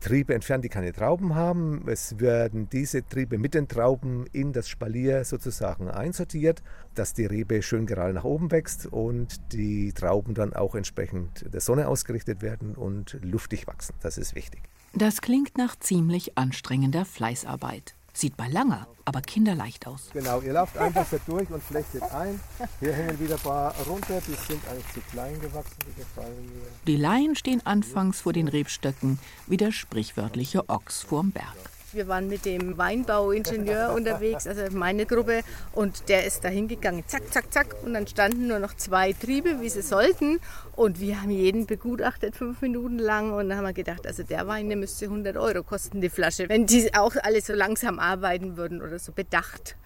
Triebe 0.00 0.32
entfernt, 0.32 0.64
die 0.64 0.68
keine 0.68 0.92
Trauben 0.92 1.34
haben. 1.34 1.88
Es 1.88 2.20
werden 2.20 2.68
diese 2.70 3.04
Triebe 3.04 3.36
mit 3.36 3.54
den 3.54 3.66
Trauben 3.66 4.26
in 4.32 4.52
das 4.52 4.68
Spalier 4.68 5.24
sozusagen 5.24 5.90
einsortiert, 5.90 6.62
dass 6.94 7.14
die 7.14 7.26
Rebe 7.26 7.62
schön 7.62 7.84
gerade 7.84 8.12
nach 8.12 8.24
oben 8.24 8.52
wächst 8.52 8.86
und 8.86 9.52
die 9.52 9.92
Trauben 9.92 10.34
dann 10.34 10.52
auch 10.52 10.76
entsprechend 10.76 11.52
der 11.52 11.60
Sonne 11.60 11.88
ausgerichtet 11.88 12.42
werden 12.42 12.76
und 12.76 13.18
luftig 13.22 13.66
wachsen. 13.66 13.94
Das 14.00 14.18
ist 14.18 14.36
wichtig. 14.36 14.62
Das 14.92 15.20
klingt 15.20 15.58
nach 15.58 15.76
ziemlich 15.78 16.36
anstrengender 16.36 17.04
Fleißarbeit. 17.04 17.94
Sieht 18.12 18.36
bei 18.36 18.48
Langer 18.48 18.88
aber 19.08 19.22
kinderleicht 19.22 19.86
aus. 19.86 20.10
Genau, 20.12 20.42
ihr 20.42 20.52
lauft 20.52 20.76
einfach 20.76 21.06
so 21.06 21.18
durch 21.26 21.48
und 21.48 21.62
flechtet 21.62 22.02
ein. 22.02 22.38
Hier 22.78 22.92
hängen 22.92 23.18
wieder 23.18 23.36
ein 23.36 23.40
paar 23.40 23.74
runter, 23.86 24.20
die 24.20 24.34
sind 24.34 24.60
eigentlich 24.68 24.92
zu 24.92 25.00
klein 25.10 25.40
gewachsen. 25.40 25.78
Die. 25.96 26.92
Die 26.92 26.96
Laien 26.96 27.34
stehen 27.34 27.64
anfangs 27.64 28.20
vor 28.20 28.34
den 28.34 28.48
Rebstöcken 28.48 29.18
wie 29.46 29.56
der 29.56 29.72
sprichwörtliche 29.72 30.68
Ochs 30.68 31.02
vorm 31.04 31.30
Berg. 31.30 31.56
Wir 31.92 32.06
waren 32.06 32.28
mit 32.28 32.44
dem 32.44 32.76
Weinbauingenieur 32.76 33.92
unterwegs, 33.94 34.46
also 34.46 34.62
meine 34.76 35.06
Gruppe, 35.06 35.42
und 35.72 36.08
der 36.08 36.26
ist 36.26 36.44
da 36.44 36.48
hingegangen, 36.48 37.04
zack, 37.06 37.32
zack, 37.32 37.52
zack, 37.52 37.76
und 37.84 37.94
dann 37.94 38.06
standen 38.06 38.46
nur 38.46 38.58
noch 38.58 38.74
zwei 38.74 39.12
Triebe, 39.12 39.60
wie 39.60 39.68
sie 39.68 39.82
sollten, 39.82 40.38
und 40.76 41.00
wir 41.00 41.22
haben 41.22 41.30
jeden 41.30 41.66
begutachtet, 41.66 42.36
fünf 42.36 42.60
Minuten 42.60 42.98
lang, 42.98 43.32
und 43.32 43.48
dann 43.48 43.58
haben 43.58 43.64
wir 43.64 43.72
gedacht, 43.72 44.06
also 44.06 44.22
der 44.22 44.46
Wein, 44.46 44.68
der 44.68 44.76
müsste 44.76 45.06
100 45.06 45.36
Euro 45.36 45.62
kosten, 45.62 46.00
die 46.00 46.10
Flasche, 46.10 46.48
wenn 46.48 46.66
die 46.66 46.94
auch 46.94 47.14
alle 47.22 47.40
so 47.40 47.54
langsam 47.54 47.98
arbeiten 47.98 48.56
würden 48.56 48.82
oder 48.82 48.98
so 48.98 49.12
bedacht. 49.12 49.76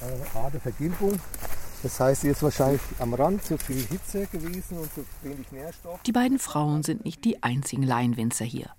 Eine 0.00 0.42
Art 0.42 0.54
der 0.54 0.60
Vergilbung. 0.60 1.20
Das 1.82 2.00
heißt, 2.00 2.22
hier 2.22 2.32
ist 2.32 2.42
wahrscheinlich 2.42 2.80
am 2.98 3.14
Rand 3.14 3.44
zu 3.44 3.56
viel 3.56 3.84
Hitze 3.86 4.26
gewesen 4.26 4.78
und 4.78 4.92
zu 4.92 5.04
wenig 5.22 5.50
Nährstoff. 5.52 6.02
Die 6.02 6.12
beiden 6.12 6.38
Frauen 6.38 6.82
sind 6.82 7.04
nicht 7.04 7.24
die 7.24 7.42
einzigen 7.42 7.84
Laienwinzer 7.84 8.44
hier. 8.44 8.70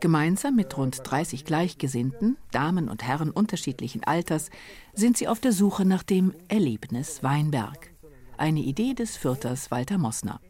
Gemeinsam 0.00 0.56
mit 0.56 0.76
rund 0.76 1.00
30 1.04 1.44
Gleichgesinnten, 1.44 2.36
Damen 2.50 2.88
und 2.88 3.02
Herren 3.02 3.30
unterschiedlichen 3.30 4.04
Alters, 4.04 4.50
sind 4.94 5.16
sie 5.16 5.28
auf 5.28 5.40
der 5.40 5.52
Suche 5.52 5.84
nach 5.84 6.02
dem 6.02 6.34
Erlebnis 6.48 7.22
Weinberg. 7.22 7.92
Eine 8.38 8.60
Idee 8.60 8.94
des 8.94 9.16
Fürthers 9.16 9.70
Walter 9.70 9.98
Mossner. 9.98 10.40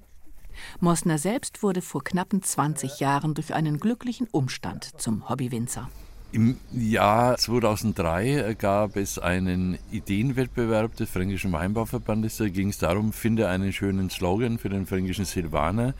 Mossner 0.81 1.19
selbst 1.19 1.63
wurde 1.63 1.83
vor 1.83 2.03
knappen 2.03 2.43
20 2.43 3.01
Jahren 3.01 3.35
durch 3.35 3.55
einen 3.55 3.79
glücklichen 3.79 4.27
Umstand 4.31 5.01
zum 5.01 5.29
Hobbywinzer. 5.29 5.89
Im 6.33 6.59
Jahr 6.73 7.37
2003 7.37 8.57
gab 8.59 8.97
es 8.97 9.19
einen 9.19 9.79
Ideenwettbewerb 9.91 10.97
des 10.97 11.09
Fränkischen 11.09 11.53
Weinbauverbandes. 11.53 12.37
Da 12.39 12.49
ging 12.49 12.71
es 12.71 12.79
darum, 12.79 13.13
finde 13.13 13.49
einen 13.49 13.73
schönen 13.73 14.11
Slogan 14.11 14.59
für 14.59 14.69
den 14.69 14.87
fränkischen 14.87 15.25
Silvaner. 15.25 15.95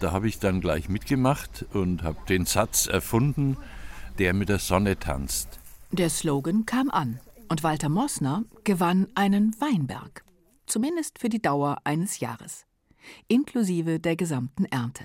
Da 0.00 0.12
habe 0.12 0.28
ich 0.28 0.38
dann 0.38 0.62
gleich 0.62 0.88
mitgemacht 0.88 1.66
und 1.74 2.02
habe 2.02 2.16
den 2.26 2.46
Satz 2.46 2.86
erfunden, 2.86 3.58
der 4.18 4.32
mit 4.32 4.48
der 4.48 4.58
Sonne 4.58 4.98
tanzt. 4.98 5.60
Der 5.92 6.08
Slogan 6.08 6.64
kam 6.64 6.90
an 6.90 7.20
und 7.48 7.62
Walter 7.62 7.90
Mossner 7.90 8.44
gewann 8.64 9.08
einen 9.14 9.54
Weinberg. 9.60 10.24
Zumindest 10.66 11.18
für 11.18 11.28
die 11.28 11.42
Dauer 11.42 11.78
eines 11.84 12.18
Jahres. 12.18 12.64
Inklusive 13.28 14.00
der 14.00 14.16
gesamten 14.16 14.64
Ernte. 14.64 15.04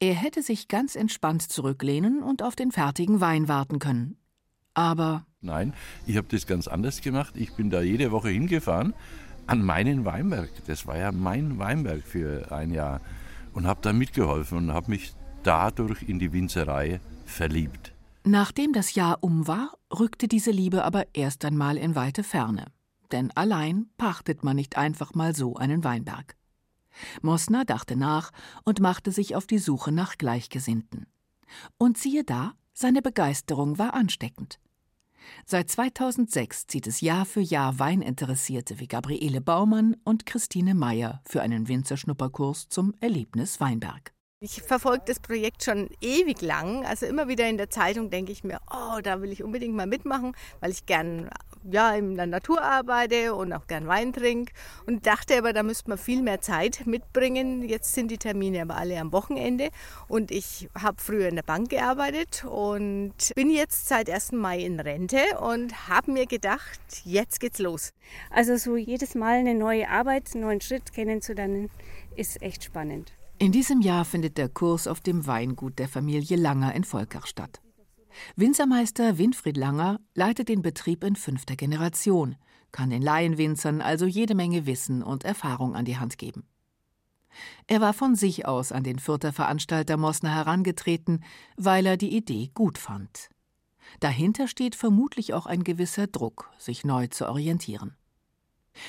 Er 0.00 0.14
hätte 0.14 0.42
sich 0.42 0.66
ganz 0.68 0.96
entspannt 0.96 1.42
zurücklehnen 1.42 2.22
und 2.22 2.42
auf 2.42 2.56
den 2.56 2.72
fertigen 2.72 3.20
Wein 3.20 3.46
warten 3.46 3.78
können. 3.78 4.16
Aber 4.74 5.24
Nein, 5.40 5.72
ich 6.04 6.16
habe 6.16 6.26
das 6.28 6.48
ganz 6.48 6.66
anders 6.66 7.00
gemacht. 7.00 7.34
Ich 7.36 7.52
bin 7.52 7.70
da 7.70 7.80
jede 7.80 8.10
Woche 8.10 8.30
hingefahren 8.30 8.92
an 9.46 9.62
meinen 9.62 10.04
Weinberg. 10.04 10.50
Das 10.66 10.86
war 10.86 10.96
ja 10.96 11.12
mein 11.12 11.58
Weinberg 11.58 12.02
für 12.04 12.50
ein 12.50 12.72
Jahr. 12.72 13.00
Und 13.58 13.66
habe 13.66 13.80
da 13.82 13.92
mitgeholfen 13.92 14.56
und 14.56 14.72
habe 14.72 14.92
mich 14.92 15.14
dadurch 15.42 16.04
in 16.04 16.20
die 16.20 16.32
Winzerei 16.32 17.00
verliebt. 17.26 17.92
Nachdem 18.22 18.72
das 18.72 18.94
Jahr 18.94 19.18
um 19.20 19.48
war, 19.48 19.76
rückte 19.92 20.28
diese 20.28 20.52
Liebe 20.52 20.84
aber 20.84 21.06
erst 21.12 21.44
einmal 21.44 21.76
in 21.76 21.96
weite 21.96 22.22
Ferne. 22.22 22.66
Denn 23.10 23.32
allein 23.32 23.86
pachtet 23.96 24.44
man 24.44 24.54
nicht 24.54 24.78
einfach 24.78 25.12
mal 25.14 25.34
so 25.34 25.56
einen 25.56 25.82
Weinberg. 25.82 26.36
Mossner 27.20 27.64
dachte 27.64 27.96
nach 27.96 28.30
und 28.62 28.78
machte 28.78 29.10
sich 29.10 29.34
auf 29.34 29.48
die 29.48 29.58
Suche 29.58 29.90
nach 29.90 30.18
Gleichgesinnten. 30.18 31.08
Und 31.78 31.98
siehe 31.98 32.22
da, 32.22 32.52
seine 32.74 33.02
Begeisterung 33.02 33.76
war 33.76 33.92
ansteckend. 33.92 34.60
Seit 35.46 35.70
2006 35.70 36.66
zieht 36.66 36.86
es 36.86 37.00
Jahr 37.00 37.24
für 37.24 37.40
Jahr 37.40 37.78
Weininteressierte 37.78 38.80
wie 38.80 38.86
Gabriele 38.86 39.40
Baumann 39.40 39.96
und 40.04 40.26
Christine 40.26 40.74
Meyer 40.74 41.20
für 41.24 41.42
einen 41.42 41.68
Winzerschnupperkurs 41.68 42.68
zum 42.68 42.94
Erlebnis 43.00 43.60
Weinberg. 43.60 44.12
Ich 44.40 44.62
verfolge 44.62 45.02
das 45.06 45.18
Projekt 45.18 45.64
schon 45.64 45.90
ewig 46.00 46.42
lang. 46.42 46.86
Also 46.86 47.06
immer 47.06 47.26
wieder 47.26 47.48
in 47.48 47.56
der 47.56 47.70
Zeitung 47.70 48.08
denke 48.08 48.30
ich 48.30 48.44
mir, 48.44 48.60
oh, 48.70 49.00
da 49.02 49.20
will 49.20 49.32
ich 49.32 49.42
unbedingt 49.42 49.74
mal 49.74 49.88
mitmachen, 49.88 50.36
weil 50.60 50.70
ich 50.70 50.86
gern 50.86 51.28
ja, 51.70 51.94
in 51.94 52.16
der 52.16 52.26
Natur 52.26 52.62
arbeite 52.62 53.34
und 53.34 53.52
auch 53.52 53.66
gern 53.66 53.86
Wein 53.86 54.12
trinke. 54.12 54.52
Und 54.86 55.06
dachte 55.06 55.38
aber, 55.38 55.52
da 55.52 55.62
müsste 55.62 55.88
man 55.90 55.98
viel 55.98 56.22
mehr 56.22 56.40
Zeit 56.40 56.86
mitbringen. 56.86 57.62
Jetzt 57.68 57.94
sind 57.94 58.10
die 58.10 58.18
Termine 58.18 58.62
aber 58.62 58.76
alle 58.76 58.98
am 58.98 59.12
Wochenende. 59.12 59.68
Und 60.08 60.30
ich 60.30 60.68
habe 60.78 61.00
früher 61.00 61.28
in 61.28 61.36
der 61.36 61.42
Bank 61.42 61.70
gearbeitet 61.70 62.44
und 62.44 63.14
bin 63.34 63.50
jetzt 63.50 63.88
seit 63.88 64.10
1. 64.10 64.32
Mai 64.32 64.60
in 64.60 64.80
Rente 64.80 65.22
und 65.40 65.88
habe 65.88 66.12
mir 66.12 66.26
gedacht, 66.26 66.80
jetzt 67.04 67.40
geht's 67.40 67.58
los. 67.58 67.92
Also 68.30 68.56
so 68.56 68.76
jedes 68.76 69.14
Mal 69.14 69.38
eine 69.38 69.54
neue 69.54 69.88
Arbeit, 69.88 70.30
einen 70.34 70.44
neuen 70.44 70.60
Schritt 70.60 70.92
kennenzulernen, 70.92 71.70
ist 72.16 72.42
echt 72.42 72.64
spannend. 72.64 73.12
In 73.38 73.52
diesem 73.52 73.80
Jahr 73.80 74.04
findet 74.04 74.36
der 74.36 74.48
Kurs 74.48 74.88
auf 74.88 75.00
dem 75.00 75.26
Weingut 75.28 75.78
der 75.78 75.88
Familie 75.88 76.36
Langer 76.36 76.74
in 76.74 76.82
Volkach 76.82 77.26
statt. 77.26 77.60
Winzermeister 78.36 79.18
Winfried 79.18 79.56
Langer 79.56 80.00
leitet 80.14 80.48
den 80.48 80.62
Betrieb 80.62 81.04
in 81.04 81.16
fünfter 81.16 81.56
Generation, 81.56 82.36
kann 82.72 82.90
den 82.90 83.02
Laienwinzern 83.02 83.80
also 83.80 84.06
jede 84.06 84.34
Menge 84.34 84.66
Wissen 84.66 85.02
und 85.02 85.24
Erfahrung 85.24 85.74
an 85.74 85.84
die 85.84 85.98
Hand 85.98 86.18
geben. 86.18 86.46
Er 87.66 87.80
war 87.80 87.92
von 87.92 88.14
sich 88.14 88.46
aus 88.46 88.72
an 88.72 88.84
den 88.84 88.98
Fürther 88.98 89.32
Veranstalter 89.32 89.96
Mosner 89.96 90.34
herangetreten, 90.34 91.24
weil 91.56 91.86
er 91.86 91.96
die 91.96 92.16
Idee 92.16 92.50
gut 92.54 92.78
fand. 92.78 93.28
Dahinter 94.00 94.48
steht 94.48 94.74
vermutlich 94.74 95.34
auch 95.34 95.46
ein 95.46 95.64
gewisser 95.64 96.06
Druck, 96.06 96.50
sich 96.58 96.84
neu 96.84 97.06
zu 97.06 97.28
orientieren. 97.28 97.96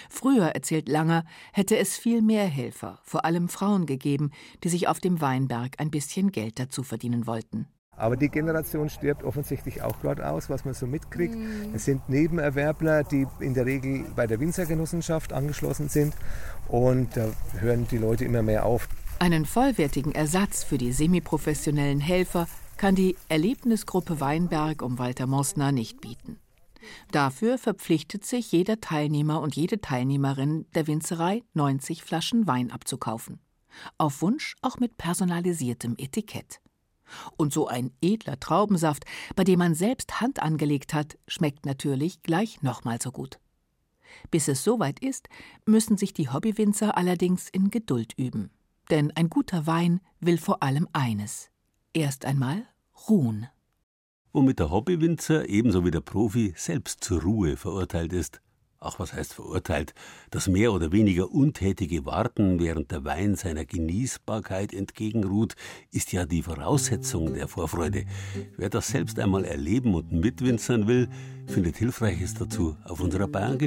Früher, 0.10 0.50
erzählt 0.50 0.88
Langer, 0.88 1.26
hätte 1.52 1.78
es 1.78 1.98
viel 1.98 2.22
mehr 2.22 2.46
Helfer, 2.46 3.00
vor 3.04 3.26
allem 3.26 3.50
Frauen 3.50 3.86
gegeben, 3.86 4.32
die 4.64 4.70
sich 4.70 4.88
auf 4.88 5.00
dem 5.00 5.20
Weinberg 5.22 5.80
ein 5.80 5.90
bisschen 5.90 6.32
Geld 6.32 6.60
dazu 6.60 6.84
verdienen 6.84 7.26
wollten. 7.26 7.68
Aber 8.00 8.16
die 8.18 8.30
Generation 8.30 8.90
stirbt 8.90 9.24
offensichtlich 9.24 9.82
auch 9.82 10.00
gerade 10.02 10.28
aus, 10.30 10.50
was 10.50 10.66
man 10.66 10.74
so 10.74 10.88
mitkriegt. 10.88 11.36
Mhm. 11.36 11.76
Es 11.76 11.86
sind 11.86 12.08
Nebenerwerbler, 12.10 13.04
die 13.04 13.28
in 13.40 13.54
der 13.54 13.66
Regel 13.66 14.06
bei 14.16 14.26
der 14.26 14.40
Winzergenossenschaft 14.40 15.34
angeschlossen 15.34 15.90
sind. 15.90 16.16
Und 16.68 17.16
da 17.16 17.30
hören 17.60 17.88
die 17.92 17.98
Leute 17.98 18.26
immer 18.26 18.42
mehr 18.42 18.66
auf. 18.66 18.88
Einen 19.20 19.46
vollwertigen 19.46 20.16
Ersatz 20.16 20.64
für 20.64 20.78
die 20.78 20.94
semiprofessionellen 20.94 22.00
Helfer 22.00 22.48
kann 22.78 22.96
die 22.96 23.18
Erlebnisgruppe 23.28 24.22
Weinberg 24.22 24.82
um 24.82 24.98
Walter 24.98 25.28
Mosner 25.28 25.74
nicht 25.74 26.00
bieten. 26.00 26.40
Dafür 27.12 27.58
verpflichtet 27.58 28.26
sich 28.26 28.52
jeder 28.54 28.80
Teilnehmer 28.80 29.42
und 29.42 29.58
jede 29.58 29.82
Teilnehmerin 29.82 30.66
der 30.74 30.88
Winzerei, 30.88 31.44
90 31.54 32.04
Flaschen 32.04 32.48
Wein 32.48 32.72
abzukaufen. 32.72 33.40
Auf 33.98 34.22
Wunsch 34.22 34.56
auch 34.62 34.80
mit 34.80 34.98
personalisiertem 34.98 35.96
Etikett. 35.98 36.62
Und 37.38 37.54
so 37.54 37.68
ein 37.68 37.92
edler 38.02 38.40
Traubensaft, 38.40 39.06
bei 39.36 39.44
dem 39.44 39.60
man 39.60 39.76
selbst 39.76 40.22
Hand 40.22 40.42
angelegt 40.42 40.94
hat, 40.94 41.18
schmeckt 41.28 41.66
natürlich 41.66 42.22
gleich 42.22 42.62
nochmal 42.62 43.02
so 43.02 43.12
gut. 43.12 43.40
Bis 44.32 44.48
es 44.48 44.64
soweit 44.64 45.00
ist, 45.00 45.30
müssen 45.66 45.98
sich 45.98 46.14
die 46.14 46.30
Hobbywinzer 46.30 46.98
allerdings 46.98 47.50
in 47.50 47.70
Geduld 47.70 48.14
üben. 48.18 48.50
Denn 48.90 49.12
ein 49.16 49.30
guter 49.30 49.68
Wein 49.68 50.02
will 50.20 50.38
vor 50.38 50.64
allem 50.64 50.88
eines: 50.94 51.50
erst 51.94 52.26
einmal 52.26 52.66
ruhen 53.08 53.48
womit 54.32 54.60
der 54.60 54.70
Hobbywinzer 54.70 55.50
ebenso 55.50 55.86
wie 55.86 55.92
der 55.92 56.02
Profi 56.02 56.54
selbst 56.56 57.04
zur 57.04 57.22
Ruhe 57.22 57.58
verurteilt 57.58 58.14
ist. 58.14 58.42
Ach, 58.82 58.98
was 58.98 59.12
heißt 59.12 59.34
verurteilt? 59.34 59.94
Das 60.32 60.48
mehr 60.48 60.72
oder 60.72 60.94
weniger 60.94 61.30
untätige 61.32 62.06
Warten, 62.06 62.60
während 62.60 62.92
der 62.92 63.04
Wein 63.04 63.36
seiner 63.36 63.66
Genießbarkeit 63.66 64.74
entgegenruht, 64.74 65.56
ist 65.92 66.14
ja 66.14 66.26
die 66.26 66.44
Voraussetzung 66.44 67.34
der 67.34 67.50
Vorfreude. 67.50 68.06
Wer 68.56 68.70
das 68.70 68.88
selbst 68.88 69.20
einmal 69.20 69.44
erleben 69.44 69.96
und 69.96 70.14
mitwinzern 70.14 70.88
will, 70.88 71.10
findet 71.48 71.76
Hilfreiches 71.76 72.36
dazu 72.36 72.78
auf 72.86 73.02
unserer 73.02 73.28
Bayern 73.28 73.58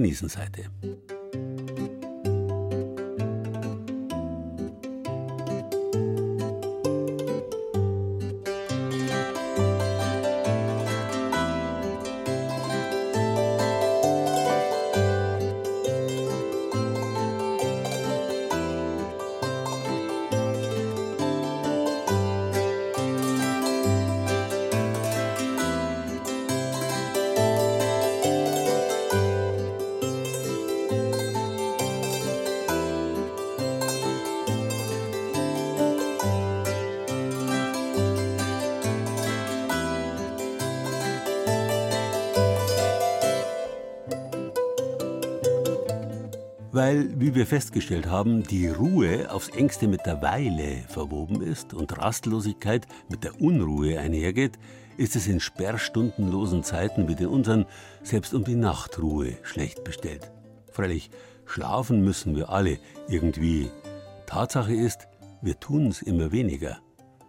wie 47.33 47.37
wir 47.37 47.47
festgestellt 47.47 48.09
haben, 48.09 48.43
die 48.43 48.68
Ruhe 48.68 49.30
aufs 49.33 49.49
engste 49.49 49.89
mit 49.89 50.05
der 50.05 50.20
Weile 50.20 50.85
verwoben 50.89 51.41
ist 51.41 51.72
und 51.72 51.97
Rastlosigkeit 51.97 52.87
mit 53.09 53.24
der 53.24 53.41
Unruhe 53.41 53.99
einhergeht, 53.99 54.59
ist 54.99 55.16
es 55.16 55.26
in 55.28 55.41
sperrstundenlosen 55.41 56.62
Zeiten 56.62 57.09
wie 57.09 57.14
den 57.14 57.28
unseren 57.28 57.64
selbst 58.03 58.35
um 58.35 58.45
die 58.45 58.55
Nachtruhe 58.55 59.39
schlecht 59.45 59.83
bestellt. 59.83 60.30
Freilich, 60.72 61.11
schlafen 61.47 62.05
müssen 62.05 62.37
wir 62.37 62.51
alle 62.51 62.78
irgendwie. 63.09 63.70
Tatsache 64.26 64.74
ist, 64.74 65.09
wir 65.41 65.59
tun's 65.59 66.03
immer 66.03 66.33
weniger. 66.33 66.80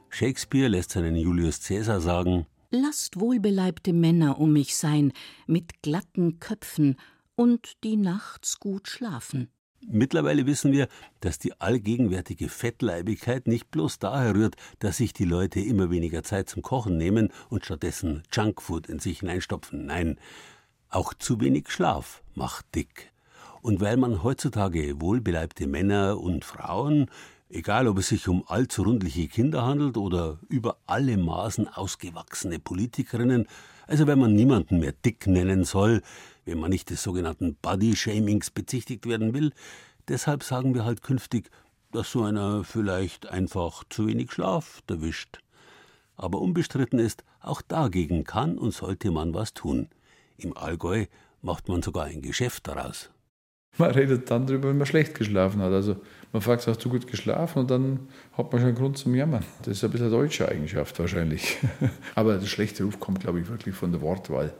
Shakespeare 0.09 0.67
lässt 0.67 0.91
seinen 0.91 1.15
Julius 1.15 1.61
Caesar 1.61 2.01
sagen: 2.01 2.45
Lasst 2.71 3.21
wohlbeleibte 3.21 3.93
Männer 3.93 4.37
um 4.37 4.51
mich 4.51 4.75
sein, 4.75 5.13
mit 5.47 5.81
glatten 5.81 6.41
Köpfen 6.41 6.97
und 7.35 7.83
die 7.85 7.95
nachts 7.95 8.59
gut 8.59 8.89
schlafen. 8.89 9.52
Mittlerweile 9.89 10.45
wissen 10.45 10.71
wir, 10.71 10.87
dass 11.19 11.39
die 11.39 11.59
allgegenwärtige 11.59 12.49
Fettleibigkeit 12.49 13.47
nicht 13.47 13.69
bloß 13.71 13.99
daher 13.99 14.33
rührt, 14.33 14.55
dass 14.79 14.97
sich 14.97 15.13
die 15.13 15.25
Leute 15.25 15.59
immer 15.59 15.91
weniger 15.91 16.23
Zeit 16.23 16.49
zum 16.49 16.61
Kochen 16.61 16.97
nehmen 16.97 17.29
und 17.49 17.65
stattdessen 17.65 18.23
Junkfood 18.31 18.87
in 18.87 18.99
sich 18.99 19.19
hineinstopfen. 19.19 19.85
Nein, 19.85 20.17
auch 20.89 21.13
zu 21.13 21.41
wenig 21.41 21.69
Schlaf 21.69 22.23
macht 22.35 22.75
dick. 22.75 23.11
Und 23.61 23.81
weil 23.81 23.97
man 23.97 24.23
heutzutage 24.23 25.01
wohlbeleibte 25.01 25.67
Männer 25.67 26.19
und 26.19 26.45
Frauen, 26.45 27.09
egal 27.49 27.87
ob 27.87 27.97
es 27.97 28.09
sich 28.09 28.27
um 28.27 28.43
allzu 28.47 28.83
rundliche 28.83 29.27
Kinder 29.27 29.65
handelt 29.65 29.97
oder 29.97 30.39
über 30.49 30.77
alle 30.85 31.17
Maßen 31.17 31.67
ausgewachsene 31.67 32.59
Politikerinnen, 32.59 33.47
also 33.87 34.07
wenn 34.07 34.19
man 34.19 34.33
niemanden 34.33 34.79
mehr 34.79 34.93
dick 34.93 35.27
nennen 35.27 35.63
soll, 35.63 36.01
wenn 36.45 36.59
man 36.59 36.69
nicht 36.69 36.89
des 36.89 37.03
sogenannten 37.03 37.55
Body-Shamings 37.61 38.51
bezichtigt 38.51 39.05
werden 39.05 39.33
will. 39.33 39.51
Deshalb 40.07 40.43
sagen 40.43 40.73
wir 40.73 40.85
halt 40.85 41.01
künftig, 41.01 41.49
dass 41.91 42.11
so 42.11 42.23
einer 42.23 42.63
vielleicht 42.63 43.27
einfach 43.27 43.83
zu 43.89 44.07
wenig 44.07 44.31
Schlaf 44.31 44.81
erwischt. 44.87 45.39
Aber 46.15 46.41
unbestritten 46.41 46.99
ist, 46.99 47.23
auch 47.41 47.61
dagegen 47.61 48.23
kann 48.23 48.57
und 48.57 48.73
sollte 48.73 49.11
man 49.11 49.33
was 49.33 49.53
tun. 49.53 49.89
Im 50.37 50.55
Allgäu 50.57 51.05
macht 51.41 51.67
man 51.67 51.81
sogar 51.81 52.05
ein 52.05 52.21
Geschäft 52.21 52.67
daraus. 52.67 53.09
Man 53.77 53.91
redet 53.91 54.29
dann 54.29 54.45
darüber, 54.45 54.69
wenn 54.69 54.77
man 54.77 54.85
schlecht 54.85 55.15
geschlafen 55.15 55.61
hat. 55.61 55.71
Also 55.71 55.97
man 56.31 56.41
fragt, 56.41 56.67
hast 56.67 56.85
du 56.85 56.89
gut 56.89 57.07
geschlafen? 57.07 57.59
Und 57.59 57.71
dann 57.71 58.07
hat 58.33 58.51
man 58.51 58.61
schon 58.61 58.75
Grund 58.75 58.97
zum 58.97 59.15
Jammern. 59.15 59.43
Das 59.59 59.77
ist 59.77 59.83
ein 59.83 59.89
bisschen 59.89 60.07
eine 60.07 60.15
deutsche 60.15 60.47
Eigenschaft 60.47 60.97
wahrscheinlich. 60.99 61.57
Aber 62.15 62.37
der 62.37 62.45
schlechte 62.45 62.83
Ruf 62.83 62.99
kommt, 62.99 63.21
glaube 63.21 63.39
ich, 63.39 63.49
wirklich 63.49 63.73
von 63.73 63.91
der 63.91 64.01
Wortwahl 64.01 64.53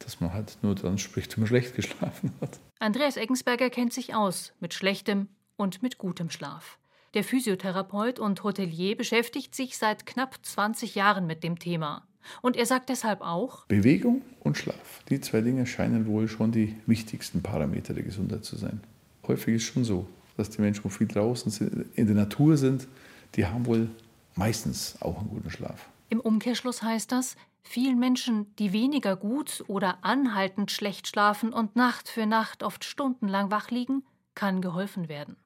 dass 0.00 0.20
man 0.20 0.32
halt 0.32 0.58
nur 0.62 0.74
dann 0.74 0.98
spricht, 0.98 1.36
wenn 1.36 1.42
man 1.42 1.48
schlecht 1.48 1.76
geschlafen 1.76 2.32
hat. 2.40 2.58
Andreas 2.78 3.16
Eggensberger 3.16 3.70
kennt 3.70 3.92
sich 3.92 4.14
aus 4.14 4.52
mit 4.60 4.74
schlechtem 4.74 5.28
und 5.56 5.82
mit 5.82 5.98
gutem 5.98 6.30
Schlaf. 6.30 6.78
Der 7.14 7.24
Physiotherapeut 7.24 8.18
und 8.18 8.42
Hotelier 8.44 8.96
beschäftigt 8.96 9.54
sich 9.54 9.76
seit 9.76 10.06
knapp 10.06 10.38
20 10.42 10.94
Jahren 10.94 11.26
mit 11.26 11.42
dem 11.42 11.58
Thema. 11.58 12.06
Und 12.40 12.56
er 12.56 12.66
sagt 12.66 12.88
deshalb 12.88 13.20
auch: 13.20 13.66
Bewegung 13.66 14.22
und 14.40 14.56
Schlaf. 14.56 15.02
Die 15.08 15.20
zwei 15.20 15.40
Dinge 15.40 15.66
scheinen 15.66 16.06
wohl 16.06 16.28
schon 16.28 16.52
die 16.52 16.76
wichtigsten 16.86 17.42
Parameter 17.42 17.94
der 17.94 18.04
Gesundheit 18.04 18.44
zu 18.44 18.56
sein. 18.56 18.80
Häufig 19.26 19.56
ist 19.56 19.62
es 19.62 19.68
schon 19.68 19.84
so, 19.84 20.06
dass 20.36 20.50
die 20.50 20.60
Menschen, 20.60 20.82
die 20.84 20.90
viel 20.90 21.08
draußen 21.08 21.50
sind, 21.50 21.86
in 21.94 22.06
der 22.06 22.16
Natur 22.16 22.56
sind, 22.56 22.86
die 23.34 23.44
haben 23.44 23.66
wohl 23.66 23.88
meistens 24.36 24.96
auch 25.00 25.18
einen 25.18 25.28
guten 25.28 25.50
Schlaf. 25.50 25.89
Im 26.10 26.20
Umkehrschluss 26.20 26.82
heißt 26.82 27.10
das, 27.12 27.36
Vielen 27.62 27.98
Menschen, 27.98 28.54
die 28.56 28.72
weniger 28.72 29.16
gut 29.16 29.62
oder 29.68 29.98
anhaltend 30.02 30.70
schlecht 30.70 31.06
schlafen 31.06 31.52
und 31.52 31.76
Nacht 31.76 32.08
für 32.08 32.26
Nacht 32.26 32.62
oft 32.62 32.84
stundenlang 32.84 33.50
wach 33.50 33.70
liegen, 33.70 34.02
kann 34.34 34.60
geholfen 34.60 35.08
werden. 35.08 35.36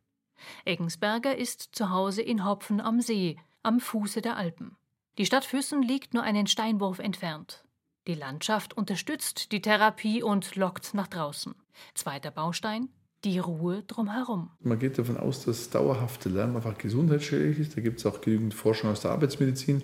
Eggensberger 0.65 1.37
ist 1.37 1.71
zu 1.73 1.91
Hause 1.91 2.23
in 2.23 2.45
Hopfen 2.45 2.81
am 2.81 3.01
See, 3.01 3.37
am 3.63 3.81
Fuße 3.81 4.23
der 4.23 4.37
Alpen. 4.37 4.77
Die 5.19 5.27
Stadt 5.27 5.45
Füssen 5.45 5.83
liegt 5.83 6.15
nur 6.15 6.23
einen 6.23 6.47
Steinwurf 6.47 6.99
entfernt. 6.99 7.65
Die 8.07 8.15
Landschaft 8.15 8.77
unterstützt 8.77 9.53
die 9.53 9.63
Therapie 9.63 10.23
und 10.23 10.57
lockt 10.57 10.95
nach 10.95 11.09
draußen. 11.09 11.55
Zweiter 11.95 12.31
Baustein, 12.31 12.89
die 13.25 13.39
Ruhe 13.39 13.83
drumherum. 13.83 14.51
Man 14.61 14.79
geht 14.79 14.99
davon 14.99 15.17
aus, 15.17 15.45
dass 15.45 15.71
dauerhafte 15.71 16.29
Lärm 16.29 16.57
einfach 16.57 16.77
gesundheitsschädlich 16.77 17.59
ist. 17.59 17.77
Da 17.77 17.81
gibt 17.81 17.99
es 17.99 18.07
auch 18.07 18.21
genügend 18.21 18.55
Forschung 18.55 18.91
aus 18.91 19.01
der 19.01 19.13
Arbeitsmedizin. 19.13 19.83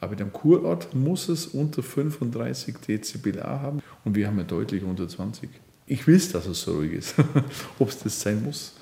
Aber 0.00 0.12
in 0.12 0.20
einem 0.20 0.32
Kurort 0.32 0.94
muss 0.94 1.28
es 1.28 1.46
unter 1.46 1.82
35 1.82 2.76
Dezibel 2.78 3.42
haben 3.42 3.82
und 4.04 4.14
wir 4.14 4.26
haben 4.26 4.38
ja 4.38 4.44
deutlich 4.44 4.82
unter 4.82 5.08
20. 5.08 5.48
Ich 5.86 6.06
will, 6.06 6.18
dass 6.18 6.46
es 6.46 6.62
so 6.62 6.74
ruhig 6.74 6.92
ist. 6.92 7.14
Ob 7.78 7.88
es 7.88 8.00
das 8.00 8.20
sein 8.20 8.42
muss. 8.44 8.74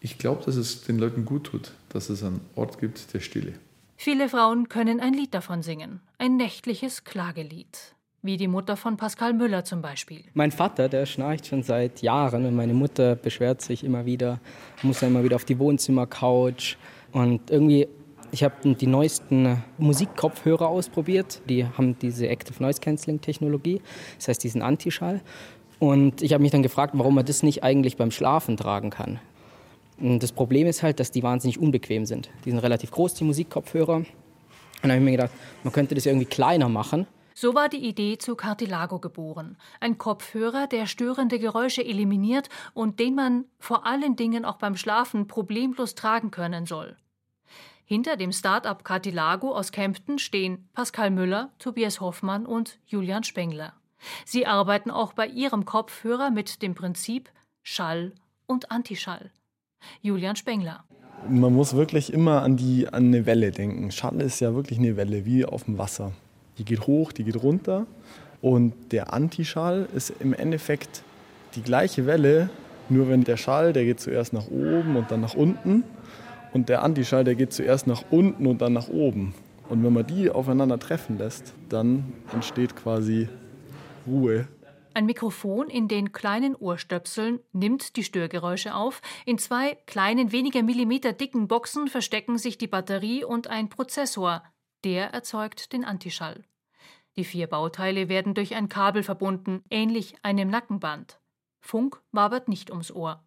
Ich 0.00 0.18
glaube, 0.18 0.44
dass 0.44 0.56
es 0.56 0.82
den 0.82 0.98
Leuten 0.98 1.24
gut 1.24 1.44
tut, 1.44 1.72
dass 1.90 2.10
es 2.10 2.22
einen 2.22 2.40
Ort 2.54 2.78
gibt 2.80 3.12
der 3.14 3.20
Stille. 3.20 3.54
Viele 3.96 4.28
Frauen 4.28 4.68
können 4.68 5.00
ein 5.00 5.14
Lied 5.14 5.32
davon 5.34 5.62
singen, 5.62 6.00
ein 6.18 6.36
nächtliches 6.36 7.04
Klagelied. 7.04 7.94
Wie 8.22 8.36
die 8.36 8.48
Mutter 8.48 8.76
von 8.76 8.96
Pascal 8.96 9.34
Müller 9.34 9.64
zum 9.64 9.82
Beispiel. 9.82 10.24
Mein 10.34 10.50
Vater, 10.50 10.88
der 10.88 11.06
schnarcht 11.06 11.46
schon 11.46 11.62
seit 11.62 12.02
Jahren 12.02 12.44
und 12.44 12.56
meine 12.56 12.74
Mutter 12.74 13.14
beschwert 13.14 13.62
sich 13.62 13.84
immer 13.84 14.04
wieder, 14.04 14.40
muss 14.82 15.02
immer 15.02 15.22
wieder 15.22 15.36
auf 15.36 15.44
die 15.44 15.58
Wohnzimmercouch. 15.58 16.76
Und 17.12 17.50
irgendwie 17.50 17.86
ich 18.36 18.44
habe 18.44 18.74
die 18.74 18.86
neuesten 18.86 19.64
Musikkopfhörer 19.78 20.68
ausprobiert. 20.68 21.40
Die 21.48 21.64
haben 21.64 21.98
diese 21.98 22.28
Active 22.28 22.62
Noise 22.62 22.82
Cancelling 22.82 23.22
Technologie, 23.22 23.80
das 24.18 24.28
heißt 24.28 24.44
diesen 24.44 24.60
Antischall. 24.60 25.22
Und 25.78 26.20
ich 26.20 26.34
habe 26.34 26.42
mich 26.42 26.52
dann 26.52 26.62
gefragt, 26.62 26.92
warum 26.96 27.14
man 27.14 27.24
das 27.24 27.42
nicht 27.42 27.64
eigentlich 27.64 27.96
beim 27.96 28.10
Schlafen 28.10 28.58
tragen 28.58 28.90
kann. 28.90 29.20
Und 29.98 30.22
das 30.22 30.32
Problem 30.32 30.66
ist 30.66 30.82
halt, 30.82 31.00
dass 31.00 31.10
die 31.10 31.22
wahnsinnig 31.22 31.58
unbequem 31.58 32.04
sind. 32.04 32.28
Die 32.44 32.50
sind 32.50 32.58
relativ 32.58 32.90
groß, 32.90 33.14
die 33.14 33.24
Musikkopfhörer. 33.24 33.96
Und 33.96 34.06
dann 34.82 34.90
habe 34.90 34.98
ich 34.98 35.04
mir 35.04 35.12
gedacht, 35.12 35.32
man 35.64 35.72
könnte 35.72 35.94
das 35.94 36.04
irgendwie 36.04 36.26
kleiner 36.26 36.68
machen. 36.68 37.06
So 37.32 37.54
war 37.54 37.70
die 37.70 37.88
Idee 37.88 38.18
zu 38.18 38.34
Cartilago 38.34 38.98
geboren. 38.98 39.56
Ein 39.80 39.96
Kopfhörer, 39.96 40.66
der 40.66 40.84
störende 40.84 41.38
Geräusche 41.38 41.82
eliminiert 41.82 42.50
und 42.74 43.00
den 43.00 43.14
man 43.14 43.46
vor 43.58 43.86
allen 43.86 44.14
Dingen 44.14 44.44
auch 44.44 44.58
beim 44.58 44.76
Schlafen 44.76 45.26
problemlos 45.26 45.94
tragen 45.94 46.30
können 46.30 46.66
soll. 46.66 46.98
Hinter 47.88 48.16
dem 48.16 48.32
Start-up 48.32 48.82
Cartilago 48.82 49.54
aus 49.54 49.70
Kempten 49.70 50.18
stehen 50.18 50.68
Pascal 50.74 51.12
Müller, 51.12 51.52
Tobias 51.60 52.00
Hoffmann 52.00 52.44
und 52.44 52.80
Julian 52.84 53.22
Spengler. 53.22 53.74
Sie 54.24 54.44
arbeiten 54.44 54.90
auch 54.90 55.12
bei 55.12 55.28
ihrem 55.28 55.64
Kopfhörer 55.64 56.32
mit 56.32 56.62
dem 56.62 56.74
Prinzip 56.74 57.30
Schall 57.62 58.10
und 58.46 58.72
Antischall. 58.72 59.30
Julian 60.02 60.34
Spengler. 60.34 60.82
Man 61.28 61.54
muss 61.54 61.76
wirklich 61.76 62.12
immer 62.12 62.42
an, 62.42 62.56
die, 62.56 62.88
an 62.88 63.04
eine 63.04 63.24
Welle 63.24 63.52
denken. 63.52 63.92
Schall 63.92 64.20
ist 64.20 64.40
ja 64.40 64.52
wirklich 64.56 64.80
eine 64.80 64.96
Welle, 64.96 65.24
wie 65.24 65.44
auf 65.44 65.62
dem 65.62 65.78
Wasser. 65.78 66.10
Die 66.58 66.64
geht 66.64 66.88
hoch, 66.88 67.12
die 67.12 67.22
geht 67.22 67.40
runter. 67.40 67.86
Und 68.42 68.90
der 68.90 69.12
Antischall 69.12 69.88
ist 69.94 70.12
im 70.18 70.34
Endeffekt 70.34 71.04
die 71.54 71.62
gleiche 71.62 72.04
Welle, 72.04 72.50
nur 72.88 73.08
wenn 73.08 73.22
der 73.22 73.36
Schall, 73.36 73.72
der 73.72 73.84
geht 73.84 74.00
zuerst 74.00 74.32
nach 74.32 74.48
oben 74.48 74.96
und 74.96 75.08
dann 75.12 75.20
nach 75.20 75.34
unten. 75.34 75.84
Und 76.56 76.70
der 76.70 76.82
Antischall, 76.82 77.22
der 77.22 77.34
geht 77.34 77.52
zuerst 77.52 77.86
nach 77.86 78.02
unten 78.10 78.46
und 78.46 78.62
dann 78.62 78.72
nach 78.72 78.88
oben. 78.88 79.34
Und 79.68 79.84
wenn 79.84 79.92
man 79.92 80.06
die 80.06 80.30
aufeinander 80.30 80.78
treffen 80.78 81.18
lässt, 81.18 81.52
dann 81.68 82.14
entsteht 82.32 82.74
quasi 82.74 83.28
Ruhe. 84.06 84.48
Ein 84.94 85.04
Mikrofon 85.04 85.68
in 85.68 85.86
den 85.86 86.12
kleinen 86.12 86.56
Ohrstöpseln 86.56 87.40
nimmt 87.52 87.96
die 87.96 88.04
Störgeräusche 88.04 88.74
auf. 88.74 89.02
In 89.26 89.36
zwei 89.36 89.74
kleinen, 89.84 90.32
weniger 90.32 90.62
Millimeter 90.62 91.12
dicken 91.12 91.46
Boxen 91.46 91.88
verstecken 91.88 92.38
sich 92.38 92.56
die 92.56 92.68
Batterie 92.68 93.22
und 93.22 93.48
ein 93.48 93.68
Prozessor. 93.68 94.42
Der 94.82 95.12
erzeugt 95.12 95.74
den 95.74 95.84
Antischall. 95.84 96.42
Die 97.16 97.24
vier 97.24 97.48
Bauteile 97.48 98.08
werden 98.08 98.32
durch 98.32 98.54
ein 98.54 98.70
Kabel 98.70 99.02
verbunden, 99.02 99.62
ähnlich 99.68 100.14
einem 100.22 100.48
Nackenband. 100.48 101.20
Funk 101.60 102.00
wabert 102.12 102.48
nicht 102.48 102.70
ums 102.70 102.90
Ohr. 102.90 103.25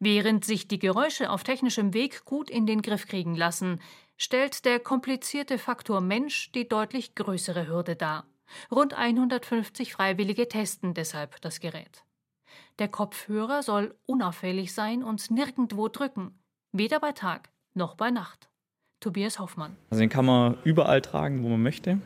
Während 0.00 0.44
sich 0.44 0.68
die 0.68 0.78
Geräusche 0.78 1.30
auf 1.30 1.42
technischem 1.42 1.92
Weg 1.92 2.24
gut 2.24 2.50
in 2.50 2.66
den 2.66 2.82
Griff 2.82 3.06
kriegen 3.06 3.34
lassen, 3.34 3.80
stellt 4.16 4.64
der 4.64 4.78
komplizierte 4.78 5.58
Faktor 5.58 6.00
Mensch 6.00 6.52
die 6.52 6.68
deutlich 6.68 7.16
größere 7.16 7.66
Hürde 7.66 7.96
dar. 7.96 8.24
Rund 8.70 8.94
150 8.94 9.92
Freiwillige 9.92 10.48
testen 10.48 10.94
deshalb 10.94 11.40
das 11.40 11.60
Gerät. 11.60 12.04
Der 12.78 12.88
Kopfhörer 12.88 13.62
soll 13.62 13.94
unauffällig 14.06 14.72
sein 14.72 15.02
und 15.02 15.30
nirgendwo 15.30 15.88
drücken, 15.88 16.38
weder 16.72 17.00
bei 17.00 17.12
Tag 17.12 17.50
noch 17.74 17.96
bei 17.96 18.10
Nacht. 18.10 18.48
Tobias 19.00 19.38
Hoffmann. 19.38 19.76
Also 19.90 20.00
den 20.00 20.10
kann 20.10 20.24
man 20.24 20.58
überall 20.64 21.00
tragen, 21.00 21.42
wo 21.42 21.48
man 21.48 21.62
möchte. 21.62 22.00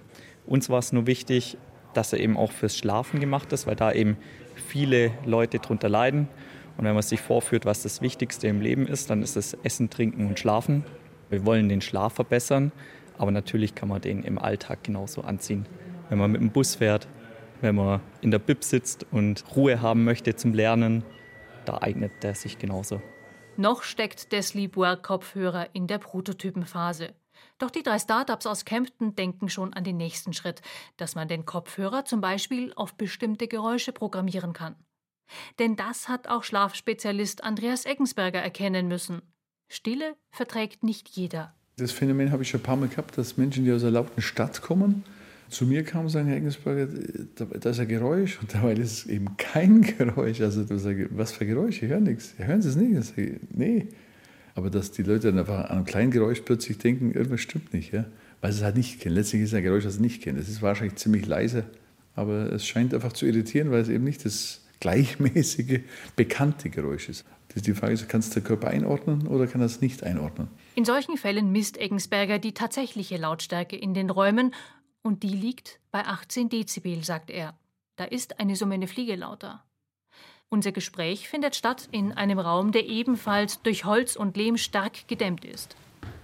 Uns 0.47 0.69
war 0.69 0.79
es 0.79 0.93
nur 0.93 1.07
wichtig, 1.07 1.57
dass 1.95 2.13
er 2.13 2.21
eben 2.21 2.37
auch 2.37 2.53
fürs 2.53 2.77
Schlafen 2.77 3.21
gemacht 3.21 3.53
ist, 3.53 3.67
weil 3.67 3.77
da 3.77 3.93
eben 3.93 4.17
viele 4.55 5.13
Leute 5.25 5.59
drunter 5.59 5.89
leiden 5.89 6.29
und 6.83 6.89
wenn 6.89 6.95
man 6.95 7.05
sich 7.05 7.21
vorführt, 7.21 7.65
was 7.65 7.85
das 7.85 8.03
Wichtigste 8.03 8.49
im 8.49 8.61
Leben 8.61 8.89
ist, 8.89 9.09
dann 9.09 9.23
ist 9.23 9.37
es 9.37 9.55
Essen, 9.63 9.89
Trinken 9.89 10.27
und 10.27 10.41
Schlafen. 10.41 10.85
Wir 11.31 11.47
wollen 11.47 11.69
den 11.69 11.81
Schlaf 11.81 12.15
verbessern, 12.15 12.73
aber 13.17 13.31
natürlich 13.31 13.77
kann 13.77 13.89
man 13.89 14.01
den 14.01 14.25
im 14.25 14.37
Alltag 14.37 14.83
genauso 14.83 15.21
anziehen. 15.21 15.65
Wenn 16.09 16.19
man 16.19 16.33
mit 16.33 16.41
dem 16.41 16.51
Bus 16.51 16.75
fährt, 16.75 17.07
wenn 17.61 17.77
man 17.77 18.01
in 18.21 18.33
der 18.33 18.41
Bib 18.41 18.65
sitzt 18.65 19.07
und 19.13 19.45
Ruhe 19.55 19.81
haben 19.81 20.03
möchte 20.03 20.35
zum 20.35 20.55
Lernen, 20.55 21.05
da 21.67 21.79
eignet 21.81 22.11
der 22.25 22.35
sich 22.35 22.59
genauso. 22.59 23.01
Noch 23.57 23.85
steckt 23.85 24.33
der 24.33 24.43
Sleepwell-Kopfhörer 24.43 25.69
in 25.75 25.87
der 25.87 25.99
Prototypenphase. 25.99 27.15
Doch 27.59 27.71
die 27.71 27.85
drei 27.85 28.01
Startups 28.01 28.45
aus 28.45 28.65
Kempten 28.65 29.15
denken 29.15 29.49
schon 29.49 29.73
an 29.73 29.85
den 29.85 29.99
nächsten 29.99 30.33
Schritt, 30.33 30.63
dass 30.97 31.15
man 31.15 31.29
den 31.29 31.47
Kopfhörer 31.47 32.05
zum 32.07 32.21
Beispiel 32.21 32.73
auf 32.75 32.97
bestimmte 32.97 33.47
Geräusche 33.47 33.93
programmieren 33.93 34.53
kann. 34.53 34.75
Denn 35.59 35.77
das 35.77 36.09
hat 36.09 36.29
auch 36.29 36.45
Schlafspezialist 36.45 37.45
Andreas 37.45 37.87
Eggensberger 37.87 38.41
erkennen 38.41 38.89
müssen. 38.89 39.23
Stille 39.69 40.17
verträgt 40.31 40.83
nicht 40.83 41.09
jeder. 41.09 41.55
Das 41.77 41.93
Phänomen 41.93 42.31
habe 42.31 42.43
ich 42.43 42.51
schon 42.51 42.61
ein 42.61 42.65
paar 42.65 42.77
Mal 42.77 42.89
gehabt, 42.89 43.17
dass 43.17 43.37
Menschen, 43.37 43.65
die 43.65 43.73
aus 43.73 43.83
einer 43.83 43.93
lauten 43.93 44.21
Stadt 44.21 44.61
kommen, 44.61 45.05
zu 45.49 45.67
mir 45.67 45.85
kamen 45.85 46.05
und 46.05 46.11
sagen, 46.11 46.29
Herr 46.29 46.37
Eggensberger, 46.37 46.89
da, 47.35 47.71
ist 47.71 47.81
ein 47.81 47.89
Geräusch. 47.89 48.39
Und 48.41 48.55
dabei 48.55 48.73
ist 48.73 48.93
es 48.93 49.07
eben 49.07 49.37
kein 49.37 49.83
Geräusch. 49.83 50.41
Also, 50.41 50.65
was 51.11 51.33
für 51.33 51.47
Geräusch? 51.47 51.83
Ich 51.83 51.89
höre 51.89 52.01
nichts. 52.01 52.35
Hören 52.39 52.63
Sie 52.63 52.69
es 52.69 52.77
nicht? 52.77 52.93
Ich 52.93 53.05
sage, 53.07 53.41
nee. 53.51 53.89
Aber 54.55 54.71
dass 54.71 54.93
die 54.93 55.03
Leute 55.03 55.29
dann 55.29 55.39
einfach 55.39 55.65
an 55.65 55.77
einem 55.77 55.85
kleinen 55.85 56.11
Geräusch 56.11 56.41
plötzlich 56.41 56.79
denken, 56.79 57.13
irgendwas 57.13 57.41
stimmt 57.41 57.73
nicht, 57.73 57.93
ja? 57.93 58.05
weil 58.43 58.53
sie 58.53 58.59
es 58.59 58.65
halt 58.65 58.77
nicht 58.77 59.01
kennen. 59.01 59.15
Letztlich 59.15 59.43
ist 59.43 59.51
es 59.51 59.55
ein 59.55 59.63
Geräusch, 59.63 59.85
das 59.85 59.95
sie 59.95 60.03
nicht 60.03 60.23
kennen. 60.23 60.39
Es 60.39 60.49
ist 60.49 60.61
wahrscheinlich 60.61 60.97
ziemlich 60.97 61.27
leise, 61.27 61.65
aber 62.15 62.53
es 62.53 62.67
scheint 62.67 62.93
einfach 62.93 63.13
zu 63.13 63.25
irritieren, 63.25 63.71
weil 63.71 63.81
es 63.81 63.89
eben 63.89 64.05
nicht 64.05 64.25
das 64.25 64.62
gleichmäßige, 64.83 65.81
bekannte 66.17 66.69
Geräusch 66.69 67.09
ist. 67.09 67.25
Die 67.55 67.75
Frage 67.75 67.93
ist, 67.93 68.09
kannst 68.09 68.31
du 68.31 68.41
der 68.41 68.43
Körper 68.43 68.69
einordnen 68.69 69.29
oder 69.29 69.47
kann 69.47 69.61
er 69.61 69.67
es 69.67 69.81
nicht 69.81 70.03
einordnen? 70.03 70.49
In 70.75 70.85
solchen 70.85 71.17
Fällen 71.17 71.53
misst 71.53 71.77
Eggensberger 71.79 72.41
die 72.41 72.53
tatsächliche 72.53 73.17
Lautstärke 73.17 73.77
in 73.77 73.95
den 73.95 74.11
Räumen 74.11 74.55
und 75.03 75.23
die 75.23 75.29
liegt 75.29 75.79
bei 75.93 76.05
18 76.05 76.49
Dezibel, 76.49 77.05
sagt 77.05 77.31
er. 77.31 77.57
Da 77.97 78.05
ist 78.05 78.41
eine 78.41 78.57
summende 78.57 78.89
Fliege 78.89 79.15
lauter. 79.15 79.63
Unser 80.49 80.73
Gespräch 80.73 81.29
findet 81.29 81.55
statt 81.55 81.89
in 81.93 82.13
einem 82.13 82.41
Raum, 82.41 82.73
der 82.73 82.87
ebenfalls 82.87 83.63
durch 83.63 83.85
Holz 83.85 84.17
und 84.17 84.37
Lehm 84.37 84.57
stark 84.57 85.07
gedämmt 85.07 85.45
ist. 85.45 85.77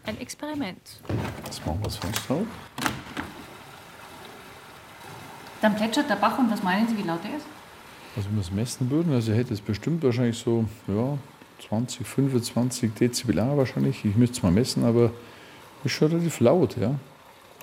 Ein 0.04 0.20
Experiment. 0.20 1.00
Jetzt 1.44 1.64
machen 1.64 1.78
wir 1.78 1.84
das 1.84 1.96
Fenster 1.96 2.34
auf. 2.34 2.46
Dann 5.60 5.76
plätschert 5.76 6.10
der 6.10 6.16
Bach 6.16 6.38
und 6.38 6.50
was 6.50 6.62
meinen 6.62 6.88
Sie, 6.88 6.98
wie 6.98 7.02
laut 7.02 7.20
er 7.24 7.36
ist? 7.36 7.46
Also 8.18 8.30
wenn 8.30 8.36
wir 8.38 8.42
es 8.42 8.50
messen 8.50 8.90
würden, 8.90 9.12
also 9.12 9.32
hätte 9.32 9.54
es 9.54 9.60
bestimmt 9.60 10.02
wahrscheinlich 10.02 10.36
so 10.36 10.64
ja, 10.88 11.16
20, 11.68 12.04
25 12.04 12.92
Dezibel 12.94 13.36
wahrscheinlich. 13.36 14.04
Ich 14.04 14.16
müsste 14.16 14.38
es 14.38 14.42
mal 14.42 14.50
messen, 14.50 14.84
aber 14.84 15.12
ist 15.84 15.92
schon 15.92 16.08
relativ 16.08 16.40
laut. 16.40 16.76
Ja. 16.76 16.98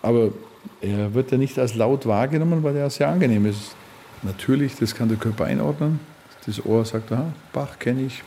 Aber 0.02 0.32
er 0.80 1.14
wird 1.14 1.32
ja 1.32 1.38
nicht 1.38 1.60
als 1.60 1.76
laut 1.76 2.06
wahrgenommen, 2.06 2.64
weil 2.64 2.78
er 2.78 2.90
sehr 2.90 3.10
angenehm 3.10 3.46
ist. 3.46 3.76
Natürlich, 4.24 4.78
das 4.78 4.96
kann 4.96 5.10
der 5.10 5.18
Körper 5.18 5.44
einordnen. 5.44 6.00
Das 6.46 6.66
Ohr 6.66 6.86
sagt, 6.86 7.12
aha, 7.12 7.34
Bach 7.52 7.78
kenne 7.78 8.04
ich, 8.04 8.24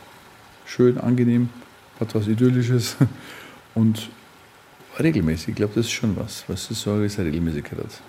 schön, 0.67 0.99
angenehm, 0.99 1.49
hat 1.99 2.13
was 2.13 2.27
Idyllisches 2.27 2.95
und 3.73 4.07
regelmäßig. 4.99 5.49
Ich 5.49 5.55
glaube, 5.55 5.73
das 5.73 5.87
ist 5.87 5.93
schon 5.93 6.15
was, 6.15 6.43
was 6.47 6.67
das 6.67 6.77
ist, 6.77 6.87
eine 6.87 7.27
Regelmäßigkeit 7.29 7.79
hat. 7.79 8.01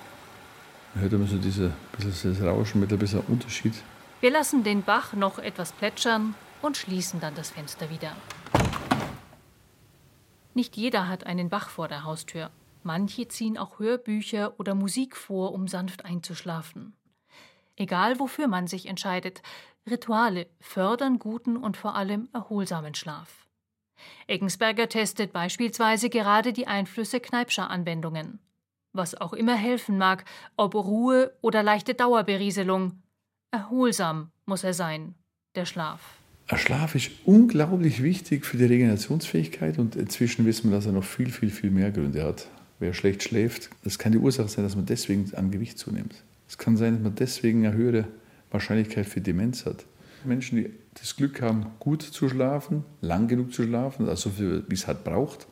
Man 0.93 1.05
hört 1.05 1.13
immer 1.15 1.27
so 1.27 1.39
diese, 1.39 1.73
das 1.99 2.43
Rauschen 2.43 2.83
mit 2.83 2.93
ein 2.93 2.99
bisschen 2.99 3.21
Unterschied. 3.21 3.73
Wir 4.21 4.31
lassen 4.31 4.65
den 4.65 4.83
Bach 4.83 5.15
noch 5.15 5.39
etwas 5.39 5.73
plätschern 5.73 6.35
und 6.61 6.77
schließen 6.77 7.21
dann 7.21 7.35
das 7.35 7.51
Fenster 7.51 7.89
wieder. 7.89 8.15
Nicht 10.53 10.77
jeder 10.77 11.09
hat 11.09 11.25
einen 11.25 11.49
Bach 11.49 11.71
vor 11.71 11.89
der 11.89 12.05
Haustür. 12.05 12.51
Manche 12.83 13.29
ziehen 13.29 13.57
auch 13.57 13.79
Hörbücher 13.79 14.61
oder 14.61 14.75
Musik 14.75 15.17
vor, 15.17 15.53
um 15.53 15.69
sanft 15.69 16.05
einzuschlafen. 16.05 16.95
Egal 17.77 18.19
wofür 18.19 18.47
man 18.47 18.67
sich 18.67 18.87
entscheidet, 18.87 19.41
Rituale 19.89 20.49
fördern 20.61 21.19
guten 21.19 21.57
und 21.57 21.79
vor 21.79 21.95
allem 21.95 22.29
erholsamen 22.35 22.95
Schlaf. 22.95 23.47
Eggensberger 24.27 24.91
testet 24.91 25.33
beispielsweise 25.33 26.11
gerade 26.11 26.53
die 26.53 26.67
Einflüsse 26.67 27.21
Kneipscher 27.21 27.71
Anwendungen. 27.71 28.39
Was 28.93 29.15
auch 29.15 29.33
immer 29.33 29.55
helfen 29.55 29.97
mag, 29.97 30.27
ob 30.57 30.75
Ruhe 30.75 31.35
oder 31.41 31.63
leichte 31.63 31.95
Dauerberieselung. 31.95 33.01
Erholsam 33.53 34.31
muss 34.47 34.63
er 34.63 34.75
sein, 34.75 35.15
der 35.57 35.65
Schlaf. 35.65 36.01
Der 36.49 36.57
Schlaf 36.57 36.95
ist 36.95 37.11
unglaublich 37.25 38.03
wichtig 38.03 38.47
für 38.47 38.57
die 38.57 38.65
Regenerationsfähigkeit 38.65 39.79
und 39.79 39.97
inzwischen 39.97 40.47
wissen 40.47 40.71
wir, 40.71 40.77
dass 40.77 40.87
er 40.87 40.93
noch 40.93 41.05
viel, 41.05 41.31
viel, 41.31 41.51
viel 41.51 41.71
mehr 41.71 41.91
Gründe 41.91 42.25
hat. 42.25 42.47
Wer 42.79 42.95
schlecht 42.95 43.25
schläft, 43.25 43.71
das 43.83 43.99
kann 43.99 44.13
die 44.13 44.19
Ursache 44.19 44.49
sein, 44.49 44.65
dass 44.65 44.77
man 44.77 44.87
deswegen 44.87 45.33
an 45.35 45.51
Gewicht 45.51 45.79
zunimmt. 45.79 46.15
Es 46.49 46.59
kann 46.59 46.77
sein, 46.77 46.95
dass 46.95 47.03
man 47.03 47.15
deswegen 47.17 47.67
eine 47.67 47.77
höhere 47.77 48.07
Wahrscheinlichkeit 48.53 49.07
für 49.07 49.21
Demenz 49.21 49.67
hat. 49.67 49.85
Menschen, 50.25 50.59
die 50.59 50.71
das 50.95 51.17
Glück 51.17 51.43
haben, 51.43 51.67
gut 51.81 52.03
zu 52.03 52.29
schlafen, 52.29 52.85
lang 53.01 53.27
genug 53.27 53.53
zu 53.53 53.65
schlafen, 53.65 54.09
also 54.09 54.31
wie 54.39 54.75
es 54.75 54.87
halt 54.87 55.03
braucht, 55.03 55.49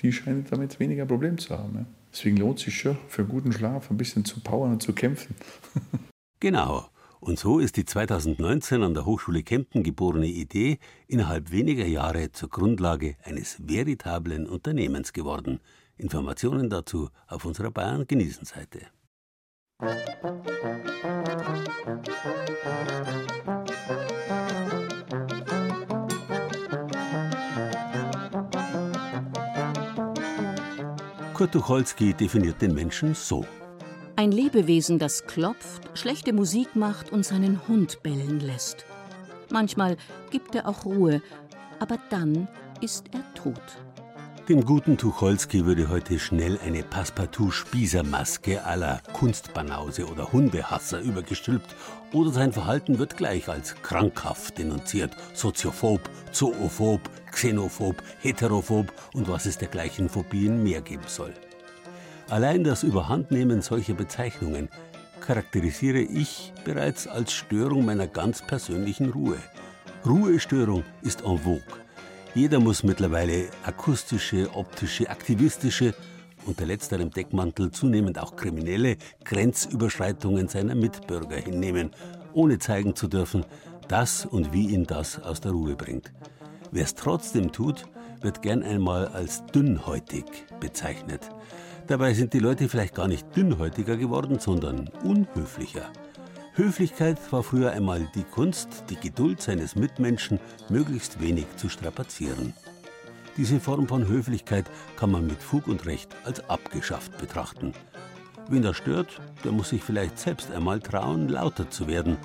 die 0.00 0.12
scheinen 0.12 0.44
damit 0.50 0.78
weniger 0.80 1.06
Problem 1.06 1.38
zu 1.38 1.56
haben. 1.56 1.86
Deswegen 2.12 2.36
lohnt 2.36 2.58
es 2.58 2.66
sich 2.66 2.78
schon, 2.78 2.98
für 3.08 3.24
guten 3.24 3.52
Schlaf 3.52 3.90
ein 3.90 3.96
bisschen 3.96 4.24
zu 4.24 4.40
powern 4.40 4.72
und 4.72 4.82
zu 4.82 4.92
kämpfen. 4.92 5.34
genau. 6.40 6.88
Und 7.20 7.38
so 7.38 7.58
ist 7.58 7.76
die 7.76 7.84
2019 7.84 8.82
an 8.82 8.94
der 8.94 9.04
Hochschule 9.04 9.42
Kempten 9.42 9.82
geborene 9.82 10.26
Idee 10.26 10.78
innerhalb 11.06 11.50
weniger 11.50 11.86
Jahre 11.86 12.32
zur 12.32 12.48
Grundlage 12.48 13.16
eines 13.24 13.58
veritablen 13.64 14.46
Unternehmens 14.46 15.12
geworden. 15.12 15.60
Informationen 15.96 16.70
dazu 16.70 17.10
auf 17.26 17.44
unserer 17.44 17.70
Bayern 17.70 18.06
genießen 18.06 18.44
Seite. 18.44 18.86
Kurt 31.34 31.52
Tucholsky 31.52 32.14
definiert 32.14 32.60
den 32.60 32.74
Menschen 32.74 33.14
so. 33.14 33.44
Ein 34.18 34.32
Lebewesen, 34.32 34.98
das 34.98 35.28
klopft, 35.28 35.96
schlechte 35.96 36.32
Musik 36.32 36.74
macht 36.74 37.12
und 37.12 37.24
seinen 37.24 37.68
Hund 37.68 38.02
bellen 38.02 38.40
lässt. 38.40 38.84
Manchmal 39.48 39.96
gibt 40.32 40.56
er 40.56 40.66
auch 40.66 40.84
Ruhe, 40.84 41.22
aber 41.78 41.98
dann 42.10 42.48
ist 42.80 43.04
er 43.12 43.22
tot. 43.34 43.62
Dem 44.48 44.64
guten 44.64 44.98
Tucholsky 44.98 45.64
würde 45.64 45.88
heute 45.88 46.18
schnell 46.18 46.58
eine 46.66 46.82
Passepartout-Spießermaske 46.82 48.64
aller 48.64 49.00
Kunstbanause 49.12 50.08
oder 50.08 50.32
Hundehasser 50.32 50.98
übergestülpt 50.98 51.76
oder 52.12 52.32
sein 52.32 52.52
Verhalten 52.52 52.98
wird 52.98 53.16
gleich 53.16 53.48
als 53.48 53.76
krankhaft 53.82 54.58
denunziert, 54.58 55.12
soziophob, 55.32 56.00
zoophob, 56.32 57.02
xenophob, 57.30 58.02
heterophob 58.18 58.92
und 59.14 59.28
was 59.28 59.46
es 59.46 59.58
dergleichen 59.58 60.08
Phobien 60.08 60.64
mehr 60.64 60.80
geben 60.80 61.06
soll. 61.06 61.32
Allein 62.30 62.62
das 62.62 62.82
Überhandnehmen 62.82 63.62
solcher 63.62 63.94
Bezeichnungen 63.94 64.68
charakterisiere 65.20 66.00
ich 66.00 66.52
bereits 66.62 67.06
als 67.06 67.32
Störung 67.32 67.86
meiner 67.86 68.06
ganz 68.06 68.42
persönlichen 68.46 69.10
Ruhe. 69.10 69.38
Ruhestörung 70.04 70.84
ist 71.00 71.22
en 71.22 71.38
vogue. 71.38 71.62
Jeder 72.34 72.60
muss 72.60 72.82
mittlerweile 72.82 73.48
akustische, 73.64 74.54
optische, 74.54 75.08
aktivistische 75.08 75.94
unter 76.44 76.66
letzterem 76.66 77.10
Deckmantel 77.10 77.70
zunehmend 77.70 78.18
auch 78.18 78.36
kriminelle 78.36 78.98
Grenzüberschreitungen 79.24 80.48
seiner 80.48 80.74
Mitbürger 80.74 81.36
hinnehmen, 81.36 81.90
ohne 82.34 82.58
zeigen 82.58 82.94
zu 82.94 83.08
dürfen, 83.08 83.46
dass 83.88 84.26
und 84.26 84.52
wie 84.52 84.68
ihn 84.68 84.86
das 84.86 85.18
aus 85.18 85.40
der 85.40 85.52
Ruhe 85.52 85.76
bringt. 85.76 86.12
Wer 86.72 86.84
es 86.84 86.94
trotzdem 86.94 87.52
tut, 87.52 87.86
wird 88.20 88.42
gern 88.42 88.62
einmal 88.62 89.08
als 89.08 89.46
dünnhäutig 89.46 90.24
bezeichnet. 90.60 91.30
Dabei 91.88 92.12
sind 92.12 92.34
die 92.34 92.38
Leute 92.38 92.68
vielleicht 92.68 92.94
gar 92.94 93.08
nicht 93.08 93.34
dünnhäutiger 93.34 93.96
geworden, 93.96 94.38
sondern 94.38 94.90
unhöflicher. 95.04 95.90
Höflichkeit 96.52 97.16
war 97.32 97.42
früher 97.42 97.72
einmal 97.72 98.06
die 98.14 98.24
Kunst, 98.24 98.84
die 98.90 98.96
Geduld 98.96 99.40
seines 99.40 99.74
Mitmenschen 99.74 100.38
möglichst 100.68 101.22
wenig 101.22 101.46
zu 101.56 101.70
strapazieren. 101.70 102.52
Diese 103.38 103.58
Form 103.58 103.88
von 103.88 104.06
Höflichkeit 104.06 104.66
kann 104.96 105.10
man 105.10 105.26
mit 105.26 105.42
Fug 105.42 105.66
und 105.66 105.86
Recht 105.86 106.14
als 106.24 106.46
abgeschafft 106.50 107.16
betrachten. 107.16 107.72
Wen 108.50 108.62
das 108.62 108.76
stört, 108.76 109.18
der 109.42 109.52
muss 109.52 109.70
sich 109.70 109.82
vielleicht 109.82 110.18
selbst 110.18 110.50
einmal 110.50 110.80
trauen, 110.80 111.30
lauter 111.30 111.70
zu 111.70 111.88
werden, 111.88 112.18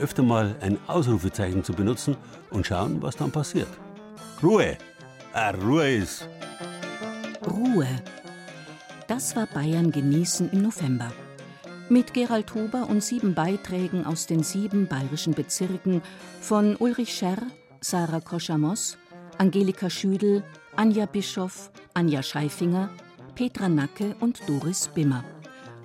öfter 0.00 0.22
mal 0.22 0.56
ein 0.62 0.78
Ausrufezeichen 0.86 1.64
zu 1.64 1.74
benutzen 1.74 2.16
und 2.48 2.66
schauen, 2.66 3.02
was 3.02 3.16
dann 3.16 3.30
passiert. 3.30 3.68
Ruhe! 4.42 4.78
Ah, 5.34 5.50
Ruhe 5.50 5.96
ist! 5.96 6.26
Ruhe 7.46 7.88
das 9.08 9.36
war 9.36 9.46
Bayern 9.46 9.90
genießen 9.90 10.50
im 10.52 10.62
November. 10.62 11.12
Mit 11.88 12.14
Gerald 12.14 12.54
Huber 12.54 12.88
und 12.88 13.02
sieben 13.02 13.34
Beiträgen 13.34 14.06
aus 14.06 14.26
den 14.26 14.42
sieben 14.42 14.86
bayerischen 14.86 15.34
Bezirken 15.34 16.02
von 16.40 16.76
Ulrich 16.76 17.14
Scherr, 17.14 17.42
Sarah 17.80 18.20
Koschamos, 18.20 18.96
Angelika 19.38 19.90
Schüdel, 19.90 20.42
Anja 20.76 21.06
Bischoff, 21.06 21.70
Anja 21.94 22.22
Scheifinger, 22.22 22.90
Petra 23.34 23.68
Nacke 23.68 24.14
und 24.20 24.40
Doris 24.48 24.88
Bimmer. 24.88 25.24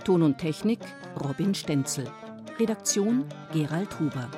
Ton 0.04 0.22
und 0.22 0.38
Technik 0.38 0.80
Robin 1.24 1.54
Stenzel. 1.54 2.10
Redaktion 2.60 3.26
Gerald 3.52 4.00
Huber. 4.00 4.30